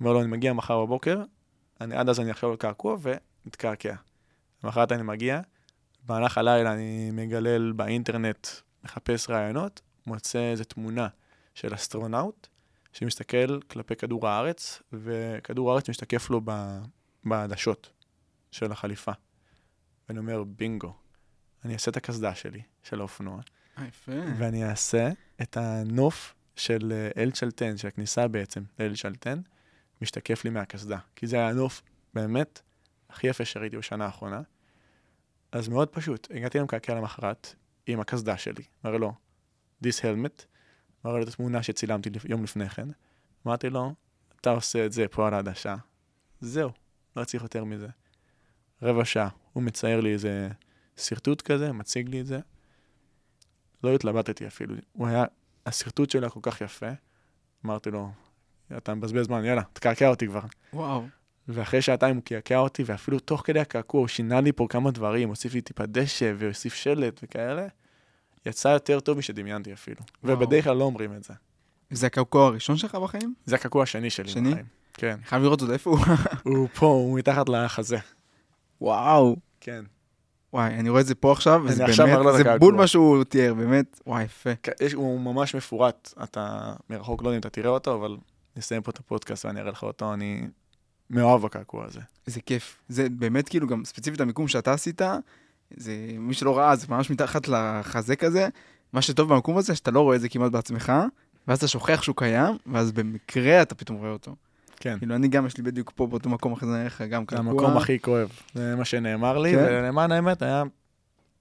אומר 0.00 0.12
לו, 0.12 0.20
אני 0.20 0.28
מגיע 0.28 0.52
מחר 0.52 0.84
בבוקר, 0.84 1.22
אני, 1.80 1.96
עד 1.96 2.08
אז 2.08 2.20
אני 2.20 2.30
אחשוב 2.30 2.50
על 2.50 2.56
קעקוע 2.56 2.96
ונתקעקע. 3.02 3.94
למחרת 4.64 4.92
אני 4.92 5.02
מגיע, 5.02 5.40
במהלך 6.06 6.38
הלילה 6.38 6.72
אני 6.72 7.10
מגלל 7.10 7.72
באינטרנט, 7.72 8.48
מחפש 8.84 9.30
רעיונות, 9.30 9.80
מוצא 10.06 10.38
איזו 10.38 10.64
תמונה 10.64 11.08
של 11.54 11.74
אסטרונאוט, 11.74 12.46
שמסתכל 12.92 13.60
כלפי 13.60 13.96
כדור 13.96 14.28
הארץ, 14.28 14.82
וכדור 14.92 15.70
הארץ 15.72 15.88
משתקף 15.88 16.30
לו 16.30 16.40
בעדשות 17.24 17.90
של 18.50 18.72
החליפה. 18.72 19.12
ואני 20.08 20.18
אומר, 20.18 20.44
בינגו, 20.44 20.94
אני 21.64 21.74
אעשה 21.74 21.90
את 21.90 21.96
הקסדה 21.96 22.34
שלי, 22.34 22.62
של 22.82 23.00
האופנוע, 23.00 23.40
אה, 23.78 23.86
יפה. 23.86 24.12
ואני 24.38 24.64
אעשה 24.64 25.10
את 25.42 25.56
הנוף 25.56 26.34
של 26.56 26.92
אה, 26.92 27.22
אל 27.22 27.30
צ'לטן, 27.30 27.76
של 27.76 27.88
הכניסה 27.88 28.28
בעצם 28.28 28.62
לאל 28.78 28.96
צ'לטן, 28.96 29.40
משתקף 30.02 30.44
לי 30.44 30.50
מהקסדה. 30.50 30.98
כי 31.16 31.26
זה 31.26 31.36
היה 31.36 31.48
הנוף 31.48 31.82
באמת 32.14 32.62
הכי 33.10 33.26
יפה 33.26 33.44
שראיתי 33.44 33.76
בשנה 33.76 34.04
האחרונה. 34.04 34.40
אז 35.52 35.68
מאוד 35.68 35.88
פשוט, 35.88 36.28
הגעתי 36.30 36.58
למקעקע 36.58 36.94
למחרת 36.94 37.54
עם 37.86 38.00
הקסדה 38.00 38.36
שלי, 38.36 38.64
אומר 38.84 38.96
לו, 38.96 39.12
this 39.84 40.00
helmet, 40.00 40.44
מראה 41.04 41.16
לו 41.16 41.22
את 41.22 41.28
התמונה 41.28 41.62
שצילמתי 41.62 42.10
יום 42.24 42.44
לפני 42.44 42.68
כן. 42.68 42.88
אמרתי 43.46 43.70
לו, 43.70 43.94
אתה 44.40 44.50
עושה 44.50 44.86
את 44.86 44.92
זה 44.92 45.08
פה 45.08 45.26
על 45.26 45.34
העדשה, 45.34 45.76
זהו, 46.40 46.70
לא 47.16 47.24
צריך 47.24 47.42
יותר 47.42 47.64
מזה. 47.64 47.88
רבע 48.82 49.04
שעה, 49.04 49.28
הוא 49.52 49.62
מצייר 49.62 50.00
לי 50.00 50.12
איזה 50.12 50.48
שרטוט 50.96 51.42
כזה, 51.42 51.72
מציג 51.72 52.08
לי 52.08 52.20
את 52.20 52.26
זה. 52.26 52.40
לא 53.84 53.94
התלבטתי 53.94 54.46
אפילו, 54.46 54.74
הוא 54.92 55.06
היה, 55.06 55.24
השרטוט 55.66 56.10
שלו 56.10 56.22
היה 56.22 56.30
כל 56.30 56.40
כך 56.42 56.60
יפה, 56.60 56.90
אמרתי 57.64 57.90
לו, 57.90 58.10
אתה 58.76 58.94
מבזבז 58.94 59.26
זמן, 59.26 59.44
יאללה, 59.44 59.62
תקעקע 59.72 60.08
אותי 60.08 60.26
כבר. 60.26 60.40
וואו. 60.72 61.06
ואחרי 61.48 61.82
שעתיים 61.82 62.16
הוא 62.16 62.24
קעקע 62.24 62.58
אותי, 62.58 62.82
ואפילו 62.86 63.18
תוך 63.18 63.42
כדי 63.44 63.60
הקעקוע 63.60 64.00
הוא 64.00 64.08
שינה 64.08 64.40
לי 64.40 64.52
פה 64.52 64.66
כמה 64.70 64.90
דברים, 64.90 65.28
הוסיף 65.28 65.54
לי 65.54 65.60
טיפה 65.60 65.86
דשא 65.86 66.32
והוסיף 66.38 66.74
שלט 66.74 67.20
וכאלה. 67.22 67.66
יצא 68.46 68.68
יותר 68.68 69.00
טוב 69.00 69.18
משדמיינתי 69.18 69.72
אפילו. 69.72 70.00
וואו. 70.24 70.36
ובדרך 70.36 70.64
כלל 70.64 70.76
לא 70.76 70.84
אומרים 70.84 71.14
את 71.14 71.24
זה. 71.24 71.34
זה 71.90 72.06
הקעקוע 72.06 72.46
הראשון 72.46 72.76
שלך 72.76 72.94
בחיים? 72.94 73.34
זה 73.44 73.54
הקעקוע 73.56 73.82
השני 73.82 74.10
שלי 74.10 74.28
שני? 74.28 74.50
בחיים. 74.50 74.66
כן. 74.94 75.18
חייב 75.24 75.42
לראות 75.42 75.60
אותו, 75.60 75.72
איפה 75.72 75.90
הוא? 75.90 75.98
הוא 76.54 76.68
פה, 76.74 76.86
הוא 76.86 77.18
מתחת 77.18 77.48
לחזה. 77.48 77.98
וואו. 78.80 79.36
כן. 79.60 79.84
וואי, 80.52 80.74
אני 80.74 80.88
רואה 80.88 81.00
את 81.00 81.06
זה 81.06 81.14
פה 81.14 81.32
עכשיו, 81.32 81.62
וזה 81.64 81.84
באמת, 81.86 82.44
זה. 82.44 82.58
בול 82.58 82.74
מה 82.74 82.86
שהוא 82.86 83.24
תיאר, 83.24 83.54
באמת, 83.54 84.00
וואי, 84.06 84.24
יפה. 84.24 84.50
יש, 84.80 84.92
הוא 84.92 85.20
ממש 85.20 85.54
מפורט. 85.54 86.14
אתה 86.22 86.72
מרחוק 86.90 87.22
לא 87.22 87.28
יודע 87.28 87.36
אם 87.36 87.40
אתה 87.40 87.50
תראה 87.50 87.70
אותו, 87.70 87.94
אבל 87.94 88.16
נסיים 88.58 88.82
פה 88.82 88.90
את 88.90 88.98
הפודקאסט 88.98 89.44
ואני 89.44 89.60
אראה 89.60 89.70
לך 89.70 89.82
אותו. 89.82 90.14
אני 90.14 90.48
מאוהב 91.10 91.42
בקעקוע 91.42 91.84
הזה. 91.84 92.00
איזה 92.26 92.40
כיף. 92.40 92.76
זה 92.88 93.08
באמת 93.08 93.48
כאילו 93.48 93.66
גם 93.66 93.84
ספציפית 93.84 94.20
המיקום 94.20 94.48
שאתה 94.48 94.72
עשית, 94.72 95.00
זה, 95.76 95.92
מי 96.18 96.34
שלא 96.34 96.58
ראה, 96.58 96.76
זה 96.76 96.86
ממש 96.88 97.10
מתחת 97.10 97.48
לחזה 97.48 98.16
כזה. 98.16 98.48
מה 98.92 99.02
שטוב 99.02 99.34
במקום 99.34 99.56
הזה, 99.56 99.74
שאתה 99.74 99.90
לא 99.90 100.00
רואה 100.00 100.16
את 100.16 100.20
זה 100.20 100.28
כמעט 100.28 100.52
בעצמך, 100.52 100.92
ואז 101.48 101.58
אתה 101.58 101.68
שוכח 101.68 102.02
שהוא 102.02 102.16
קיים, 102.16 102.56
ואז 102.66 102.92
במקרה 102.92 103.62
אתה 103.62 103.74
פתאום 103.74 103.98
רואה 103.98 104.10
אותו. 104.10 104.34
כן. 104.76 104.98
כאילו, 104.98 105.14
אני 105.14 105.28
גם, 105.28 105.46
יש 105.46 105.56
לי 105.56 105.62
בדיוק 105.62 105.92
פה 105.94 106.06
באותו 106.06 106.28
מקום, 106.28 106.52
אחרי 106.52 106.68
זה 106.68 106.74
נראה 106.74 106.86
לך 106.86 107.02
גם 107.02 107.22
זה 107.22 107.26
קעקוע. 107.26 107.50
המקום 107.50 107.76
הכי 107.76 107.98
כואב. 107.98 108.32
זה 108.54 108.76
מה 108.76 108.84
שנאמר 108.84 109.38
לי, 109.38 109.52
כן? 109.54 109.66
ולמען 109.68 110.12
האמת 110.12 110.42
היה, 110.42 110.62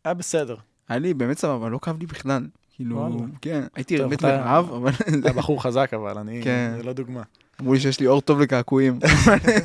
היה 0.06 0.14
בסדר. 0.14 0.56
היה 0.90 1.00
לי 1.00 1.14
באמת 1.14 1.38
סבבה, 1.38 1.70
לא 1.70 1.80
כאב 1.82 2.00
לי 2.00 2.06
בכלל. 2.06 2.48
כאילו. 2.78 3.26
כן, 3.42 3.64
הייתי 3.76 3.98
באמת 3.98 4.22
מאוהב, 4.24 4.72
אבל 4.78 4.92
אתה 5.20 5.34
בחור 5.34 5.64
חזק, 5.64 5.92
אבל 5.94 6.18
אני, 6.18 6.42
כן. 6.44 6.74
זה 6.78 6.84
לא 6.84 6.94
דוגמה. 6.94 7.22
אמרו 7.62 7.74
לי 7.74 7.80
שיש 7.80 8.00
לי 8.00 8.08
אור 8.08 8.22
טוב 8.22 8.42
לקעקועים. 8.42 9.00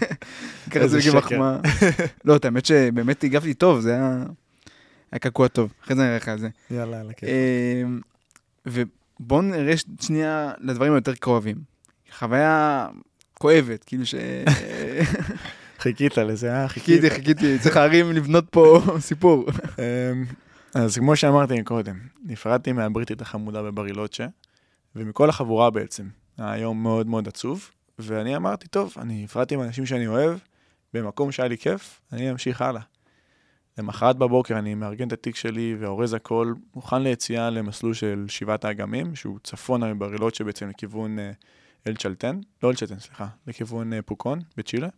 איזה 0.75 1.03
שקר. 1.03 1.57
לא, 2.25 2.37
את 2.37 2.45
האמת 2.45 2.67
שבאמת 2.67 3.25
הגבתי 3.25 3.55
טוב, 3.55 3.81
זה 3.81 3.95
היה... 3.95 4.25
היה 5.13 5.19
קעקוע 5.19 5.49
טוב, 5.49 5.73
אחרי 5.85 5.97
זה 5.97 6.03
נראה 6.03 6.17
לך 6.17 6.29
על 6.29 6.39
זה. 6.39 6.49
יאללה, 6.71 6.97
יאללה, 6.97 7.13
כן. 7.13 7.27
אמ, 7.27 8.01
ובואו 8.67 9.43
נראה 9.43 9.75
שנייה 10.01 10.53
לדברים 10.61 10.93
היותר 10.93 11.15
כואבים. 11.15 11.57
חוויה 12.19 12.87
כואבת, 13.35 13.85
כאילו 13.85 14.07
ש... 14.07 14.15
חיכית 15.79 16.17
לזה, 16.17 16.53
אה? 16.53 16.69
חיכיתי, 16.69 17.11
חיכיתי, 17.11 17.59
צריך 17.59 17.77
להרים, 17.77 18.13
לבנות 18.13 18.45
פה 18.51 18.81
סיפור. 18.99 19.47
אז 20.75 20.99
כמו 20.99 21.17
שאמרתי 21.17 21.63
קודם, 21.63 21.99
נפרדתי 22.25 22.73
מהבריטית 22.73 23.21
החמודה 23.21 23.63
בברילוצ'ה, 23.63 24.27
ומכל 24.97 25.29
החבורה 25.29 25.71
בעצם. 25.71 26.09
היה 26.39 26.59
יום 26.59 26.83
מאוד 26.83 27.07
מאוד 27.07 27.29
עצוב, 27.29 27.71
ואני 27.99 28.37
אמרתי, 28.37 28.69
טוב, 28.69 28.95
אני 28.99 29.25
נפרדתי 29.25 29.57
מאנשים 29.57 29.87
שאני 29.87 30.07
אוהב, 30.07 30.39
במקום 30.95 31.33
שהיה 31.33 31.49
לי 31.49 31.59
כיף, 31.59 32.01
אני 32.13 32.31
אמשיך 32.31 32.63
הלאה. 32.63 32.83
למחרת 33.79 34.17
בבוקר 34.17 34.59
אני 34.59 34.75
מארגן 34.75 35.09
את 35.09 35.13
התיק 35.13 35.37
שלי 35.37 35.77
ואורז 35.79 36.15
הכל, 36.15 36.55
מוכן 36.75 37.03
ליציאה 37.03 37.51
למסלול 37.51 37.95
של 37.95 38.25
שבעת 38.29 38.65
האגמים, 38.65 39.17
שהוא 39.17 39.39
צפונה 39.45 39.95
מברילוצ'ה 39.95 40.45
בעצם 40.45 40.69
לכיוון 40.69 41.19
אה, 41.19 41.33
אל 41.87 41.97
צ'לטן, 41.97 42.41
לא 42.63 42.71
אל 42.71 42.75
צ'לטן, 42.75 42.99
סליחה, 42.99 43.27
לכיוון 43.47 43.93
אה, 43.93 44.03
פוקון 44.03 44.41
בצ'ילה. 44.57 44.89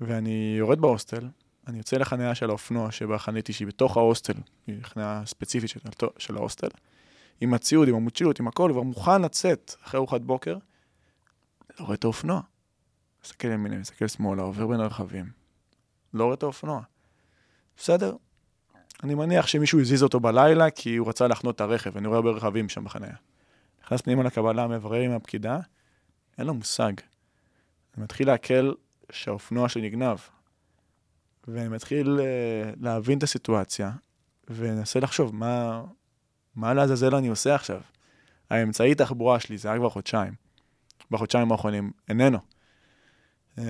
ואני 0.00 0.56
יורד 0.58 0.80
בהוסטל, 0.80 1.28
אני 1.66 1.78
יוצא 1.78 1.96
לחניה 1.96 2.34
של 2.34 2.50
האופנוע 2.50 2.92
שבה 2.92 3.18
חניתי, 3.18 3.52
שהיא 3.52 3.68
בתוך 3.68 3.96
ההוסטל, 3.96 4.32
היא 4.66 4.76
חניה 4.82 5.22
ספציפית 5.26 5.70
של, 5.70 5.80
של 6.18 6.36
ההוסטל, 6.36 6.68
עם 7.40 7.54
הציוד, 7.54 7.88
עם 7.88 7.94
המוצ'ילות, 7.94 8.40
עם 8.40 8.48
הכל, 8.48 8.70
כבר 8.72 8.82
מוכן 8.82 9.22
לצאת 9.22 9.74
אחרי 9.84 9.98
ארוחת 9.98 10.20
בוקר, 10.20 10.56
לא 11.80 11.84
רואה 11.84 11.94
את 11.94 12.04
האופנוע. 12.04 12.40
מסתכל 13.24 13.48
ימינה, 13.48 13.76
מסתכל 13.76 14.06
שמאלה, 14.08 14.42
עובר 14.42 14.66
בין 14.66 14.80
הרכבים. 14.80 15.30
לא 16.14 16.24
רואה 16.24 16.34
את 16.34 16.42
האופנוע. 16.42 16.82
בסדר, 17.76 18.16
אני 19.02 19.14
מניח 19.14 19.46
שמישהו 19.46 19.80
הזיז 19.80 20.02
אותו 20.02 20.20
בלילה 20.20 20.70
כי 20.70 20.96
הוא 20.96 21.08
רצה 21.08 21.26
לחנות 21.26 21.56
את 21.56 21.60
הרכב, 21.60 21.96
אני 21.96 22.06
רואה 22.06 22.18
הרבה 22.18 22.30
רכבים 22.30 22.68
שם 22.68 22.84
בחניה. 22.84 23.14
נכנס 23.84 24.00
פנימה 24.00 24.22
לקבלה, 24.22 24.66
מברר 24.66 25.00
עם 25.00 25.10
הפקידה, 25.10 25.58
אין 26.38 26.46
לו 26.46 26.54
מושג. 26.54 26.92
אני 27.96 28.04
מתחיל 28.04 28.26
לעכל 28.26 28.72
שהאופנוע 29.12 29.68
שלי 29.68 29.82
נגנב. 29.82 30.18
ואני 31.48 31.68
מתחיל 31.68 32.18
uh, 32.18 32.76
להבין 32.80 33.18
את 33.18 33.22
הסיטואציה, 33.22 33.90
ואנסה 34.48 35.00
לחשוב, 35.00 35.34
מה, 35.34 35.84
מה 36.56 36.74
לעזאזל 36.74 37.14
אני 37.14 37.28
עושה 37.28 37.54
עכשיו? 37.54 37.80
האמצעי 38.50 38.94
תחבורה 38.94 39.40
שלי, 39.40 39.58
זה 39.58 39.68
היה 39.68 39.78
כבר 39.78 39.90
חודשיים. 39.90 40.32
בחודשיים 41.10 41.52
האחרונים, 41.52 41.90
איננו. 42.08 42.38
Um, 43.56 43.60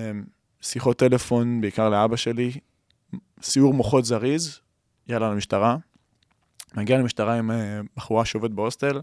שיחות 0.61 0.99
טלפון, 0.99 1.61
בעיקר 1.61 1.89
לאבא 1.89 2.15
שלי, 2.15 2.51
סיור 3.41 3.73
מוחות 3.73 4.05
זריז, 4.05 4.59
יאללה 5.07 5.29
למשטרה. 5.29 5.77
מגיע 6.73 6.97
למשטרה 6.97 7.37
עם 7.37 7.51
uh, 7.51 7.53
בחורה 7.95 8.25
שעובד 8.25 8.55
בהוסטל, 8.55 9.01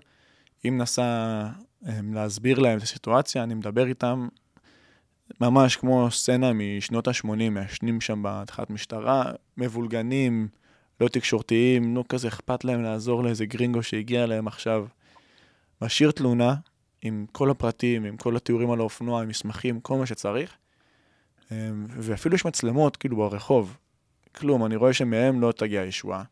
היא 0.62 0.72
מנסה 0.72 1.48
um, 1.84 1.86
להסביר 2.12 2.58
להם 2.58 2.78
את 2.78 2.82
הסיטואציה, 2.82 3.42
אני 3.42 3.54
מדבר 3.54 3.86
איתם, 3.86 4.28
ממש 5.40 5.76
כמו 5.76 6.10
סצנה 6.10 6.52
משנות 6.52 7.08
ה-80, 7.08 7.50
מעשנים 7.50 8.00
שם 8.00 8.22
בתחילת 8.24 8.70
משטרה, 8.70 9.24
מבולגנים, 9.56 10.48
לא 11.00 11.08
תקשורתיים, 11.08 11.94
נו 11.94 12.08
כזה 12.08 12.28
אכפת 12.28 12.64
להם 12.64 12.82
לעזור 12.82 13.24
לאיזה 13.24 13.46
גרינגו 13.46 13.82
שהגיע 13.82 14.24
אליהם 14.24 14.46
עכשיו. 14.46 14.86
משאיר 15.82 16.10
תלונה 16.10 16.54
עם 17.02 17.26
כל 17.32 17.50
הפרטים, 17.50 18.04
עם 18.04 18.16
כל 18.16 18.36
התיאורים 18.36 18.70
על 18.70 18.80
האופנוע, 18.80 19.22
עם 19.22 19.28
מסמכים, 19.28 19.80
כל 19.80 19.96
מה 19.96 20.06
שצריך. 20.06 20.56
אמ, 21.52 21.86
ואפילו 21.88 22.34
יש 22.34 22.44
מצלמות, 22.44 22.96
כאילו, 22.96 23.16
ברחוב. 23.16 23.76
כלום, 24.34 24.64
אני 24.66 24.76
רואה 24.76 24.92
שמהם 24.92 25.40
לא 25.40 25.52
תגיע 25.52 25.82
ישועה. 25.82 26.22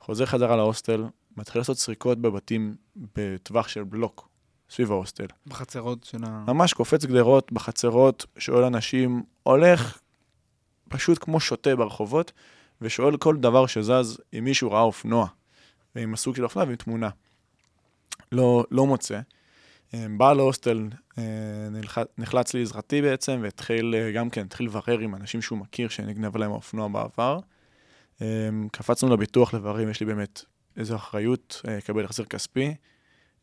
חוזר 0.00 0.26
חזרה 0.26 0.56
להוסטל, 0.56 1.04
מתחיל 1.36 1.60
לעשות 1.60 1.78
סריקות 1.78 2.18
בבתים 2.18 2.74
בטווח 2.96 3.68
של 3.68 3.84
בלוק, 3.84 4.28
סביב 4.72 4.92
ההוסטל. 4.92 5.26
בחצרות 5.46 6.04
של 6.04 6.24
ה... 6.26 6.44
ממש 6.48 6.72
קופץ 6.72 7.04
גדרות 7.04 7.52
בחצרות, 7.52 8.26
שואל 8.38 8.64
אנשים, 8.64 9.22
הולך 9.42 9.98
פשוט 10.88 11.18
כמו 11.20 11.40
שוטה 11.40 11.76
ברחובות, 11.76 12.32
ושואל 12.80 13.16
כל 13.16 13.36
דבר 13.36 13.66
שזז 13.66 14.20
אם 14.38 14.44
מישהו 14.44 14.70
ראה 14.70 14.80
אופנוע, 14.80 15.26
ועם 15.94 16.14
הסוג 16.14 16.36
של 16.36 16.44
אופנוע 16.44 16.64
ועם 16.64 16.76
תמונה. 16.76 17.08
לא, 18.32 18.64
לא 18.70 18.86
מוצא. 18.86 19.20
אה, 19.94 20.06
בא 20.16 20.32
להוסטל, 20.32 20.88
אה, 21.18 21.24
נחלץ 22.18 22.54
לעזרתי 22.54 23.02
בעצם, 23.02 23.38
והתחיל 23.42 23.94
אה, 23.98 24.12
גם 24.12 24.30
כן, 24.30 24.40
התחיל 24.40 24.66
לברר 24.66 24.98
עם 24.98 25.14
אנשים 25.14 25.42
שהוא 25.42 25.58
מכיר 25.58 25.88
שנגנב 25.88 26.36
להם 26.36 26.50
האופנוע 26.50 26.88
בעבר. 26.88 27.38
קפצנו 28.72 29.14
לביטוח 29.14 29.54
לברר 29.54 29.82
אם 29.82 29.88
יש 29.88 30.00
לי 30.00 30.06
באמת 30.06 30.44
איזו 30.76 30.96
אחריות 30.96 31.62
לקבל 31.64 32.04
החזר 32.04 32.24
כספי. 32.24 32.74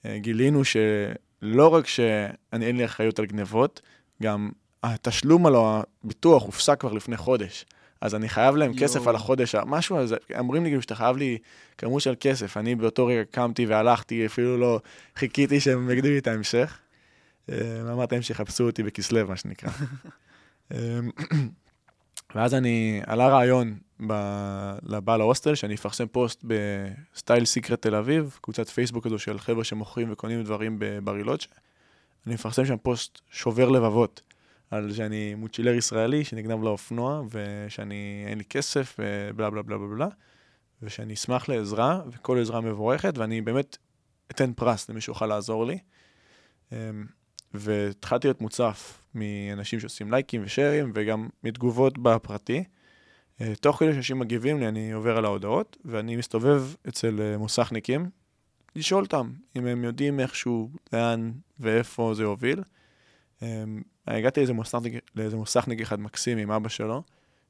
גילינו 0.07 0.61
שלא 0.63 1.67
רק 1.67 1.87
שאין 1.87 2.77
לי 2.77 2.85
אחריות 2.85 3.19
על 3.19 3.25
גנבות, 3.25 3.81
גם 4.23 4.49
התשלום 4.83 5.45
על 5.45 5.53
הביטוח 5.57 6.43
הופסק 6.43 6.79
כבר 6.79 6.93
לפני 6.93 7.17
חודש. 7.17 7.65
אז 8.01 8.15
אני 8.15 8.29
חייב 8.29 8.55
להם 8.55 8.71
כאילו 8.71 8.79
כסף 8.79 9.07
על 9.07 9.15
החודש, 9.15 9.55
משהו 9.55 10.07
זה, 10.07 10.15
אומרים 10.39 10.63
לי 10.63 10.81
שאתה 10.81 10.95
חייב 10.95 11.17
לי 11.17 11.37
כמות 11.77 12.01
של 12.01 12.13
כסף. 12.19 12.57
אני 12.57 12.75
באותו 12.75 13.05
רגע 13.05 13.23
קמתי 13.31 13.65
והלכתי, 13.65 14.25
אפילו 14.25 14.57
לא 14.57 14.79
חיכיתי 15.15 15.59
שהם 15.59 15.89
יגדירו 15.89 16.13
לי 16.13 16.19
את 16.19 16.27
ההמשך. 16.27 16.79
אה, 17.51 17.81
אמרתי 17.81 18.15
להם 18.15 18.21
שיחפשו 18.21 18.65
אותי 18.65 18.83
בכסלו, 18.83 19.27
מה 19.27 19.35
שנקרא. 19.35 19.69
אה, 20.73 20.99
ואז 22.35 22.53
אני, 22.53 23.01
עלה 23.05 23.27
רעיון 23.27 23.77
ב... 24.07 24.13
לבעל 24.83 25.21
ההוסטל, 25.21 25.55
שאני 25.55 25.75
אפרסם 25.75 26.07
פוסט 26.07 26.43
בסטייל 26.43 27.45
Secret 27.45 27.81
תל 27.81 27.95
אביב, 27.95 28.39
קבוצת 28.41 28.69
פייסבוק 28.69 29.05
כזו 29.05 29.19
של 29.19 29.39
חבר'ה 29.39 29.63
שמוכרים 29.63 30.11
וקונים 30.11 30.43
דברים 30.43 30.75
בברילוצ'ה. 30.79 31.47
אני 32.25 32.33
מפרסם 32.33 32.65
שם 32.65 32.77
פוסט 32.77 33.19
שובר 33.29 33.69
לבבות. 33.69 34.21
על 34.71 34.93
שאני 34.93 35.35
מוצ'ילר 35.35 35.73
ישראלי 35.73 36.23
שנגנב 36.23 36.63
לאופנוע, 36.63 37.21
ושאני, 37.31 38.25
אין 38.27 38.37
לי 38.37 38.43
כסף, 38.43 38.95
ובלה 38.99 39.49
בלה 39.49 39.61
בלה 39.61 39.77
בלה 39.77 39.87
בלה, 39.87 40.07
ושאני 40.81 41.13
אשמח 41.13 41.49
לעזרה, 41.49 42.01
וכל 42.11 42.39
עזרה 42.41 42.61
מבורכת, 42.61 43.17
ואני 43.17 43.41
באמת 43.41 43.77
אתן 44.31 44.53
פרס 44.53 44.89
למי 44.89 45.01
שיוכל 45.01 45.25
לעזור 45.25 45.65
לי. 45.65 45.79
אמ, 46.71 46.77
והתחלתי 47.53 48.27
להיות 48.27 48.41
מוצף 48.41 49.01
מאנשים 49.15 49.79
שעושים 49.79 50.11
לייקים 50.11 50.41
ושרים, 50.45 50.91
וגם 50.95 51.29
מתגובות 51.43 51.97
בפרטי. 51.97 52.63
אה, 53.41 53.55
תוך 53.55 53.79
כדי 53.79 53.93
שאנשים 53.93 54.19
מגיבים 54.19 54.59
לי, 54.59 54.67
אני 54.67 54.91
עובר 54.91 55.17
על 55.17 55.25
ההודעות, 55.25 55.77
ואני 55.85 56.15
מסתובב 56.15 56.63
אצל 56.87 57.21
אה, 57.21 57.37
מוסכניקים, 57.37 58.09
לשאול 58.75 59.03
אותם 59.03 59.31
אם 59.55 59.65
הם 59.65 59.83
יודעים 59.83 60.19
איכשהו 60.19 60.69
לאן 60.93 61.31
ואיפה 61.59 62.11
זה 62.15 62.23
יוביל. 62.23 62.63
אמ, 63.41 63.81
הגעתי 64.07 64.39
לאיזה 64.39 64.53
מוסכניק, 64.53 64.93
לאיזה 65.15 65.35
מוסכניק 65.35 65.81
אחד 65.81 65.99
מקסים 65.99 66.37
עם 66.37 66.51
אבא 66.51 66.69
שלו, 66.69 67.03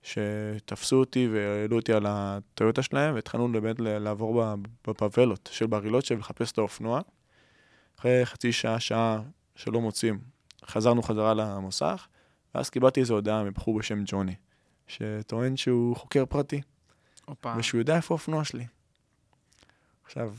שתפסו 0.04 0.96
אותי 0.96 1.28
והעלו 1.32 1.76
אותי 1.76 1.94
על 1.94 2.06
הטויוטה 2.08 2.82
שלהם, 2.82 3.16
והתחלנו 3.16 3.52
באמת 3.52 3.76
לעבור 3.80 4.44
בפאבלות 4.88 5.50
של 5.52 5.68
ברילוצ'ה 5.68 6.16
ולחפש 6.16 6.52
את 6.52 6.58
האופנוע. 6.58 7.02
אחרי 8.00 8.26
חצי 8.26 8.52
שעה, 8.52 8.80
שעה 8.80 9.22
שלא 9.56 9.82
מוצאים, 9.82 10.20
חזרנו 10.66 11.04
חזרה 11.04 11.34
למוסך, 11.34 12.08
ואז 12.56 12.70
קיבלתי 12.70 13.00
איזו 13.00 13.14
הודעה 13.14 13.44
מבחור 13.44 13.78
בשם 13.80 14.04
ג'וני, 14.06 14.36
שטוען 14.90 15.58
שהוא 15.58 15.96
חוקר 15.96 16.26
פרטי, 16.26 16.62
אופה. 17.28 17.54
ושהוא 17.58 17.80
יודע 17.80 17.96
איפה 17.96 18.14
האופנוע 18.14 18.44
שלי. 18.44 18.66
עכשיו, 20.06 20.34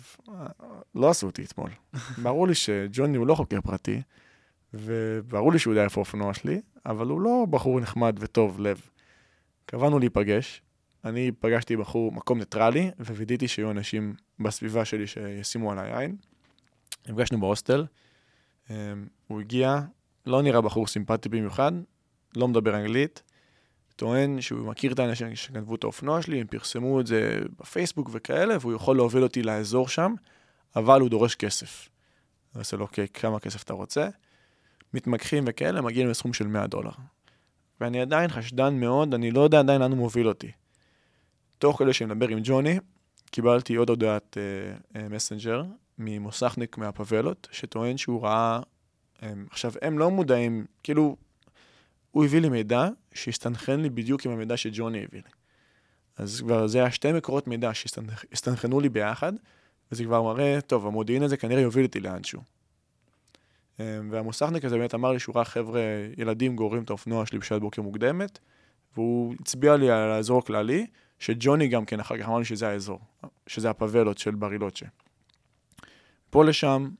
לא 0.94 1.11
עשו 1.11 1.26
אותי 1.26 1.44
אתמול. 1.44 1.70
ברור 2.22 2.48
לי 2.48 2.55
שג'וני 2.55 3.16
הוא 3.16 3.26
לא 3.26 3.34
חוקר 3.34 3.61
פרטי, 3.61 4.03
וברור 4.74 5.53
לי 5.53 5.59
שהוא 5.59 5.72
יודע 5.72 5.84
איפה 5.84 6.01
האופנוע 6.01 6.34
שלי, 6.34 6.61
אבל 6.86 7.07
הוא 7.07 7.20
לא 7.20 7.46
בחור 7.51 7.80
נחמד 7.80 8.16
וטוב 8.20 8.61
לב. 8.61 8.80
קבענו 9.66 9.98
להיפגש, 9.98 10.62
אני 11.05 11.32
פגשתי 11.32 11.76
בחור, 11.76 12.12
מקום 12.12 12.38
ניטרלי, 12.38 12.90
ווידאתי 12.98 13.48
שיהיו 13.48 13.70
אנשים 13.70 14.14
בסביבה 14.38 14.84
שלי 14.84 15.07
שישימו 15.07 15.72
עליי 15.72 15.98
עין. 15.98 16.16
נפגשנו 17.09 17.40
בהוסטל, 17.40 17.86
אמ, 18.70 18.74
הוא 19.26 19.40
הגיע, 19.40 19.80
לא 20.26 20.42
נראה 20.42 20.61
בחור 20.61 20.86
סימפטי 20.86 21.28
במיוחד, 21.28 21.72
לא 22.36 22.48
מדבר 22.48 22.76
אנגלית, 22.76 23.22
טוען 24.01 24.40
שהוא 24.40 24.66
מכיר 24.66 24.92
את 24.92 24.98
האנשים 24.98 25.36
שגנבו 25.36 25.74
את 25.74 25.84
האופנוע 25.84 26.22
שלי, 26.22 26.40
הם 26.40 26.46
פרסמו 26.46 27.01
את 27.01 27.07
זה 27.07 27.38
בפייסבוק 27.61 28.11
וכאלה, 28.12 28.57
והוא 28.61 28.72
יכול 28.72 28.96
להוביל 28.96 29.22
אותי 29.22 29.42
לאזור 29.42 29.88
שם, 29.88 30.14
אבל 30.76 31.01
הוא 31.01 31.09
דורש 31.09 31.34
כסף. 31.34 31.88
אני 32.55 32.59
עושה 32.59 32.76
לו, 32.76 32.82
אוקיי, 32.82 33.09
כמה 33.09 33.40
כסף 33.40 33.62
אתה 33.62 33.72
רוצה? 33.72 34.09
מתמקחים 34.94 35.44
וכאלה, 35.46 35.80
מגיעים 35.80 36.09
לסכום 36.09 36.32
של 36.32 36.46
100 36.46 36.66
דולר. 36.66 36.90
ואני 37.80 38.01
עדיין 38.01 38.30
חשדן 38.30 38.74
מאוד, 38.74 39.14
אני 39.14 39.30
לא 39.30 39.40
יודע 39.40 39.59
עדיין 39.59 39.80
לאן 39.80 39.90
הוא 39.90 39.98
מוביל 39.98 40.28
אותי. 40.28 40.51
תוך 41.59 41.78
כדי 41.78 41.92
שאני 41.92 42.14
מדבר 42.14 42.28
עם 42.28 42.38
ג'וני, 42.42 42.78
קיבלתי 43.30 43.74
עוד 43.74 43.90
הודעת 43.90 44.36
אה, 44.38 45.01
אה, 45.01 45.09
מסנג'ר 45.09 45.62
ממוסכניק 45.98 46.78
מהפבלות, 46.78 47.48
שטוען 47.53 47.96
שהוא 47.96 48.22
ראה... 48.22 48.61
אה, 49.22 49.32
עכשיו, 49.51 49.72
הם 49.82 49.98
לא 49.98 50.11
מודעים, 50.11 50.66
כאילו, 50.82 51.16
הוא 52.11 52.24
הביא 52.24 52.40
לי 52.40 52.48
מידע 52.48 52.88
שהסתנכרן 53.14 53.80
לי 53.80 53.90
בדיוק 53.90 54.26
עם 54.26 54.32
המידע 54.32 54.56
שג'וני 54.56 55.04
הביא 55.04 55.20
לי. 55.24 55.30
אז 56.16 56.40
כבר 56.40 56.66
זה 56.66 56.78
היה 56.78 56.90
שתי 56.90 57.12
מקורות 57.12 57.46
מידע 57.46 57.70
שהסתנכרנו 57.74 58.80
לי 58.80 58.88
ביחד, 58.88 59.32
וזה 59.92 60.04
כבר 60.04 60.22
מראה, 60.22 60.61
טוב, 60.61 60.86
המודיעין 60.86 61.22
הזה 61.22 61.36
כנראה 61.36 61.61
יוביל 61.61 61.84
אותי 61.84 62.00
לאנשהו. 62.00 62.42
אמ, 63.80 63.84
והמוסכניק 64.11 64.64
הזה 64.64 64.78
באמת 64.78 64.94
אמר 64.94 65.12
לי 65.12 65.18
שהוא 65.18 65.34
ראה 65.34 65.44
חבר'ה, 65.44 65.80
ילדים 66.16 66.56
גוררים 66.56 66.82
את 66.82 66.90
האופנוע 66.90 67.26
שלי 67.26 67.38
בשעת 67.38 67.61
בוקר 67.61 67.82
מוקדמת, 67.82 68.38
והוא 68.94 69.34
הצביע 69.40 69.76
לי 69.76 69.90
על 69.90 70.11
האזור 70.11 70.38
הכללי, 70.38 70.86
שג'וני 71.18 71.68
גם 71.68 71.84
כן 71.84 72.00
אחר 72.00 72.18
כך 72.18 72.28
אמר 72.28 72.38
לי 72.38 72.44
שזה 72.44 72.68
האזור, 72.68 73.00
שזה 73.46 73.70
הפאבלות 73.70 74.18
של 74.18 74.34
ברילוצ'ה. 74.34 74.86
פה 76.30 76.44
לשם, 76.44 76.90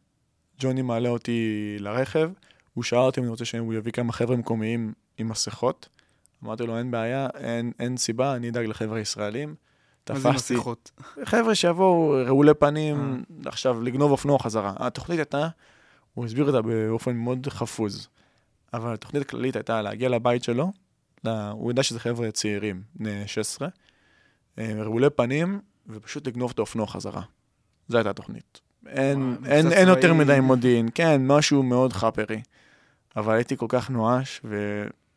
ג'וני 0.58 0.82
מעלה 0.82 1.08
אותי 1.08 1.76
לרכב, 1.78 2.30
הוא 2.74 2.84
שאל 2.84 2.98
אותי 2.98 3.20
אם 3.20 3.24
אני 3.24 3.30
רוצה 3.30 3.44
שהוא 3.44 3.74
יביא 3.74 3.92
כמה 3.92 4.12
חבר'ה 4.12 4.36
מקומיים 4.36 4.92
עם 5.20 5.28
מסכות. 5.28 5.88
אמרתי 6.44 6.66
לו, 6.66 6.78
אין 6.78 6.90
בעיה, 6.90 7.28
אין, 7.34 7.72
אין 7.78 7.96
סיבה, 7.96 8.36
אני 8.36 8.48
אדאג 8.48 8.66
לחבר'ה 8.66 9.00
ישראלים. 9.00 9.54
מה 10.08 10.18
זה 10.18 10.28
תפסתי, 10.28 10.54
מסכות? 10.54 10.90
חבר'ה 11.24 11.54
שיבואו 11.54 12.24
רעולי 12.26 12.54
פנים, 12.54 13.24
עכשיו 13.44 13.82
לגנוב 13.82 14.10
אופנוע 14.10 14.38
חזרה. 14.38 14.72
התוכנית 14.76 15.18
הייתה, 15.18 15.48
הוא 16.14 16.24
הסביר 16.24 16.44
אותה 16.46 16.62
באופן 16.62 17.16
מאוד 17.16 17.46
חפוז, 17.50 18.08
אבל 18.74 18.94
התוכנית 18.94 19.22
הכללית 19.22 19.56
הייתה 19.56 19.82
להגיע 19.82 20.08
לבית 20.08 20.44
שלו, 20.44 20.72
לה, 21.24 21.50
הוא 21.50 21.70
ידע 21.70 21.82
שזה 21.82 22.00
חבר'ה 22.00 22.30
צעירים, 22.30 22.82
בני 22.94 23.22
16, 23.26 23.68
אה, 24.58 24.72
רעולי 24.78 25.10
פנים, 25.10 25.60
ופשוט 25.88 26.26
לגנוב 26.26 26.50
את 26.54 26.58
האופנוע 26.58 26.86
חזרה. 26.86 27.22
זו 27.88 27.96
הייתה 27.96 28.10
התוכנית. 28.10 28.60
אין, 28.86 29.36
וואי, 29.40 29.52
אין, 29.52 29.72
אין 29.72 29.88
יותר. 29.88 30.14
מדי 30.14 30.40
מודיעין, 30.40 30.88
כן, 30.94 31.26
משהו 31.26 31.62
מאוד 31.62 31.92
חאפרי. 31.92 32.42
אבל 33.16 33.34
הייתי 33.34 33.56
כל 33.56 33.66
כך 33.68 33.90
נואש 33.90 34.40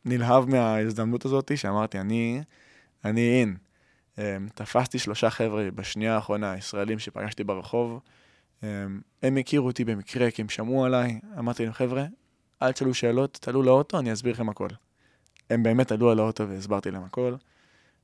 ונלהב 0.06 0.50
מההזדמנות 0.50 1.26
הזאת, 1.26 1.58
שאמרתי, 1.58 2.00
אני, 2.00 2.44
אני 3.06 3.40
אין. 3.40 3.58
אמ, 4.18 4.48
תפסתי 4.56 5.00
שלושה 5.00 5.30
חבר'ה 5.30 5.72
בשנייה 5.76 6.16
האחרונה, 6.16 6.58
ישראלים 6.58 7.00
שפגשתי 7.00 7.44
ברחוב. 7.44 8.00
אמ, 8.64 8.68
הם 9.24 9.38
הכירו 9.38 9.68
אותי 9.68 9.86
במקרה, 9.86 10.32
כי 10.32 10.42
הם 10.42 10.50
שמעו 10.50 10.86
עליי. 10.86 11.20
אמרתי 11.40 11.64
להם, 11.64 11.74
חבר'ה, 11.74 12.06
אל 12.62 12.72
תשאלו 12.72 12.94
שאלות, 12.94 13.38
תעלו 13.42 13.64
לאוטו, 13.64 14.00
אני 14.00 14.14
אסביר 14.14 14.34
לכם 14.34 14.50
הכל. 14.50 14.68
הם 15.50 15.64
באמת 15.64 15.92
עלו 15.92 16.12
על 16.12 16.20
האוטו 16.20 16.50
והסברתי 16.50 16.92
להם 16.92 17.04
הכל. 17.04 17.36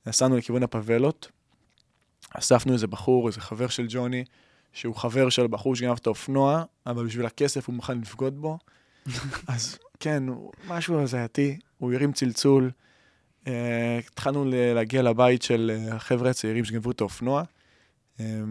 נסענו 0.06 0.38
לכיוון 0.38 0.64
הפאבלות, 0.64 1.32
אספנו 2.30 2.74
איזה 2.74 2.88
בחור, 2.88 3.28
איזה 3.28 3.42
חבר 3.42 3.68
של 3.68 3.86
ג'וני, 3.90 4.24
שהוא 4.74 4.96
חבר 4.96 5.30
של 5.30 5.48
בחור 5.48 5.76
שגנב 5.76 5.98
את 5.98 6.08
האופנוע, 6.08 6.64
אבל 6.86 7.06
בשביל 7.06 7.26
הכסף 7.26 7.68
הוא 7.68 7.76
מוכן 7.76 7.98
לבגוד 7.98 8.42
בו. 8.42 8.58
אז 9.48 9.80
כן, 10.00 10.24
משהו 10.68 11.02
הזייתי, 11.02 11.60
הוא 11.78 11.94
הרים 11.94 12.12
צלצול. 12.12 12.72
אה, 13.48 14.00
התחלנו 14.08 14.46
להגיע 14.48 15.02
לבית 15.02 15.42
של 15.42 15.72
אה, 15.74 15.96
החבר'ה 15.96 16.30
הצעירים 16.30 16.66
שגנבו 16.66 16.92
את 16.92 17.02
האופנוע. 17.02 17.44
אה, 18.20 18.42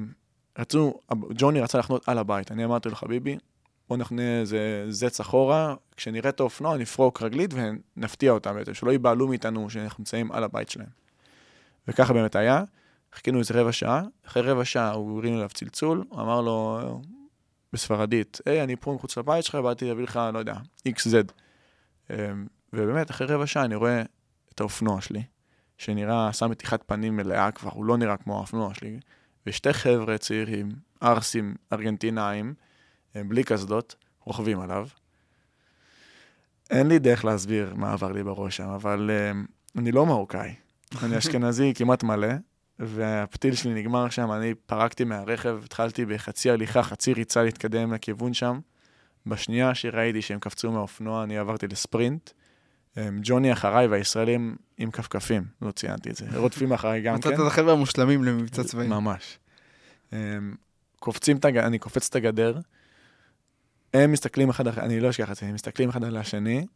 רצו, 0.58 1.00
ג'וני 1.30 1.60
רצה 1.60 1.78
לחנות 1.78 2.08
על 2.08 2.18
הבית. 2.18 2.52
אני 2.52 2.64
אמרתי 2.64 2.88
לו, 2.88 2.94
חביבי, 2.94 3.38
בוא 3.88 3.96
נכנה 3.96 4.40
איזה 4.40 4.86
זץ 4.88 5.20
אחורה, 5.20 5.74
כשנראה 5.96 6.30
את 6.30 6.40
האופנוע 6.40 6.76
נפרוק 6.76 7.22
רגלית 7.22 7.54
ונפתיע 7.54 8.32
אותם 8.32 8.54
בעצם, 8.54 8.74
שלא 8.74 8.90
ייבהלו 8.90 9.28
מאיתנו 9.28 9.70
שאנחנו 9.70 10.02
נמצאים 10.02 10.32
על 10.32 10.44
הבית 10.44 10.70
שלהם. 10.70 10.88
וככה 11.88 12.12
באמת 12.12 12.36
היה. 12.36 12.64
חיכינו 13.12 13.38
איזה 13.38 13.54
רבע 13.54 13.72
שעה, 13.72 14.02
אחרי 14.26 14.42
רבע 14.42 14.64
שעה 14.64 14.92
הוא 14.92 15.18
הרים 15.18 15.34
אליו 15.34 15.48
צלצול, 15.54 16.04
אמר 16.12 16.40
לו 16.40 16.80
בספרדית, 17.72 18.40
היי, 18.46 18.62
אני 18.62 18.76
פה 18.76 18.92
מחוץ 18.92 19.18
לבית 19.18 19.44
שלך, 19.44 19.54
באתי 19.54 19.84
להביא 19.88 20.04
לך, 20.04 20.20
לא 20.32 20.38
יודע, 20.38 20.54
XZ. 20.88 21.32
אמ, 22.10 22.46
ובאמת, 22.72 23.10
אחרי 23.10 23.26
רבע 23.26 23.46
שעה 23.46 23.64
אני 23.64 23.74
רואה 23.74 24.02
את 24.54 24.60
האופנוע 24.60 25.00
שלי, 25.00 25.22
שנראה, 25.78 26.28
עשה 26.28 26.46
מתיחת 26.46 26.82
פנים 26.86 27.16
מלאה 27.16 27.50
כבר, 27.50 27.70
הוא 27.70 27.84
לא 27.84 27.96
נראה 27.96 28.16
כמו 28.16 28.36
האופנוע 28.36 28.74
שלי, 28.74 28.98
ושתי 29.46 29.72
חבר'ה 29.72 30.18
צעירים, 30.18 30.68
ערסים 31.00 31.54
ארגנטינאים, 31.72 32.54
בלי 33.14 33.44
קסדות, 33.44 33.94
רוכבים 34.24 34.60
עליו. 34.60 34.86
אין 36.70 36.86
לי 36.88 36.98
דרך 36.98 37.24
להסביר 37.24 37.74
מה 37.74 37.92
עבר 37.92 38.12
לי 38.12 38.22
בראש 38.22 38.56
שם, 38.56 38.68
אבל 38.68 39.10
אמ, 39.10 39.46
אני 39.76 39.92
לא 39.92 40.06
מרוקאי. 40.06 40.54
אני 41.02 41.18
אשכנזי 41.18 41.72
כמעט 41.74 42.02
מלא, 42.02 42.28
והפתיל 42.78 43.54
שלי 43.54 43.74
נגמר 43.74 44.08
שם, 44.08 44.32
אני 44.32 44.54
פרקתי 44.54 45.04
מהרכב, 45.04 45.60
התחלתי 45.64 46.04
בחצי 46.04 46.50
הליכה, 46.50 46.82
חצי 46.82 47.12
ריצה 47.12 47.42
להתקדם 47.42 47.92
לכיוון 47.92 48.34
שם. 48.34 48.60
בשנייה 49.26 49.74
שראיתי 49.74 50.22
שהם 50.22 50.38
קפצו 50.38 50.72
מהאופנוע, 50.72 51.24
אני 51.24 51.38
עברתי 51.38 51.68
לספרינט. 51.68 52.30
ג'וני 53.22 53.52
אחריי 53.52 53.86
והישראלים 53.86 54.56
עם 54.78 54.90
כפכפים, 54.90 55.44
לא 55.62 55.70
ציינתי 55.70 56.10
את 56.10 56.16
זה. 56.16 56.26
רודפים 56.34 56.72
אחריי 56.72 57.02
גם 57.02 57.20
כן. 57.20 57.28
מצאת 57.28 57.40
את 57.40 57.46
החבר'ה 57.46 57.72
המושלמים 57.72 58.24
למבצע 58.24 58.64
צבאי. 58.64 58.86
ממש. 58.86 59.38
קופצים 60.98 61.38
אני 61.44 61.78
קופץ 61.78 62.08
את 62.08 62.16
הגדר, 62.16 62.58
הם 63.94 64.12
מסתכלים 64.12 64.50
אחד 64.50 64.66
אחרי, 64.66 64.84
אני 64.84 65.00
לא 65.00 65.10
אשכח 65.10 65.30
את 65.30 65.36
זה, 65.36 65.46
הם 65.46 65.54
מסתכלים 65.54 65.88
אחד 65.88 66.04
על 66.04 66.16
השני, 66.16 66.66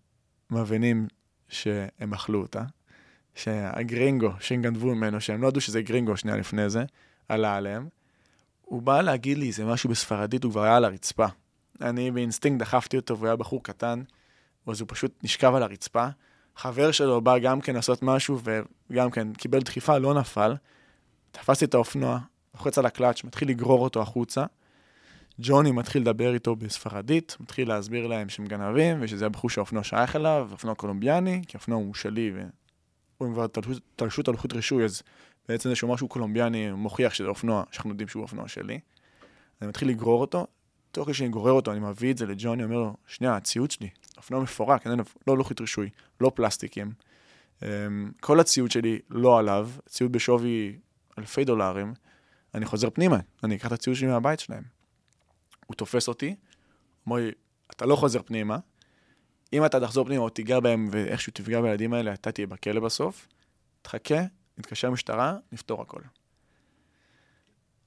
מבינים 0.50 1.06
שהם 1.48 2.14
אכלו 2.14 2.40
אותה, 2.42 2.62
שה 3.34 3.66
gringo 3.66 4.30
שהם 4.40 4.62
גנבו 4.62 4.94
ממנו, 4.94 5.20
שהם 5.20 5.42
לא 5.42 5.48
ידעו 5.48 5.60
שזה 5.60 5.82
gringo 5.82 6.16
שנייה 6.16 6.36
לפני 6.36 6.70
זה, 6.70 6.84
עלה 7.28 7.56
עליהם. 7.56 7.88
הוא 8.62 8.82
בא 8.82 9.00
להגיד 9.00 9.38
לי 9.38 9.46
איזה 9.46 9.64
משהו 9.64 9.90
בספרדית, 9.90 10.44
הוא 10.44 10.52
כבר 10.52 10.62
היה 10.62 10.76
על 10.76 10.84
הרצפה. 10.84 11.26
אני 11.80 12.10
באינסטינקט 12.10 12.60
דחפתי 12.60 12.96
אותו, 12.96 13.18
והוא 13.18 13.26
היה 13.26 13.36
בחור 13.36 13.62
קטן, 13.62 14.02
אז 14.66 14.80
הוא 14.80 14.88
פשוט 14.90 15.12
נשכב 15.22 15.54
על 15.54 15.62
הרצפה. 15.62 16.06
חבר 16.56 16.92
שלו 16.92 17.20
בא 17.20 17.38
גם 17.38 17.60
כן 17.60 17.74
לעשות 17.74 18.02
משהו, 18.02 18.40
וגם 18.90 19.10
כן 19.10 19.32
קיבל 19.32 19.60
דחיפה, 19.60 19.98
לא 19.98 20.14
נפל. 20.14 20.56
תפסתי 21.30 21.64
את 21.64 21.74
האופנוע, 21.74 22.18
לוחץ 22.54 22.78
על 22.78 22.86
הקלאץ', 22.86 23.24
מתחיל 23.24 23.48
לגרור 23.48 23.84
אותו 23.84 24.02
החוצה. 24.02 24.44
ג'וני 25.38 25.70
מתחיל 25.70 26.02
לדבר 26.02 26.34
איתו 26.34 26.56
בספרדית, 26.56 27.36
מתחיל 27.40 27.68
להסביר 27.68 28.06
להם 28.06 28.28
שהם 28.28 28.46
גנבים, 28.46 28.96
ושזה 29.00 29.26
הבחור 29.26 29.50
שהאופנוע 29.50 29.84
שייך 29.84 30.16
אליו, 30.16 30.48
אופנוע 30.52 30.74
קולומביאני, 30.74 31.42
כי 31.46 31.56
האופנוע 31.56 31.78
הוא 31.78 31.94
שלי, 31.94 32.32
והוא 33.22 33.34
כבר 33.34 33.46
תלשו- 33.46 33.80
תלשו 33.96 34.22
את 34.22 34.28
הלוחית 34.28 34.52
רישוי, 34.52 34.84
אז 34.84 35.02
בעצם 35.48 35.68
זה 35.68 35.76
שהוא 35.76 35.94
משהו 35.94 36.08
קולומביאני 36.08 36.72
מוכיח 36.72 37.14
שזה 37.14 37.28
אופנוע, 37.28 37.64
שאנחנו 37.70 37.90
יודעים 37.90 38.08
שהוא 38.08 38.22
אופנוע 38.22 38.48
שלי. 38.48 38.80
אני 39.62 39.68
מתחיל 39.68 39.88
לגרור 39.88 40.20
אותו, 40.20 40.46
תוך 40.90 41.04
כדי 41.04 41.14
שאני 41.14 41.28
גורר 41.28 41.52
אותו, 41.52 41.72
אני 41.72 41.80
מביא 41.80 42.12
את 42.12 42.18
זה 42.18 42.26
לג'וני, 42.26 42.64
אומר 42.64 42.76
לו, 42.76 42.96
שנייה, 43.06 43.36
הציוד 43.36 43.70
שלי, 43.70 43.88
אופנוע 44.16 44.40
מפורק, 44.40 44.86
אין, 44.86 45.00
לא 45.26 45.38
לוחית 45.38 45.60
רישוי, 45.60 45.90
לא 46.20 46.32
פלסטיקים. 46.34 46.92
אמ, 47.62 47.68
כל 48.20 48.40
הציוד 48.40 48.70
שלי 48.70 48.98
לא 49.10 49.38
עליו, 49.38 49.70
ציוד 49.88 50.12
בשווי 50.12 50.78
אלפי 51.18 51.44
דולרים, 51.44 51.94
אני 52.54 52.66
חוזר 52.66 52.90
פנימה, 52.90 53.18
אני 53.44 53.56
אקח 53.56 53.66
את 53.66 53.72
הציוד 53.72 53.96
שלי 53.96 54.06
מהבית 54.06 54.40
שלהם. 54.40 54.62
הוא 55.66 55.74
תופס 55.74 56.08
אותי, 56.08 56.34
אומר 57.06 57.16
לי, 57.16 57.30
אתה 57.70 57.86
לא 57.86 57.96
חוזר 57.96 58.22
פנימה, 58.22 58.58
אם 59.52 59.64
אתה 59.66 59.80
תחזור 59.80 60.04
פנימה 60.04 60.22
או 60.22 60.28
תיגע 60.28 60.60
בהם 60.60 60.88
ואיכשהו 60.90 61.32
תפגע 61.32 61.60
בילדים 61.60 61.92
האלה, 61.92 62.12
אתה 62.12 62.32
תהיה 62.32 62.46
בכלא 62.46 62.80
בסוף, 62.80 63.28
תחכה, 63.82 64.20
נתקשר 64.58 64.88
למשטרה, 64.88 65.36
נפתור 65.52 65.82
הכל. 65.82 66.00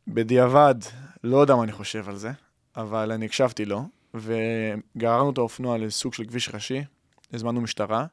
בדיעבד, 0.07 0.75
לא 1.23 1.37
יודע 1.37 1.55
מה 1.55 1.63
אני 1.63 1.71
חושב 1.71 2.09
על 2.09 2.15
זה, 2.15 2.31
אבל 2.75 3.11
אני 3.11 3.25
הקשבתי 3.25 3.65
לו, 3.65 3.87
וגררנו 4.13 5.31
את 5.31 5.37
האופנוע 5.37 5.77
לסוג 5.77 6.13
של 6.13 6.25
כביש 6.25 6.49
ראשי, 6.53 6.83
הזמנו 7.33 7.61
משטרה, 7.61 8.05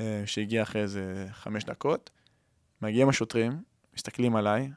אה, 0.00 0.22
שהגיעה 0.26 0.62
אחרי 0.62 0.82
איזה 0.82 1.26
חמש 1.32 1.64
דקות, 1.64 2.10
מגיעים 2.82 3.08
השוטרים, 3.08 3.62
מסתכלים 3.94 4.36
עליי, 4.36 4.70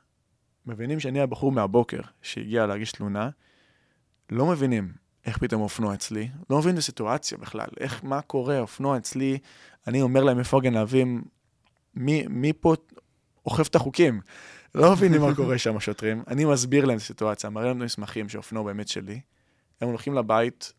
מבינים 0.65 0.99
שאני 0.99 1.21
הבחור 1.21 1.51
מהבוקר 1.51 2.01
שהגיע 2.21 2.65
להגיש 2.65 2.91
תלונה, 2.91 3.29
לא 4.29 4.45
מבינים 4.45 4.93
איך 5.25 5.37
פתאום 5.37 5.61
אופנוע 5.61 5.93
אצלי, 5.93 6.29
לא 6.49 6.57
מבין 6.57 6.73
את 6.73 6.77
הסיטואציה 6.77 7.37
בכלל, 7.37 7.67
איך, 7.79 8.03
מה 8.03 8.21
קורה, 8.21 8.59
אופנוע 8.59 8.97
אצלי, 8.97 9.37
אני 9.87 10.01
אומר 10.01 10.23
להם 10.23 10.39
איפה 10.39 10.57
הגנבים, 10.57 11.23
מי, 11.95 12.23
מי 12.29 12.53
פה 12.53 12.75
אוכף 13.45 13.67
את 13.67 13.75
החוקים? 13.75 14.21
לא 14.75 14.91
מבינים 14.91 15.21
מה 15.21 15.35
קורה 15.35 15.57
שם 15.57 15.77
השוטרים, 15.77 16.23
אני 16.27 16.45
מסביר 16.45 16.85
להם 16.85 16.97
את 16.97 17.01
הסיטואציה, 17.01 17.49
מראה 17.49 17.65
להם 17.65 17.77
את 17.77 17.81
המסמכים 17.81 18.29
שהאופנוע 18.29 18.63
באמת 18.63 18.87
שלי, 18.87 19.21
הם 19.81 19.87
הולכים 19.87 20.13
לבית, 20.13 20.73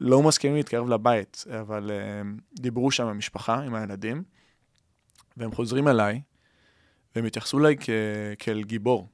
לא 0.00 0.22
מסכימים 0.22 0.56
להתקרב 0.56 0.88
לבית, 0.88 1.44
אבל 1.60 1.90
uh, 1.90 2.60
דיברו 2.60 2.90
שם 2.90 3.06
המשפחה, 3.06 3.60
עם 3.60 3.74
הילדים, 3.74 4.22
והם 5.36 5.52
חוזרים 5.52 5.88
אליי, 5.88 6.20
והם 7.14 7.24
התייחסו 7.24 7.58
אליי 7.58 7.76
כ- 7.80 7.90
כאל 8.38 8.62
גיבור. 8.62 9.08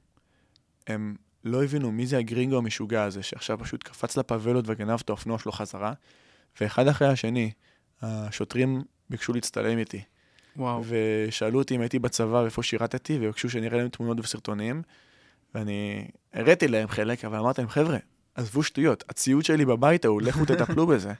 הם 0.87 1.15
לא 1.43 1.63
הבינו 1.63 1.91
מי 1.91 2.07
זה 2.07 2.17
הגרינגו 2.17 2.57
המשוגע 2.57 3.03
הזה, 3.03 3.23
שעכשיו 3.23 3.59
פשוט 3.59 3.83
קפץ 3.83 4.17
לפאבלות 4.17 4.65
וגנב 4.67 4.99
את 5.03 5.09
האופנוע 5.09 5.39
שלו 5.39 5.51
חזרה, 5.51 5.93
ואחד 6.61 6.87
אחרי 6.87 7.07
השני, 7.07 7.51
השוטרים 8.01 8.81
ביקשו 9.09 9.33
להצטלם 9.33 9.77
איתי. 9.77 10.01
וואו. 10.55 10.83
ושאלו 10.87 11.59
אותי 11.59 11.75
אם 11.75 11.81
הייתי 11.81 11.99
בצבא 11.99 12.35
ואיפה 12.35 12.63
שירתתי, 12.63 13.17
וביקשו 13.17 13.49
שאני 13.49 13.67
אראה 13.67 13.77
להם 13.77 13.89
תמונות 13.89 14.19
וסרטונים, 14.19 14.81
ואני 15.55 16.07
הראיתי 16.33 16.67
להם 16.67 16.87
חלק, 16.87 17.25
אבל 17.25 17.37
אמרתי 17.37 17.61
להם, 17.61 17.69
חבר'ה, 17.69 17.97
עזבו 18.35 18.63
שטויות, 18.63 19.03
הציוד 19.09 19.45
שלי 19.45 19.65
בבית 19.65 20.05
ההוא, 20.05 20.21
לכו 20.21 20.45
תטפלו 20.45 20.87
בזה. 20.87 21.13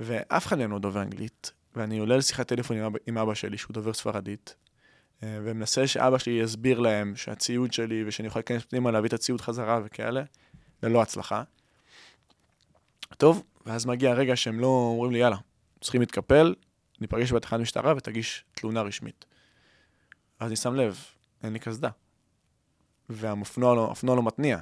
ואף 0.00 0.46
אחד 0.46 0.58
מהם 0.58 0.70
לא 0.70 0.78
דובר 0.78 1.02
אנגלית, 1.02 1.52
ואני 1.76 1.98
עולה 1.98 2.16
לשיחת 2.16 2.48
טלפון 2.48 2.76
עם 2.76 2.84
אבא, 2.84 2.98
עם 3.06 3.18
אבא 3.18 3.34
שלי, 3.34 3.58
שהוא 3.58 3.74
דובר 3.74 3.92
ספרדית, 3.92 4.54
ומנסה 5.22 5.86
שאבא 5.86 6.18
שלי 6.18 6.32
יסביר 6.32 6.80
להם 6.80 7.16
שהציוד 7.16 7.72
שלי, 7.72 8.04
ושאני 8.06 8.28
יכול 8.28 8.38
להיכנס 8.38 8.64
פנימה, 8.64 8.90
להביא 8.90 9.08
את 9.08 9.12
הציוד 9.12 9.40
חזרה 9.40 9.80
וכאלה, 9.84 10.22
ללא 10.82 11.02
הצלחה. 11.02 11.42
טוב, 13.16 13.42
ואז 13.66 13.86
מגיע 13.86 14.10
הרגע 14.10 14.36
שהם 14.36 14.60
לא 14.60 14.66
אומרים 14.66 15.12
לי, 15.12 15.18
יאללה, 15.18 15.36
צריכים 15.80 16.00
להתקפל, 16.00 16.54
ניפגש 17.00 17.32
בתחנת 17.32 17.60
משטרה 17.60 17.94
ותגיש 17.96 18.44
תלונה 18.52 18.82
רשמית. 18.82 19.24
אז 20.40 20.48
אני 20.48 20.56
שם 20.56 20.74
לב, 20.74 21.04
אין 21.42 21.52
לי 21.52 21.58
קסדה. 21.58 21.88
והאופנוע 23.08 23.74
לא, 23.74 24.16
לא 24.16 24.22
מתניע. 24.22 24.58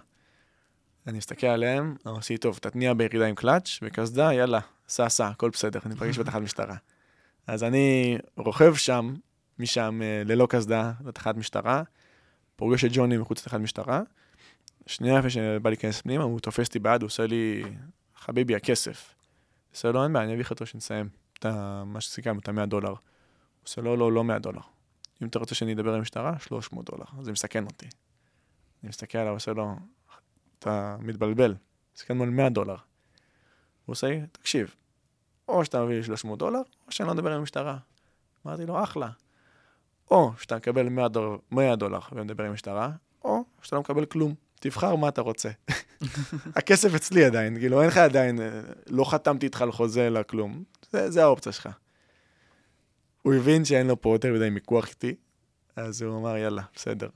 אני 1.07 1.19
מסתכל 1.19 1.47
עליהם, 1.47 1.97
אמרתי, 2.07 2.39
טוב, 2.39 2.59
תתניע 2.59 2.95
בירידה 2.95 3.27
עם 3.27 3.35
קלאץ' 3.35 3.79
וקסדה, 3.83 4.33
יאללה, 4.35 4.61
סע, 4.89 5.09
סע, 5.09 5.29
הכל 5.29 5.51
בסדר, 5.51 5.81
אני 5.87 5.95
אפגש 5.95 6.19
בתחנת 6.19 6.43
משטרה. 6.43 6.77
אז 7.47 7.65
אני 7.65 8.19
רוכב 8.37 8.75
שם, 8.75 9.15
משם 9.61 10.01
אה, 10.03 10.23
ללא 10.25 10.47
קסדה, 10.51 10.93
לתחנת 11.05 11.37
משטרה, 11.37 11.83
פוגש 12.57 12.85
את 12.85 12.91
ג'וני 12.93 13.19
מחוץ 13.19 13.41
לתחנת 13.41 13.61
משטרה. 13.61 14.03
שנייה 14.87 15.19
לפני 15.19 15.31
שבא 15.31 15.71
להיכנס 15.71 16.01
פנימה, 16.01 16.25
הוא 16.25 16.41
תופס 16.41 16.67
אותי 16.67 16.79
ביד, 16.79 17.03
הוא 17.03 17.07
עושה 17.07 17.27
לי, 17.27 17.63
חביבי, 18.17 18.55
הכסף. 18.55 19.15
עושה 19.73 19.93
לו, 19.93 20.05
אין 20.05 20.13
בעיה, 20.13 20.25
אני 20.25 20.33
אביא 20.33 20.45
לך 20.45 20.51
אותו 20.51 20.67
שנסיים 20.67 21.09
את 21.39 21.47
מה 21.87 22.01
שסיכמנו, 22.01 22.39
את 22.39 22.49
ה-100 22.49 22.67
דולר. 22.67 22.89
הוא 22.89 22.97
עושה, 23.67 23.81
לא, 23.81 23.99
לא, 23.99 24.13
לא 24.13 24.25
100 24.25 24.39
דולר. 24.39 24.61
אם 25.23 25.27
אתה 25.27 25.39
רוצה 25.39 25.55
שאני 25.55 25.73
אדבר 25.73 25.95
עם 25.95 26.01
משטרה, 26.01 26.39
300 26.39 26.91
דולר. 26.91 27.05
זה 27.23 27.33
מסכן 27.33 27.65
אותי. 27.65 27.87
אני 28.83 28.89
מסתכל 28.89 29.19
עליו, 29.19 29.33
עושה 29.33 29.53
לו, 29.53 29.77
אתה 30.59 30.97
מתבלבל, 31.01 31.55
מסתכל 31.97 32.23
על 32.23 32.31
100 32.31 32.49
דולר. 32.49 32.77
הוא 33.87 33.93
עושה 33.93 34.09
לי, 34.09 34.21
תקשיב, 34.33 34.75
או 35.49 35.65
שאתה 35.65 35.85
מביא 35.85 35.97
לי 35.97 36.03
300 36.03 36.39
דולר, 36.39 36.61
או 36.87 36.93
שאני 36.93 37.09
לא 37.09 37.15
מדבר 37.15 37.33
עם 37.33 37.39
המשטרה. 37.39 37.79
אמרתי 38.47 38.67
לו, 38.67 38.83
אחלה. 38.83 39.11
או 40.11 40.33
שאתה 40.39 40.57
מקבל 40.57 40.89
100 40.89 41.09
דולר, 41.09 41.37
100 41.51 41.77
דולר 41.77 41.99
ומדבר 42.13 42.45
עם 42.45 42.51
המשטרה, 42.51 42.91
או 43.25 43.45
שאתה 43.63 43.77
לא 43.77 43.81
מקבל 43.81 44.05
כלום. 44.05 44.35
תבחר 44.61 44.97
מה 44.97 45.09
אתה 45.09 45.21
רוצה. 45.21 45.51
הכסף 46.57 46.95
אצלי 46.95 47.25
עדיין, 47.25 47.59
כאילו, 47.59 47.81
אין 47.81 47.89
לך 47.89 47.97
עדיין, 47.97 48.41
אה, 48.41 48.61
לא 48.87 49.11
חתמתי 49.11 49.47
איתך 49.47 49.63
על 49.63 49.73
חוזה 49.73 50.07
אלא 50.07 50.23
כלום. 50.23 50.65
זה, 50.91 51.11
זה 51.11 51.23
האופציה 51.23 51.53
שלך. 51.53 51.69
הוא 53.23 53.35
הבין 53.35 53.65
שאין 53.65 53.87
לו 53.87 54.01
פה 54.01 54.15
יותר 54.15 54.33
מדי 54.33 54.51
מיקוח 54.51 54.89
איתי, 54.89 55.15
אז 55.77 56.03
הוא 56.03 56.19
אמר, 56.19 56.37
יאללה, 56.37 56.63
בסדר. 56.75 57.09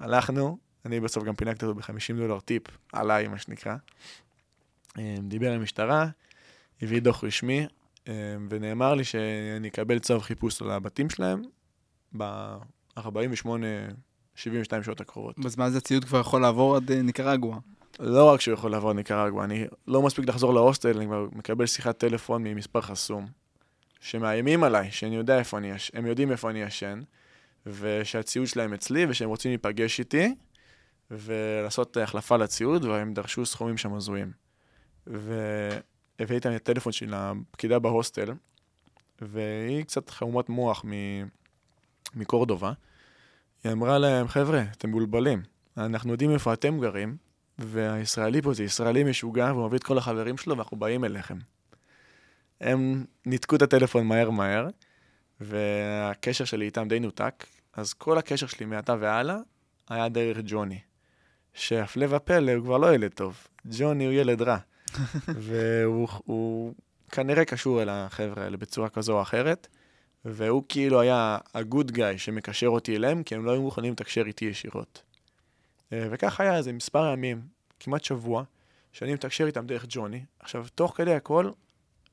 הלכנו, 0.00 0.58
אני 0.84 1.00
בסוף 1.00 1.24
גם 1.24 1.34
פינקתי 1.34 1.64
אותו 1.64 1.80
ב-50 1.80 2.16
דולר 2.16 2.40
טיפ, 2.40 2.62
עליי, 2.92 3.28
מה 3.28 3.38
שנקרא. 3.38 3.76
אה, 4.98 5.16
דיבר 5.22 5.52
עם 5.52 5.60
המשטרה, 5.60 6.06
הביא 6.82 7.00
דוח 7.00 7.24
רשמי, 7.24 7.66
אה, 8.08 8.36
ונאמר 8.48 8.94
לי 8.94 9.04
שאני 9.04 9.68
אקבל 9.68 9.98
צו 9.98 10.20
חיפוש 10.20 10.62
על 10.62 10.70
הבתים 10.70 11.10
שלהם 11.10 11.42
ב-48, 12.16 13.46
72 14.34 14.82
שעות 14.82 15.00
הקרובות. 15.00 15.38
בזמן 15.38 15.64
הזה 15.64 15.78
הציוד 15.78 16.04
כבר 16.04 16.20
יכול 16.20 16.40
לעבור 16.40 16.76
עד 16.76 16.90
אה, 16.90 17.02
ניקרגואה. 17.02 17.58
לא 18.00 18.32
רק 18.32 18.40
שהוא 18.40 18.54
יכול 18.54 18.70
לעבור 18.70 18.90
עד 18.90 18.96
ניקרגואה, 18.96 19.44
אני 19.44 19.64
לא 19.86 20.02
מספיק 20.02 20.28
לחזור 20.28 20.54
להוסטל, 20.54 20.96
אני 20.96 21.06
כבר 21.06 21.26
מקבל 21.32 21.66
שיחת 21.66 21.98
טלפון 21.98 22.42
ממספר 22.44 22.80
חסום, 22.80 23.26
שמאיימים 24.00 24.64
עליי, 24.64 24.90
שאני 24.90 25.16
יודע 25.16 25.38
איפה 25.38 25.58
אני 25.58 25.70
ישן, 25.70 25.98
הם 25.98 26.06
יודעים 26.06 26.30
איפה 26.30 26.50
אני 26.50 26.62
ישן, 26.62 27.00
ושהציוד 27.66 28.46
שלהם 28.46 28.74
אצלי, 28.74 29.06
ושהם 29.08 29.28
רוצים 29.28 29.50
להיפגש 29.50 29.98
איתי, 29.98 30.34
ולעשות 31.10 31.96
החלפה 31.96 32.36
לציוד, 32.36 32.84
והם 32.84 33.14
דרשו 33.14 33.46
סכומים 33.46 33.76
שם 33.76 33.94
הזויים. 33.94 34.32
והבאתי 35.06 36.36
את 36.36 36.46
הטלפון 36.46 36.92
שלי 36.92 37.08
לפקידה 37.10 37.78
בהוסטל, 37.78 38.32
והיא 39.20 39.84
קצת 39.84 40.10
חמומת 40.10 40.48
מוח 40.48 40.84
מקורדובה. 42.14 42.72
היא 43.64 43.72
אמרה 43.72 43.98
להם, 43.98 44.28
חבר'ה, 44.28 44.62
אתם 44.76 44.88
מבולבלים. 44.88 45.42
אנחנו 45.76 46.12
יודעים 46.12 46.30
איפה 46.30 46.52
אתם 46.52 46.80
גרים, 46.80 47.16
והישראלי 47.58 48.42
פה 48.42 48.54
זה 48.54 48.64
ישראלי 48.64 49.04
משוגע, 49.04 49.52
והוא 49.54 49.66
מביא 49.66 49.78
את 49.78 49.84
כל 49.84 49.98
החברים 49.98 50.38
שלו, 50.38 50.56
ואנחנו 50.56 50.76
באים 50.76 51.04
אליכם. 51.04 51.38
הם 52.60 53.04
ניתקו 53.26 53.56
את 53.56 53.62
הטלפון 53.62 54.06
מהר 54.06 54.30
מהר, 54.30 54.68
והקשר 55.40 56.44
שלי 56.44 56.64
איתם 56.64 56.88
די 56.88 57.00
נותק, 57.00 57.46
אז 57.74 57.92
כל 57.92 58.18
הקשר 58.18 58.46
שלי 58.46 58.66
מעתה 58.66 58.94
והלאה 59.00 59.36
היה 59.88 60.08
דרך 60.08 60.38
ג'וני. 60.44 60.78
שהפלא 61.54 62.06
ופלא, 62.16 62.52
הוא 62.52 62.64
כבר 62.64 62.78
לא 62.78 62.94
ילד 62.94 63.10
טוב. 63.10 63.46
ג'וני 63.66 64.04
הוא 64.04 64.12
ילד 64.12 64.42
רע. 64.42 64.58
והוא 65.46 66.08
הוא 66.24 66.74
כנראה 67.12 67.44
קשור 67.44 67.82
אל 67.82 67.88
החבר'ה 67.88 68.44
האלה 68.44 68.56
בצורה 68.56 68.88
כזו 68.88 69.12
או 69.12 69.22
אחרת, 69.22 69.68
והוא 70.24 70.62
כאילו 70.68 71.00
היה 71.00 71.38
הגוד 71.54 71.90
גאי 71.92 72.18
שמקשר 72.18 72.66
אותי 72.66 72.96
אליהם, 72.96 73.22
כי 73.22 73.34
הם 73.34 73.44
לא 73.44 73.50
היו 73.50 73.62
מוכנים 73.62 73.92
לתקשר 73.92 74.22
איתי 74.26 74.44
ישירות. 74.44 75.02
אה, 75.92 76.06
וכך 76.10 76.40
היה 76.40 76.56
איזה 76.56 76.72
מספר 76.72 77.12
ימים, 77.12 77.40
כמעט 77.80 78.04
שבוע, 78.04 78.42
שאני 78.92 79.14
מתקשר 79.14 79.46
איתם 79.46 79.66
דרך 79.66 79.84
ג'וני. 79.88 80.24
עכשיו, 80.40 80.66
תוך 80.74 80.96
כדי 80.96 81.14
הכל, 81.14 81.50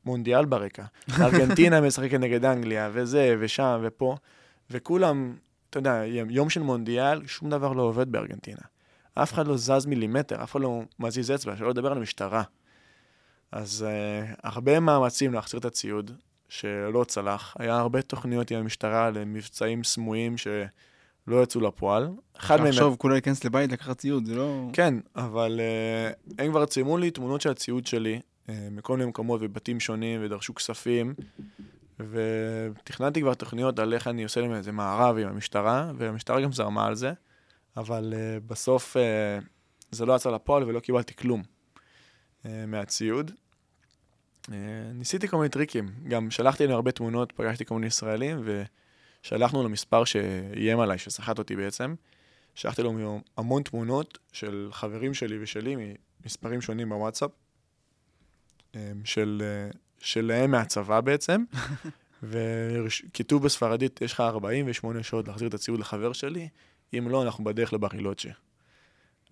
מונדיאל 0.06 0.46
ברקע. 0.46 0.84
ארגנטינה 1.22 1.82
משחקת 1.82 2.20
נגד 2.20 2.46
אנגליה, 2.46 2.90
וזה, 2.94 3.36
ושם, 3.40 3.80
ופה, 3.84 4.16
וכולם, 4.70 5.36
אתה 5.70 5.78
יודע, 5.78 6.04
יום 6.30 6.50
של 6.50 6.62
מונדיאל, 6.62 7.28
שום 7.28 7.50
דבר 7.50 7.74
לא 7.74 7.82
עובד 7.82 8.12
בארגנטינה. 8.12 8.62
אף 9.14 9.34
אחד 9.34 9.48
לא 9.48 9.58
זז 9.58 9.86
מילימטר, 9.86 10.44
אף 10.44 10.52
אחד 10.52 10.62
לא 10.62 10.82
מזיז 11.00 11.32
אצבע, 11.32 11.58
שלא 11.58 11.70
לדבר 11.70 11.92
על 11.92 11.98
המשטרה. 11.98 12.44
אז 13.52 13.86
uh, 13.88 14.40
הרבה 14.44 14.80
מאמצים 14.80 15.34
להחזיר 15.34 15.60
את 15.60 15.66
הציוד, 15.66 16.12
שלא 16.50 17.04
צלח. 17.08 17.56
היה 17.60 17.78
הרבה 17.78 18.02
תוכניות 18.02 18.52
עם 18.52 18.58
המשטרה 18.58 19.10
למבצעים 19.10 19.84
סמויים 19.84 20.38
שלא 20.38 21.44
יצאו 21.44 21.62
לפועל. 21.62 22.10
אחד 22.38 22.58
מהם... 22.58 22.68
עכשיו 22.68 22.94
כולה 22.98 23.14
להיכנס 23.14 23.44
לבית 23.44 23.72
לקחת 23.72 23.98
ציוד, 23.98 24.26
זה 24.26 24.36
לא... 24.36 24.70
כן, 24.74 24.94
אבל 25.16 25.60
uh, 25.60 26.34
הם 26.44 26.52
כבר 26.52 26.66
ציימו 26.66 26.98
לי 26.98 27.12
תמונות 27.12 27.42
של 27.42 27.50
הציוד 27.50 27.88
שלי, 27.88 28.20
uh, 28.20 28.52
מכל 28.72 28.98
מיני 28.98 29.10
מקומות 29.10 29.42
ובתים 29.44 29.80
שונים, 29.80 30.22
ודרשו 30.24 30.56
כספים. 30.56 31.14
ותכננתי 32.00 33.22
כבר 33.22 33.34
תוכניות 33.34 33.80
על 33.80 33.94
איך 33.94 34.08
אני 34.08 34.24
עושה 34.24 34.42
להם 34.42 34.54
איזה 34.54 34.72
מערב 34.72 35.18
עם 35.18 35.28
המשטרה, 35.28 35.92
והמשטרה 35.98 36.42
גם 36.42 36.52
זרמה 36.52 36.86
על 36.86 36.96
זה. 36.96 37.14
אבל 37.78 38.14
uh, 38.14 38.50
בסוף 38.50 38.98
uh, 38.98 39.00
זה 39.92 40.06
לא 40.06 40.16
יצא 40.16 40.32
לפועל 40.32 40.64
ולא 40.64 40.80
קיבלתי 40.80 41.16
כלום 41.16 41.42
uh, 42.44 42.48
מהציוד. 42.68 43.32
Uh, 44.46 44.52
ניסיתי 44.94 45.28
כל 45.28 45.38
מיני 45.38 45.50
טריקים, 45.50 45.90
גם 46.08 46.32
שלחתי 46.32 46.68
להם 46.68 46.76
הרבה 46.76 46.92
תמונות, 46.92 47.32
פגשתי 47.32 47.66
כל 47.66 47.76
מיני 47.76 47.88
ישראלים, 47.88 48.42
ושלחנו 49.24 49.64
לו 49.64 49.70
מספר 49.70 50.04
שאיים 50.04 50.80
עליי, 50.80 50.98
שסחט 50.98 51.38
אותי 51.38 51.56
בעצם. 51.56 51.96
שלחתי 52.56 52.82
לו 52.84 53.20
המון 53.38 53.64
תמונות 53.64 54.18
של 54.32 54.70
חברים 54.72 55.14
שלי 55.14 55.44
ושלי 55.44 55.76
ממספרים 56.24 56.62
שונים 56.62 56.90
בוואטסאפ, 56.90 57.32
של, 59.04 59.44
שלהם 60.00 60.52
מהצבא 60.52 61.02
בעצם, 61.02 61.44
וכיתוב 62.24 63.44
בספרדית, 63.44 64.02
יש 64.02 64.14
לך 64.14 64.20
48 64.20 65.04
שעות 65.04 65.28
להחזיר 65.28 65.48
את 65.48 65.54
הציוד 65.54 65.80
לחבר 65.80 66.14
שלי, 66.14 66.50
אם 66.98 67.10
לא, 67.10 67.24
אנחנו 67.24 67.44
בדרך 67.44 67.74
לברילוצ'ה. 67.74 68.30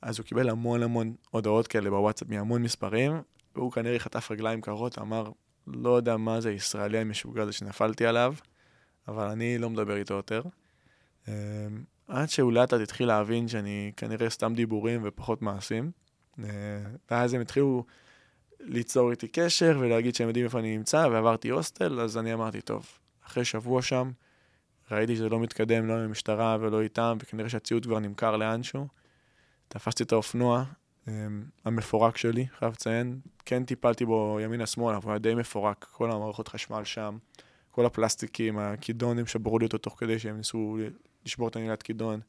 אז 0.01 0.19
הוא 0.19 0.25
קיבל 0.25 0.49
המון 0.49 0.83
המון 0.83 1.15
הודעות 1.29 1.67
כאלה 1.67 1.89
בוואטסאפ 1.89 2.29
מהמון 2.29 2.61
מספרים, 2.63 3.21
והוא 3.57 3.71
כנראה 3.71 3.99
חטף 3.99 4.31
רגליים 4.31 4.61
קרות, 4.61 4.99
אמר, 4.99 5.31
לא 5.67 5.95
יודע 5.97 6.17
מה 6.17 6.41
זה 6.41 6.49
הישראלי 6.49 6.97
המשוגע 6.97 7.43
הזה 7.43 7.51
שנפלתי 7.51 8.05
עליו, 8.05 8.33
אבל 9.07 9.27
אני 9.27 9.57
לא 9.57 9.69
מדבר 9.69 9.95
איתו 9.95 10.13
יותר. 10.13 10.41
אמ, 11.27 11.33
עד 12.07 12.29
שהוא 12.29 12.53
לאט 12.53 12.73
לאט 12.73 12.81
התחיל 12.81 13.07
להבין 13.07 13.47
שאני 13.47 13.91
כנראה 13.97 14.29
סתם 14.29 14.53
דיבורים 14.55 15.01
ופחות 15.03 15.41
מעשים. 15.41 15.91
אה, 16.43 16.49
ואז 17.11 17.33
הם 17.33 17.41
התחילו 17.41 17.83
ליצור 18.59 19.11
איתי 19.11 19.27
קשר 19.27 19.77
ולהגיד 19.79 20.15
שהם 20.15 20.27
יודעים 20.27 20.45
איפה 20.45 20.59
אני 20.59 20.77
נמצא, 20.77 21.07
ועברתי 21.11 21.49
הוסטל, 21.49 21.99
אז 21.99 22.17
אני 22.17 22.33
אמרתי, 22.33 22.61
טוב, 22.61 22.85
אחרי 23.25 23.45
שבוע 23.45 23.81
שם, 23.81 24.11
ראיתי 24.91 25.15
שזה 25.15 25.29
לא 25.29 25.39
מתקדם, 25.39 25.87
לא 25.87 25.93
עם 25.93 25.99
המשטרה 25.99 26.57
ולא 26.59 26.81
איתם, 26.81 27.17
וכנראה 27.21 27.49
שהציוד 27.49 27.85
כבר 27.85 27.99
נמכר 27.99 28.37
לאנשהו. 28.37 28.87
תפסתי 29.67 30.03
את 30.03 30.11
האופנוע 30.11 30.59
אמ, 30.59 30.65
המפורק 31.65 32.17
שלי, 32.17 32.47
חייב 32.59 32.73
לציין, 32.73 33.19
כן 33.45 33.65
טיפלתי 33.65 34.05
בו 34.05 34.39
ימינה-שמאלה, 34.41 34.97
אבל 34.97 35.11
היה 35.11 35.19
די 35.19 35.35
מפורק, 35.35 35.87
כל 35.91 36.11
המערכות 36.11 36.47
חשמל 36.47 36.83
שם, 36.83 37.17
כל 37.71 37.85
הפלסטיקים, 37.85 38.57
הכידונים 38.57 39.25
שברו 39.25 39.59
לי 39.59 39.65
אותו 39.65 39.77
תוך 39.77 39.95
כדי 39.99 40.19
שהם 40.19 40.37
ניסו 40.37 40.77
לשבור 41.25 41.47
את 41.47 41.55
הנהלת 41.55 41.83
כידון. 41.83 42.19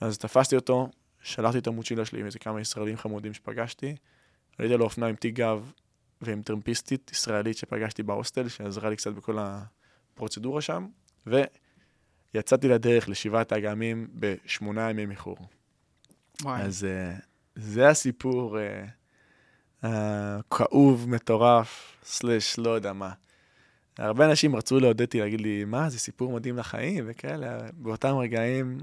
אז 0.00 0.18
תפסתי 0.18 0.56
אותו, 0.56 0.88
שלחתי 1.22 1.58
את 1.58 1.66
המוצ'ילה 1.66 2.04
שלי 2.04 2.20
עם 2.20 2.26
איזה 2.26 2.38
כמה 2.38 2.60
ישראלים 2.60 2.96
חמודים 2.96 3.34
שפגשתי, 3.34 3.96
עליתי 4.58 4.74
על 4.74 4.80
האופנוע 4.80 5.08
עם 5.08 5.16
תיק 5.16 5.34
גב 5.34 5.72
ועם 6.20 6.42
טרמפיסטית 6.42 7.10
ישראלית 7.10 7.56
שפגשתי 7.56 8.02
בהוסטל, 8.02 8.48
שעזרה 8.48 8.90
לי 8.90 8.96
קצת 8.96 9.12
בכל 9.12 9.38
הפרוצדורה 9.40 10.60
שם, 10.60 10.86
ויצאתי 11.26 12.68
לדרך 12.68 13.08
לשבעת 13.08 13.52
האגמים 13.52 14.08
בשמונה 14.14 14.90
ימי 14.90 15.10
איחור. 15.10 15.36
אז 16.46 16.86
uh, 16.86 17.22
זה 17.54 17.88
הסיפור 17.88 18.58
uh, 19.82 19.86
כאוב, 20.50 21.08
מטורף, 21.08 21.96
סלש, 22.04 22.58
לא 22.58 22.70
יודע 22.70 22.92
מה. 22.92 23.12
הרבה 23.98 24.30
אנשים 24.30 24.56
רצו 24.56 24.80
לעודד 24.80 25.00
אותי, 25.00 25.20
להגיד 25.20 25.40
לי, 25.40 25.64
מה, 25.64 25.90
זה 25.90 25.98
סיפור 25.98 26.32
מדהים 26.32 26.56
לחיים 26.56 27.04
וכאלה. 27.06 27.58
באותם 27.72 28.16
רגעים 28.16 28.78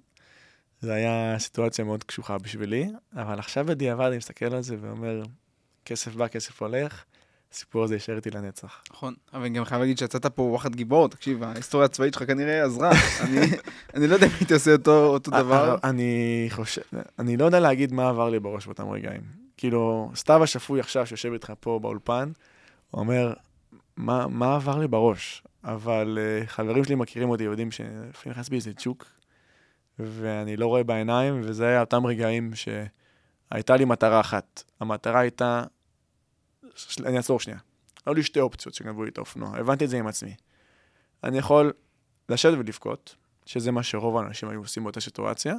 זו 0.82 0.92
הייתה 0.92 1.36
סיטואציה 1.40 1.86
מאוד 1.86 2.04
קשוחה 2.04 2.38
בשבילי, 2.38 2.88
אבל 3.16 3.40
עכשיו 3.40 3.66
בדיעבד 3.66 4.06
אני 4.06 4.18
מסתכל 4.18 4.56
על 4.56 4.62
זה 4.62 4.76
ואומר, 4.82 5.22
כסף 5.86 6.16
בא, 6.16 6.28
כסף 6.28 6.62
הולך, 6.62 7.04
הסיפור 7.54 7.84
הזה 7.84 7.96
יישאר 7.96 8.16
איתי 8.16 8.30
לנצח. 8.32 8.84
נכון, 8.92 9.14
אבל 9.34 9.42
אני 9.42 9.58
גם 9.58 9.66
חייב 9.66 9.82
להגיד 9.82 9.98
שיצאת 9.98 10.26
פה 10.26 10.42
וואחד 10.42 10.76
גיבור, 10.76 11.10
תקשיב, 11.10 11.44
ההיסטוריה 11.44 11.86
הצבאית 11.86 12.14
שלך 12.14 12.24
כנראה 12.24 12.64
עזרה. 12.64 12.92
אני, 13.96 14.08
לא 14.08 14.14
יודע 14.14 14.26
אם 14.28 14.32
הייתי 14.40 14.54
עושה 14.54 14.72
אותו, 14.72 15.20
דבר. 15.20 15.78
אני 15.84 16.48
חושב, 16.50 16.82
אני 17.20 17.38
לא 17.38 17.46
יודע 17.46 17.60
להגיד 17.60 17.94
מה 17.94 18.10
עבר 18.10 18.30
לי 18.30 18.40
בראש 18.40 18.66
באותם 18.66 18.90
רגעים. 18.90 19.22
כאילו, 19.58 20.12
סתיו 20.16 20.44
השפוי 20.44 20.80
עכשיו, 20.80 21.08
שיושב 21.08 21.34
איתך 21.34 21.54
פה 21.60 21.80
באולפן, 21.82 22.32
הוא 22.92 23.00
אומר, 23.00 23.34
מה, 23.98 24.56
עבר 24.56 24.78
לי 24.78 24.88
בראש? 24.88 25.44
אבל 25.64 26.18
uh, 26.18 26.48
חברים 26.48 26.84
שלי 26.84 26.96
מכירים 26.96 27.30
אותי, 27.30 27.44
יודעים 27.44 27.72
שלפעמים 27.72 28.32
נכנס 28.32 28.50
בי 28.50 28.56
איזה 28.56 28.74
צ'וק, 28.74 29.06
ואני 30.00 30.58
לא 30.58 30.68
רואה 30.68 30.84
בעיניים, 30.84 31.42
וזה 31.44 31.68
היה 31.68 31.82
אותם 31.82 32.06
רגעים 32.06 32.52
שהייתה 32.56 33.76
לי 33.76 33.86
מטרה 33.86 34.20
אחת. 34.20 34.64
המטרה 34.80 35.20
הייתה, 35.20 35.64
אני 37.06 37.18
אעצור 37.18 37.40
שנייה. 37.40 37.60
היו 38.06 38.14
לי 38.14 38.24
שתי 38.24 38.40
אופציות 38.40 38.76
שגנבו 38.76 39.04
לי 39.04 39.10
את 39.10 39.18
האופנוע, 39.18 39.58
הבנתי 39.58 39.86
את 39.86 39.90
זה 39.90 39.98
עם 39.98 40.08
עצמי. 40.08 40.36
אני 41.24 41.38
יכול 41.38 41.74
לשבת 42.30 42.58
ולבכות, 42.58 43.16
שזה 43.46 43.72
מה 43.72 43.84
שרוב 43.84 44.18
האנשים 44.18 44.50
היו 44.50 44.60
עושים 44.60 44.84
באותה 44.84 45.02
סיטואציה, 45.02 45.56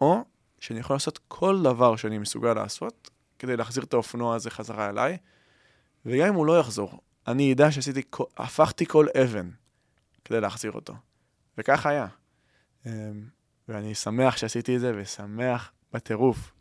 או 0.00 0.24
שאני 0.60 0.80
יכול 0.80 0.96
לעשות 0.96 1.20
כל 1.28 1.62
דבר 1.62 1.96
שאני 1.96 2.18
מסוגל 2.18 2.54
לעשות 2.54 3.10
כדי 3.38 3.56
להחזיר 3.56 3.84
את 3.84 3.94
האופנוע 3.94 4.34
הזה 4.34 4.50
חזרה 4.50 4.88
אליי, 4.88 5.16
וגם 6.06 6.28
אם 6.28 6.34
הוא 6.34 6.46
לא 6.46 6.60
יחזור, 6.60 7.00
אני 7.26 7.52
אדע 7.52 7.72
שעשיתי, 7.72 8.02
הפכתי 8.36 8.86
כל 8.86 9.06
אבן 9.22 9.50
כדי 10.24 10.40
להחזיר 10.40 10.72
אותו. 10.72 10.94
וכך 11.58 11.86
היה. 11.86 12.06
אמ, 12.86 12.92
ואני 13.68 13.94
שמח 13.94 14.36
שעשיתי 14.36 14.76
את 14.76 14.80
זה, 14.80 14.92
ושמח 14.96 15.72
בטירוף 15.92 16.52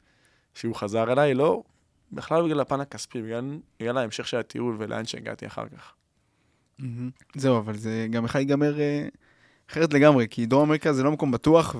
שהוא 0.53 0.75
חזר 0.75 1.11
אליי, 1.11 1.33
לא 1.33 1.63
בכלל 2.11 2.45
בגלל 2.45 2.59
הפן 2.59 2.81
הכספי, 2.81 3.21
בגלל, 3.21 3.57
בגלל 3.79 3.97
ההמשך 3.97 4.27
של 4.27 4.37
הטיול 4.37 4.75
ולאן 4.79 5.05
שהגעתי 5.05 5.47
אחר 5.47 5.65
כך. 5.77 5.93
זהו, 7.35 7.57
אבל 7.57 7.77
זה 7.77 8.07
גם 8.11 8.25
יכול 8.25 8.39
להיגמר 8.39 8.79
אה, 8.79 9.07
אחרת 9.69 9.93
לגמרי, 9.93 10.27
כי 10.29 10.45
דרום 10.45 10.63
אמריקה 10.63 10.93
זה 10.93 11.03
לא 11.03 11.11
מקום 11.11 11.31
בטוח, 11.31 11.75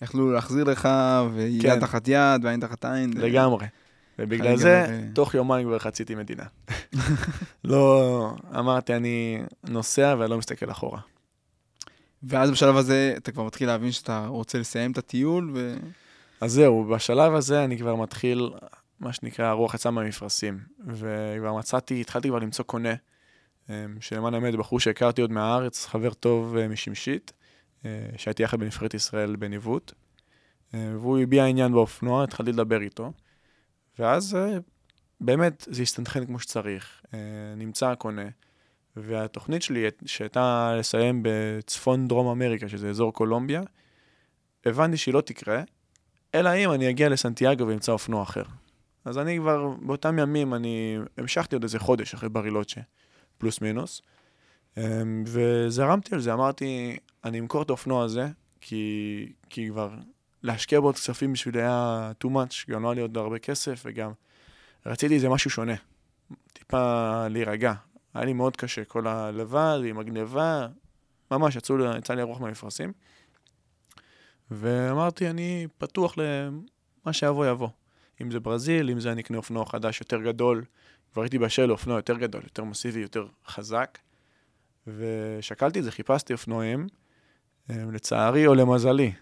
ויכלו 0.00 0.32
להחזיר 0.32 0.64
לך, 0.64 0.88
ויד 1.34 1.62
כן. 1.62 1.80
תחת 1.80 2.08
יד, 2.08 2.44
ועין 2.44 2.60
תחת 2.60 2.84
עין. 2.84 3.12
לגמרי. 3.16 3.66
ובגלל 4.18 4.56
זה, 4.56 4.84
לגמרי... 4.88 5.08
תוך 5.14 5.34
יומיים 5.34 5.66
כבר 5.66 5.78
חציתי 5.78 6.14
מדינה. 6.14 6.44
לא, 7.64 8.34
אמרתי, 8.58 8.94
אני 8.96 9.42
נוסע 9.64 10.16
ולא 10.18 10.38
מסתכל 10.38 10.70
אחורה. 10.70 11.00
ואז 12.22 12.50
בשלב 12.50 12.76
הזה 12.76 13.14
אתה 13.16 13.32
כבר 13.32 13.44
מתחיל 13.44 13.68
להבין 13.68 13.92
שאתה 13.92 14.26
רוצה 14.26 14.58
לסיים 14.58 14.92
את 14.92 14.98
הטיול, 14.98 15.50
ו... 15.54 15.76
אז 16.40 16.52
זהו, 16.52 16.84
בשלב 16.84 17.34
הזה 17.34 17.64
אני 17.64 17.78
כבר 17.78 17.94
מתחיל, 17.94 18.50
מה 19.00 19.12
שנקרא, 19.12 19.46
הרוח 19.46 19.74
יצאה 19.74 19.92
מהמפרשים. 19.92 20.60
וכבר 20.86 21.54
מצאתי, 21.58 22.00
התחלתי 22.00 22.28
כבר 22.28 22.38
למצוא 22.38 22.64
קונה, 22.64 22.94
אמ, 23.70 23.74
שלמען 24.00 24.34
האמת, 24.34 24.54
בחור 24.54 24.80
שהכרתי 24.80 25.20
עוד 25.20 25.30
מהארץ, 25.30 25.86
חבר 25.86 26.14
טוב 26.14 26.56
אה, 26.56 26.68
משמשית, 26.68 27.32
אה, 27.84 28.08
שהייתי 28.16 28.42
יחד 28.42 28.60
בנבחרת 28.60 28.94
ישראל 28.94 29.36
בניווט. 29.36 29.92
אה, 30.74 30.92
והוא 30.94 31.18
הביע 31.18 31.44
עניין 31.44 31.72
באופנוע, 31.72 32.24
התחלתי 32.24 32.52
לדבר 32.52 32.80
איתו. 32.80 33.12
ואז 33.98 34.38
באמת 35.20 35.68
זה 35.70 35.82
הסתנכן 35.82 36.26
כמו 36.26 36.38
שצריך. 36.38 37.02
נמצא 37.56 37.90
הקונה, 37.90 38.28
והתוכנית 38.96 39.62
שלי, 39.62 39.88
שהייתה 40.06 40.74
לסיים 40.78 41.20
בצפון 41.22 42.08
דרום 42.08 42.26
אמריקה, 42.26 42.68
שזה 42.68 42.90
אזור 42.90 43.12
קולומביה, 43.12 43.62
הבנתי 44.66 44.96
שהיא 44.96 45.14
לא 45.14 45.20
תקרה, 45.20 45.62
אלא 46.34 46.50
אם 46.54 46.72
אני 46.72 46.90
אגיע 46.90 47.08
לסנטיאגו 47.08 47.66
ואמצא 47.66 47.92
אופנוע 47.92 48.22
אחר. 48.22 48.42
אז 49.06 49.18
אני 49.18 49.38
כבר, 49.38 49.68
באותם 49.82 50.18
ימים, 50.18 50.54
אני 50.54 50.98
המשכתי 51.18 51.54
עוד 51.54 51.62
איזה 51.62 51.78
חודש 51.78 52.14
אחרי 52.14 52.28
ברילוצ'ה, 52.28 52.80
פלוס 53.38 53.60
מינוס, 53.60 54.02
אמ, 54.76 55.24
וזרמתי 55.26 56.14
על 56.14 56.20
זה, 56.20 56.32
אמרתי, 56.32 56.96
אני 57.24 57.40
אמכור 57.40 57.62
את 57.62 57.70
האופנוע 57.70 58.04
הזה, 58.04 58.28
כי, 58.60 59.32
כי 59.50 59.68
כבר 59.68 59.94
להשקיע 60.42 60.80
בו 60.80 60.86
עוד 60.86 60.94
כספים 60.94 61.32
בשבילי 61.32 61.62
היה 61.62 62.12
too 62.24 62.26
much, 62.26 62.70
גם 62.70 62.82
לא 62.82 62.88
היה 62.88 62.94
לי 62.94 63.00
עוד 63.00 63.16
הרבה 63.16 63.38
כסף, 63.38 63.82
וגם 63.84 64.12
רציתי 64.86 65.14
איזה 65.14 65.28
משהו 65.28 65.50
שונה, 65.50 65.74
טיפה 66.52 67.28
להירגע. 67.28 67.74
היה 68.14 68.24
לי 68.24 68.32
מאוד 68.32 68.56
קשה, 68.56 68.84
כל 68.84 69.06
הלבד, 69.06 69.78
עם 69.86 69.98
הגניבה, 69.98 70.66
ממש 71.30 71.56
יצאו, 71.56 71.76
יצא 71.98 72.14
לי 72.14 72.20
הרוח 72.20 72.40
מהמפרשים. 72.40 72.92
ואמרתי, 74.50 75.30
אני 75.30 75.66
פתוח 75.78 76.14
למה 76.16 77.12
שיבוא 77.12 77.46
יבוא. 77.46 77.68
אם 78.22 78.30
זה 78.30 78.40
ברזיל, 78.40 78.90
אם 78.90 79.00
זה 79.00 79.12
אני 79.12 79.22
אקנה 79.22 79.36
אופנוע 79.36 79.66
חדש 79.66 80.00
יותר 80.00 80.22
גדול. 80.22 80.64
כבר 81.12 81.22
הייתי 81.22 81.38
בשל 81.38 81.66
לאופנוע 81.66 81.96
יותר 81.96 82.16
גדול, 82.18 82.42
יותר 82.44 82.64
מסיבי, 82.64 83.00
יותר 83.00 83.26
חזק. 83.46 83.98
ושקלתי 84.86 85.78
את 85.78 85.84
זה, 85.84 85.90
חיפשתי 85.92 86.32
אופנועים. 86.32 86.86
אמ, 87.70 87.92
לצערי 87.92 88.46
או 88.46 88.54
למזלי, 88.54 89.12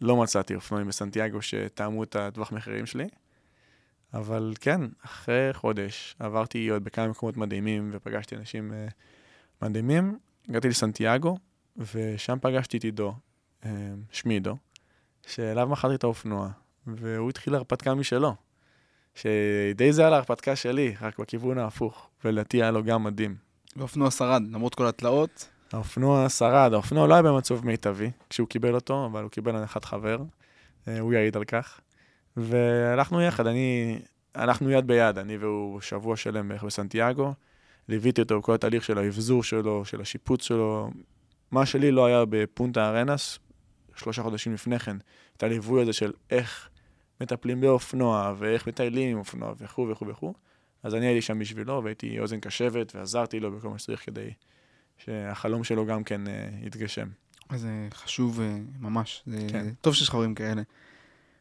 לא 0.00 0.16
מצאתי 0.16 0.54
אופנועים 0.54 0.88
בסנטיאגו 0.88 1.42
שטעמו 1.42 2.02
את 2.02 2.16
הטווח 2.16 2.52
מחירים 2.52 2.86
שלי. 2.86 3.08
אבל 4.14 4.54
כן, 4.60 4.80
אחרי 5.04 5.52
חודש 5.52 6.16
עברתי 6.18 6.68
עוד 6.68 6.84
בכמה 6.84 7.08
מקומות 7.08 7.36
מדהימים 7.36 7.90
ופגשתי 7.92 8.36
אנשים 8.36 8.70
uh, 8.70 8.92
מדהימים. 9.62 10.18
הגעתי 10.48 10.68
לסנטיאגו, 10.68 11.38
ושם 11.76 12.38
פגשתי 12.42 12.76
את 12.76 12.84
עידו, 12.84 13.14
uh, 13.62 13.66
שמי 14.12 14.34
עידו, 14.34 14.56
שאליו 15.26 15.68
מכרתי 15.68 15.94
את 15.94 16.04
האופנוע, 16.04 16.50
והוא 16.86 17.30
התחיל 17.30 17.54
הרפתקה 17.54 17.94
משלו. 17.94 18.34
שדי 19.14 19.92
זה 19.92 20.06
על 20.06 20.12
ההרפתקה 20.12 20.56
שלי, 20.56 20.94
רק 21.00 21.18
בכיוון 21.18 21.58
ההפוך, 21.58 22.08
ולדעתי 22.24 22.62
היה 22.62 22.70
לו 22.70 22.84
גם 22.84 23.04
מדהים. 23.04 23.36
והאופנוע 23.76 24.10
שרד, 24.10 24.42
למרות 24.52 24.74
כל 24.74 24.86
התלאות? 24.86 25.48
האופנוע 25.72 26.28
שרד, 26.28 26.72
האופנוע 26.72 27.06
לא 27.06 27.14
היה 27.14 27.22
במצב 27.22 27.64
מיטבי 27.64 28.10
כשהוא 28.30 28.48
קיבל 28.48 28.74
אותו, 28.74 29.06
אבל 29.06 29.22
הוא 29.22 29.30
קיבל 29.30 29.56
הנחת 29.56 29.84
חבר, 29.84 30.18
אה, 30.88 31.00
הוא 31.00 31.12
יעיד 31.12 31.36
על 31.36 31.44
כך. 31.44 31.80
והלכנו 32.36 33.22
יחד, 33.22 33.46
אני, 33.46 33.98
הלכנו 34.34 34.70
יד 34.70 34.86
ביד, 34.86 35.18
אני 35.18 35.36
והוא 35.36 35.80
שבוע 35.80 36.16
שלם 36.16 36.48
בערך 36.48 36.64
בסנטיאגו. 36.64 37.34
ליוויתי 37.88 38.20
אותו 38.20 38.40
בכל 38.40 38.54
התהליך 38.54 38.84
של 38.84 38.98
האבזור 38.98 39.42
שלו, 39.42 39.84
של 39.84 40.00
השיפוץ 40.00 40.42
שלו. 40.42 40.90
מה 41.50 41.66
שלי 41.66 41.90
לא 41.90 42.06
היה 42.06 42.24
בפונטה 42.28 42.88
ארנס, 42.88 43.38
שלושה 43.96 44.22
חודשים 44.22 44.54
לפני 44.54 44.78
כן, 44.78 44.96
את 45.36 45.42
הליווי 45.42 45.82
הזה 45.82 45.92
של 45.92 46.12
איך 46.30 46.68
מטפלים 47.22 47.60
באופנוע, 47.60 48.34
ואיך 48.38 48.68
מטיילים 48.68 49.12
עם 49.12 49.18
אופנוע, 49.18 49.54
וכו' 49.58 49.88
וכו' 49.90 50.06
וכו'. 50.08 50.34
אז 50.82 50.94
אני 50.94 51.06
הייתי 51.06 51.22
שם 51.22 51.38
בשבילו, 51.38 51.80
והייתי 51.84 52.20
אוזן 52.20 52.40
קשבת, 52.40 52.96
ועזרתי 52.96 53.40
לו 53.40 53.52
בכל 53.52 53.68
מה 53.68 53.78
שצריך 53.78 54.06
כדי 54.06 54.30
שהחלום 54.98 55.64
שלו 55.64 55.86
גם 55.86 56.04
כן 56.04 56.26
uh, 56.26 56.66
יתגשם. 56.66 57.08
אז 57.48 57.60
זה 57.60 57.88
חשוב 57.94 58.38
uh, 58.38 58.42
ממש, 58.80 59.22
זה 59.26 59.46
כן. 59.50 59.66
טוב 59.80 59.94
שיש 59.94 60.10
חברים 60.10 60.34
כאלה. 60.34 60.62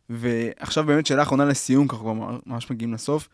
ועכשיו 0.10 0.84
באמת 0.84 1.06
שאלה 1.06 1.24
אחרונה 1.24 1.46
לסיום, 1.46 1.88
ככה 1.88 2.00
כבר 2.00 2.14
ממש 2.46 2.72
מגיעים 2.72 2.94
לסוף. 2.94 3.30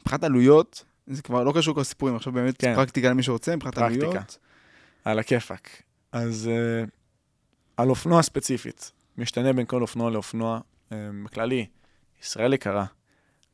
מבחינת 0.00 0.24
עלויות, 0.24 0.84
זה 1.06 1.22
כבר 1.22 1.44
לא 1.44 1.52
קשור 1.56 1.72
לכל 1.72 1.80
הסיפורים, 1.80 2.16
עכשיו 2.16 2.32
באמת 2.32 2.56
כן. 2.56 2.74
פרקטיקה 2.74 3.10
למי 3.10 3.22
שרוצה, 3.22 3.56
מבחינת 3.56 3.74
פרקטיקה. 3.74 4.06
עלויות. 4.06 4.38
על 5.04 5.18
הכיפאק. 5.18 5.82
אז 6.12 6.50
uh, 6.50 6.90
על 7.76 7.88
אופנוע 7.88 8.22
ספציפית, 8.22 8.92
משתנה 9.18 9.52
בין 9.52 9.66
כל 9.66 9.82
אופנוע 9.82 10.10
לאופנוע. 10.10 10.60
Uh, 10.92 10.94
בכללי, 11.24 11.66
ישראל 12.22 12.54
יקרה. 12.54 12.84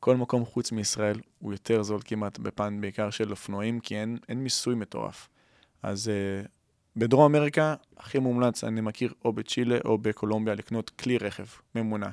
כל 0.01 0.16
מקום 0.16 0.45
חוץ 0.45 0.72
מישראל 0.72 1.20
הוא 1.39 1.53
יותר 1.53 1.82
זול 1.82 2.01
כמעט 2.05 2.39
בפן 2.39 2.80
בעיקר 2.80 3.11
של 3.11 3.30
אופנועים, 3.30 3.80
כי 3.80 3.97
אין, 3.97 4.18
אין 4.28 4.39
מיסוי 4.39 4.74
מטורף. 4.74 5.28
אז 5.82 6.11
uh, 6.45 6.49
בדרום 6.97 7.34
אמריקה, 7.34 7.74
הכי 7.97 8.18
מומלץ, 8.18 8.64
אני 8.64 8.80
מכיר 8.80 9.12
או 9.24 9.32
בצ'ילה 9.32 9.78
או 9.84 9.99
בקולומביה 9.99 10.55
לקנות 10.55 10.91
כלי 10.91 11.18
רכב 11.18 11.47
ממונע. 11.74 12.09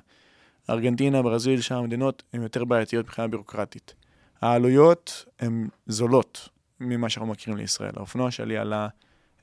ארגנטינה, 0.69 1.21
ברזיל, 1.21 1.61
שאר 1.61 1.77
המדינות 1.77 2.23
הן 2.33 2.41
יותר 2.41 2.65
בעייתיות 2.65 3.05
מבחינה 3.05 3.27
בירוקרטית. 3.27 3.93
העלויות 4.41 5.25
הן 5.39 5.67
זולות 5.87 6.49
ממה 6.79 7.09
שאנחנו 7.09 7.31
מכירים 7.31 7.57
לישראל. 7.57 7.93
האופנוע 7.95 8.31
שלי 8.31 8.57
עלה 8.57 8.87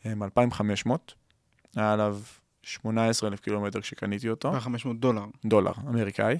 2,500, 0.06 1.14
היה 1.76 1.92
עליו 1.92 2.18
18,000 2.62 3.40
קילומטר 3.40 3.80
כשקניתי 3.80 4.28
אותו. 4.28 4.60
500 4.60 5.00
דולר. 5.00 5.24
דולר, 5.44 5.72
אמריקאי. 5.88 6.38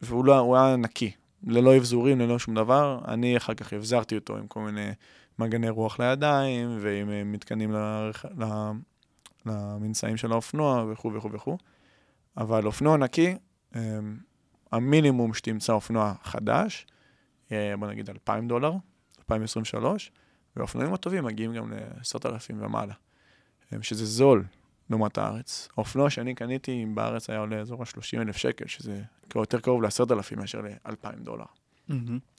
והוא 0.00 0.24
לא, 0.24 0.56
היה 0.56 0.76
נקי, 0.76 1.12
ללא 1.46 1.76
אבזורים, 1.76 2.20
ללא 2.20 2.38
שום 2.38 2.54
דבר. 2.54 3.00
אני 3.08 3.36
אחר 3.36 3.54
כך 3.54 3.72
הבזרתי 3.72 4.14
אותו 4.14 4.36
עם 4.36 4.46
כל 4.46 4.60
מיני 4.60 4.90
מגני 5.38 5.68
רוח 5.68 6.00
לידיים, 6.00 6.78
ועם 6.80 7.10
אה, 7.10 7.24
מתקנים 7.24 7.72
לרכ... 7.72 8.26
למנשאים 9.46 10.16
של 10.16 10.32
האופנוע 10.32 10.84
וכו' 10.92 11.14
וכו' 11.14 11.32
וכו'. 11.32 11.58
אבל 12.36 12.66
אופנוע 12.66 12.96
נקי, 12.96 13.36
אמ, 13.76 13.80
המינימום 14.72 15.34
שתמצא 15.34 15.72
אופנוע 15.72 16.14
חדש, 16.22 16.86
בוא 17.50 17.88
נגיד 17.88 18.10
2,000 18.10 18.48
דולר, 18.48 18.72
2023, 19.18 20.12
והאופנועים 20.56 20.94
הטובים 20.94 21.24
מגיעים 21.24 21.54
גם 21.54 21.72
ל-10,000 21.72 22.54
ומעלה, 22.58 22.94
אמ, 22.94 23.03
שזה 23.82 24.04
זול 24.04 24.44
לעומת 24.90 25.18
הארץ. 25.18 25.68
האופנוע 25.76 26.10
שאני 26.10 26.34
קניתי 26.34 26.86
בארץ 26.94 27.30
היה 27.30 27.38
עולה 27.38 27.56
אזור 27.56 27.82
ה-30,000 27.82 28.32
שקל, 28.32 28.66
שזה 28.66 29.02
יותר 29.34 29.60
קרוב 29.60 29.82
ל-10,000 29.82 30.36
מאשר 30.36 30.60
ל-2,000 30.60 31.24
דולר. 31.24 31.44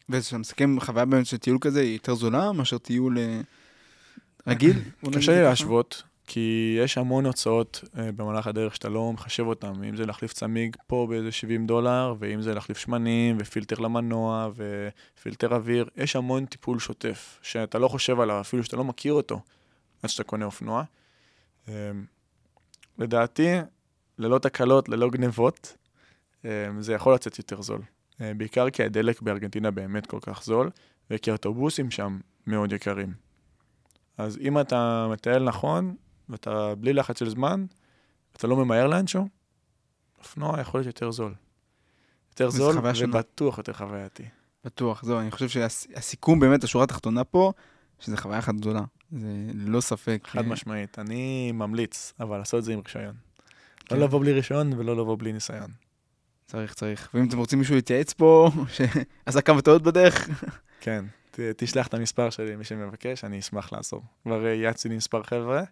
וכשאתה 0.09 0.37
מסכם 0.37 0.79
חוויה 0.79 1.05
באמת 1.05 1.25
של 1.25 1.37
טיול 1.37 1.57
כזה, 1.61 1.81
היא 1.81 1.93
יותר 1.93 2.15
זולה 2.15 2.51
מאשר 2.51 2.77
טיול 2.77 3.17
אה, 3.17 3.41
רגיל? 4.47 4.73
קשה 5.15 5.31
לי. 5.31 5.43
להשוות, 5.43 6.03
כי 6.27 6.77
יש 6.83 6.97
המון 6.97 7.25
הוצאות 7.25 7.83
אה, 7.97 8.11
במהלך 8.11 8.47
הדרך 8.47 8.75
שאתה 8.75 8.89
לא 8.89 9.13
מחשב 9.13 9.45
אותן, 9.47 9.83
אם 9.89 9.95
זה 9.95 10.05
להחליף 10.05 10.33
צמיג 10.33 10.75
פה 10.87 11.07
באיזה 11.09 11.31
70 11.31 11.67
דולר, 11.67 12.13
ואם 12.19 12.41
זה 12.41 12.53
להחליף 12.53 12.77
שמנים, 12.77 13.37
ופילטר 13.39 13.79
למנוע, 13.79 14.49
ופילטר 14.55 15.55
אוויר, 15.55 15.89
יש 15.97 16.15
המון 16.15 16.45
טיפול 16.45 16.79
שוטף, 16.79 17.39
שאתה 17.41 17.79
לא 17.79 17.87
חושב 17.87 18.19
עליו, 18.19 18.41
אפילו 18.41 18.63
שאתה 18.63 18.77
לא 18.77 18.83
מכיר 18.83 19.13
אותו, 19.13 19.41
עד 20.03 20.09
שאתה 20.09 20.23
קונה 20.23 20.45
אופנוע. 20.45 20.83
אה, 21.69 21.91
לדעתי, 22.97 23.55
ללא 24.17 24.39
תקלות, 24.39 24.89
ללא 24.89 25.09
גנבות, 25.09 25.77
אה, 26.45 26.67
זה 26.79 26.93
יכול 26.93 27.13
לצאת 27.13 27.37
יותר 27.37 27.61
זול. 27.61 27.81
אה, 28.21 28.31
בעיקר 28.37 28.69
כי 28.69 28.83
הדלק 28.83 29.21
בארגנטינה 29.21 29.71
באמת 29.71 30.05
כל 30.05 30.19
כך 30.21 30.43
זול, 30.43 30.69
וכי 31.09 31.29
האוטובוסים 31.29 31.91
שם 31.91 32.19
מאוד 32.47 32.73
יקרים. 32.73 33.13
אז 34.17 34.37
אם 34.37 34.59
אתה 34.59 35.07
מטייל 35.11 35.43
נכון, 35.43 35.95
ואתה 36.29 36.75
בלי 36.75 36.93
לחץ 36.93 37.19
של 37.19 37.29
זמן, 37.29 37.65
ואתה 38.33 38.47
לא 38.47 38.55
ממהר 38.55 38.87
לאנשהו, 38.87 39.27
אופנוע 40.19 40.61
יכול 40.61 40.79
להיות 40.79 40.87
יותר 40.87 41.11
זול. 41.11 41.33
יותר 42.29 42.49
זול. 42.49 42.75
ובטוח 43.01 43.57
יותר 43.57 43.73
חווייתי. 43.73 44.23
בטוח, 44.65 45.03
זהו, 45.03 45.19
אני 45.19 45.31
חושב 45.31 45.49
שהסיכום 45.49 46.39
באמת, 46.39 46.63
השורה 46.63 46.83
התחתונה 46.83 47.23
פה, 47.23 47.53
שזה 47.99 48.17
חוויה 48.17 48.39
אחת 48.39 48.55
גדולה. 48.55 48.81
זה 49.11 49.27
ללא 49.53 49.81
ספק. 49.81 50.27
חד 50.27 50.37
אה, 50.39 50.43
משמעית. 50.43 50.99
אני 50.99 51.51
ממליץ, 51.51 52.13
אבל 52.19 52.37
לעשות 52.37 52.59
את 52.59 52.63
זה 52.63 52.73
עם 52.73 52.79
רישיון. 52.85 53.13
כן. 53.85 53.95
לא 53.97 54.01
לבוא 54.03 54.19
בלי 54.19 54.33
רישיון 54.33 54.73
ולא 54.73 54.97
לבוא 54.97 55.15
בלי 55.19 55.33
ניסיון. 55.33 55.71
צריך, 56.47 56.73
צריך. 56.73 57.09
ואם 57.13 57.27
אתם 57.27 57.37
רוצים 57.37 57.59
מישהו 57.59 57.75
להתייעץ 57.75 58.13
פה, 58.13 58.49
שעשה 58.67 59.41
כמה 59.47 59.61
טעות 59.61 59.81
בדרך, 59.83 60.29
כן, 60.81 61.05
ת- 61.31 61.39
תשלח 61.39 61.87
את 61.87 61.93
המספר 61.93 62.29
שלי, 62.29 62.55
מי 62.55 62.63
שמבקש, 62.63 63.23
אני 63.23 63.39
אשמח 63.39 63.73
לעזור. 63.73 64.01
כבר 64.23 64.45
אה, 64.45 64.53
יעצתי 64.53 64.89
לי 64.89 64.95
מספר 64.97 65.23
חבר'ה, 65.23 65.63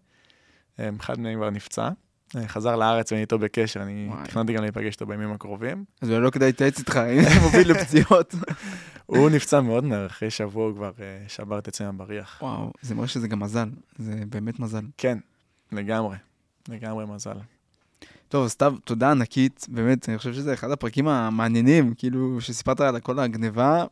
אחד 1.00 1.20
מהם 1.20 1.36
כבר 1.36 1.50
נפצע, 1.50 1.90
אה, 2.36 2.48
חזר 2.48 2.76
לארץ 2.76 3.12
ואני 3.12 3.22
איתו 3.22 3.40
בקשר, 3.40 3.82
אני. 3.82 4.10
תכננתי 4.24 4.54
גם 4.54 4.62
להיפגש 4.64 4.94
איתו 4.94 5.06
בימים 5.06 5.32
הקרובים. 5.32 5.86
אז 6.02 6.10
לא 6.10 6.30
כדאי 6.30 6.48
להתייעץ 6.48 6.80
איתך, 6.80 7.00
מוביל 7.44 7.72
לפציעות. 7.72 8.36
הוא 9.06 9.30
נפצע 9.30 9.62
מאוד 9.62 9.84
מהר, 9.84 10.06
אחרי 10.06 10.30
שבוע 10.30 10.66
הוא 10.66 10.76
כבר 10.76 10.92
אה, 11.00 11.26
שבר 11.28 11.60
את 11.60 11.68
עצם 11.68 11.84
הבריח. 11.84 12.40
וואו, 12.42 12.72
זה 12.82 12.96
מראה 12.96 13.08
שזה 13.08 13.28
גם 13.28 13.40
מזל. 13.40 13.70
זה 13.98 14.24
באמת 14.30 14.60
מזל. 14.60 14.86
כן, 14.98 15.18
לגמרי, 15.72 16.18
לגמרי 16.70 17.06
מזל. 17.06 17.38
טוב, 18.30 18.48
סתיו, 18.48 18.76
תודה 18.84 19.12
ענקית. 19.12 19.66
באמת, 19.70 20.10
אני 20.10 20.18
חושב 20.18 20.34
שזה 20.34 20.54
אחד 20.54 20.72
הפרקים 20.72 21.08
המעניינים, 21.08 21.94
כאילו, 21.94 22.42
שסיפרת 22.42 22.82
על 22.82 23.00
כל 23.00 23.20
הגניבה. 23.20 23.86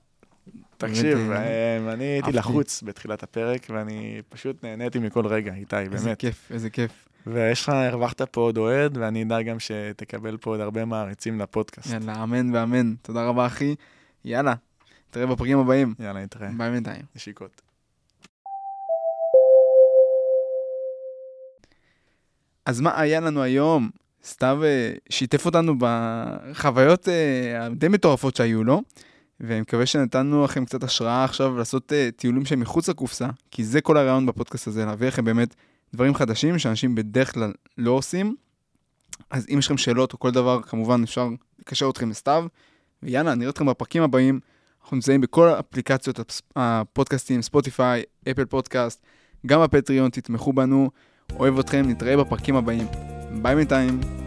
תקשיב, 0.78 1.18
באמת, 1.18 1.32
אה, 1.32 1.88
אה, 1.88 1.94
אני 1.94 2.04
הייתי. 2.04 2.32
לחוץ 2.32 2.84
בתחילת 2.84 3.24
הפרק, 3.24 3.68
ואני 3.70 4.22
פשוט 4.30 4.64
נהניתי 4.64 5.00
מכל 5.00 5.28
רגע, 5.28 5.54
איתי, 5.54 5.76
איזה 5.78 6.06
באמת. 6.06 6.20
כיף, 6.20 6.52
איזה 6.52 6.70
כיף. 6.70 7.08
ויש 7.28 7.64
לך, 7.64 7.70
הרווחת 7.70 8.22
פה 8.22 8.42
עוד 8.42 8.58
אוהד, 8.58 8.98
ואני 8.98 9.24
אדע 9.24 9.42
גם 9.42 9.60
שתקבל 9.60 10.38
פה 10.38 10.50
עוד 10.50 10.60
הרבה 10.60 10.86
מעריצים 10.86 11.40
לפודקאסט. 11.40 11.94
יאללה, 11.94 12.24
אמן 12.24 12.56
ואמן. 12.56 12.94
תודה 13.02 13.26
רבה, 13.26 13.46
אחי. 13.46 13.76
יאללה, 14.26 14.54
נתראה 15.12 15.26
בפרקים 15.26 15.60
הבאים. 15.60 15.94
יאללה, 16.00 16.24
נתראה. 16.24 16.50
ביי 16.58 16.72
בינתיים. 16.72 17.02
נשיקות. 17.16 17.62
אז 22.66 22.82
מה 22.82 23.02
היה 23.02 23.20
לנו 23.20 23.42
היום? 23.42 23.90
סתיו 24.24 24.64
אה, 24.64 24.94
שיתף 25.10 25.46
אותנו 25.46 25.76
בחוויות 25.80 27.10
אה, 27.10 27.66
הדי 27.66 27.88
מטורפות 27.88 28.36
שהיו 28.36 28.64
לו, 28.64 28.82
ואני 29.40 29.62
מקווה 29.62 29.86
שנתנו 29.86 30.44
לכם 30.44 30.66
קצת 30.66 30.84
השראה 30.84 31.24
עכשיו 31.24 31.58
לעשות 31.58 31.94
אה, 31.94 32.10
טיולים 32.16 32.46
שהם 32.46 32.60
מחוץ 32.60 32.90
לקופסה, 32.90 33.28
כי 33.52 33.64
זה 33.64 33.82
כל 33.82 33.98
הרעיון 33.98 34.26
בפודקאסט 34.26 34.68
הזה, 34.68 34.86
להביא 34.86 35.08
לכם 35.08 35.26
באמת 35.26 35.56
דברים 35.94 36.16
חדשים 36.16 36.60
שאנשים 36.60 36.96
בדרך 36.96 37.34
כלל 37.34 37.54
לא 37.78 37.92
עושים. 37.92 38.36
אז 39.30 39.46
אם 39.54 39.60
יש 39.60 39.66
לכם 39.66 39.78
שאלות 39.78 40.14
או 40.14 40.20
כל 40.20 40.32
דבר, 40.32 40.62
כמובן 40.62 41.04
אפשר 41.04 41.30
לקשר 41.60 41.90
אתכם 41.90 42.10
לסתיו, 42.10 42.46
ויאללה, 43.04 43.36
נראה 43.36 43.50
אתכם 43.50 43.66
בפרקים 43.66 44.04
הבאים. 44.04 44.40
אנחנו 44.84 44.96
נמצאים 44.96 45.22
בכל 45.22 45.48
אפליקציות 45.48 46.20
הפודקאסטים, 46.56 47.42
ספוטיפיי, 47.42 48.04
אפל 48.32 48.46
פודקאסט, 48.46 49.06
גם 49.46 49.62
בפטריון, 49.62 50.10
תתמכו 50.10 50.54
בנו. 50.54 50.90
אוהב 51.40 51.60
אתכם, 51.60 51.90
נתראה 51.90 52.18
בפרקים 52.18 52.56
הבאים. 52.56 52.88
ביי 53.42 53.56
בינתיים. 53.56 54.21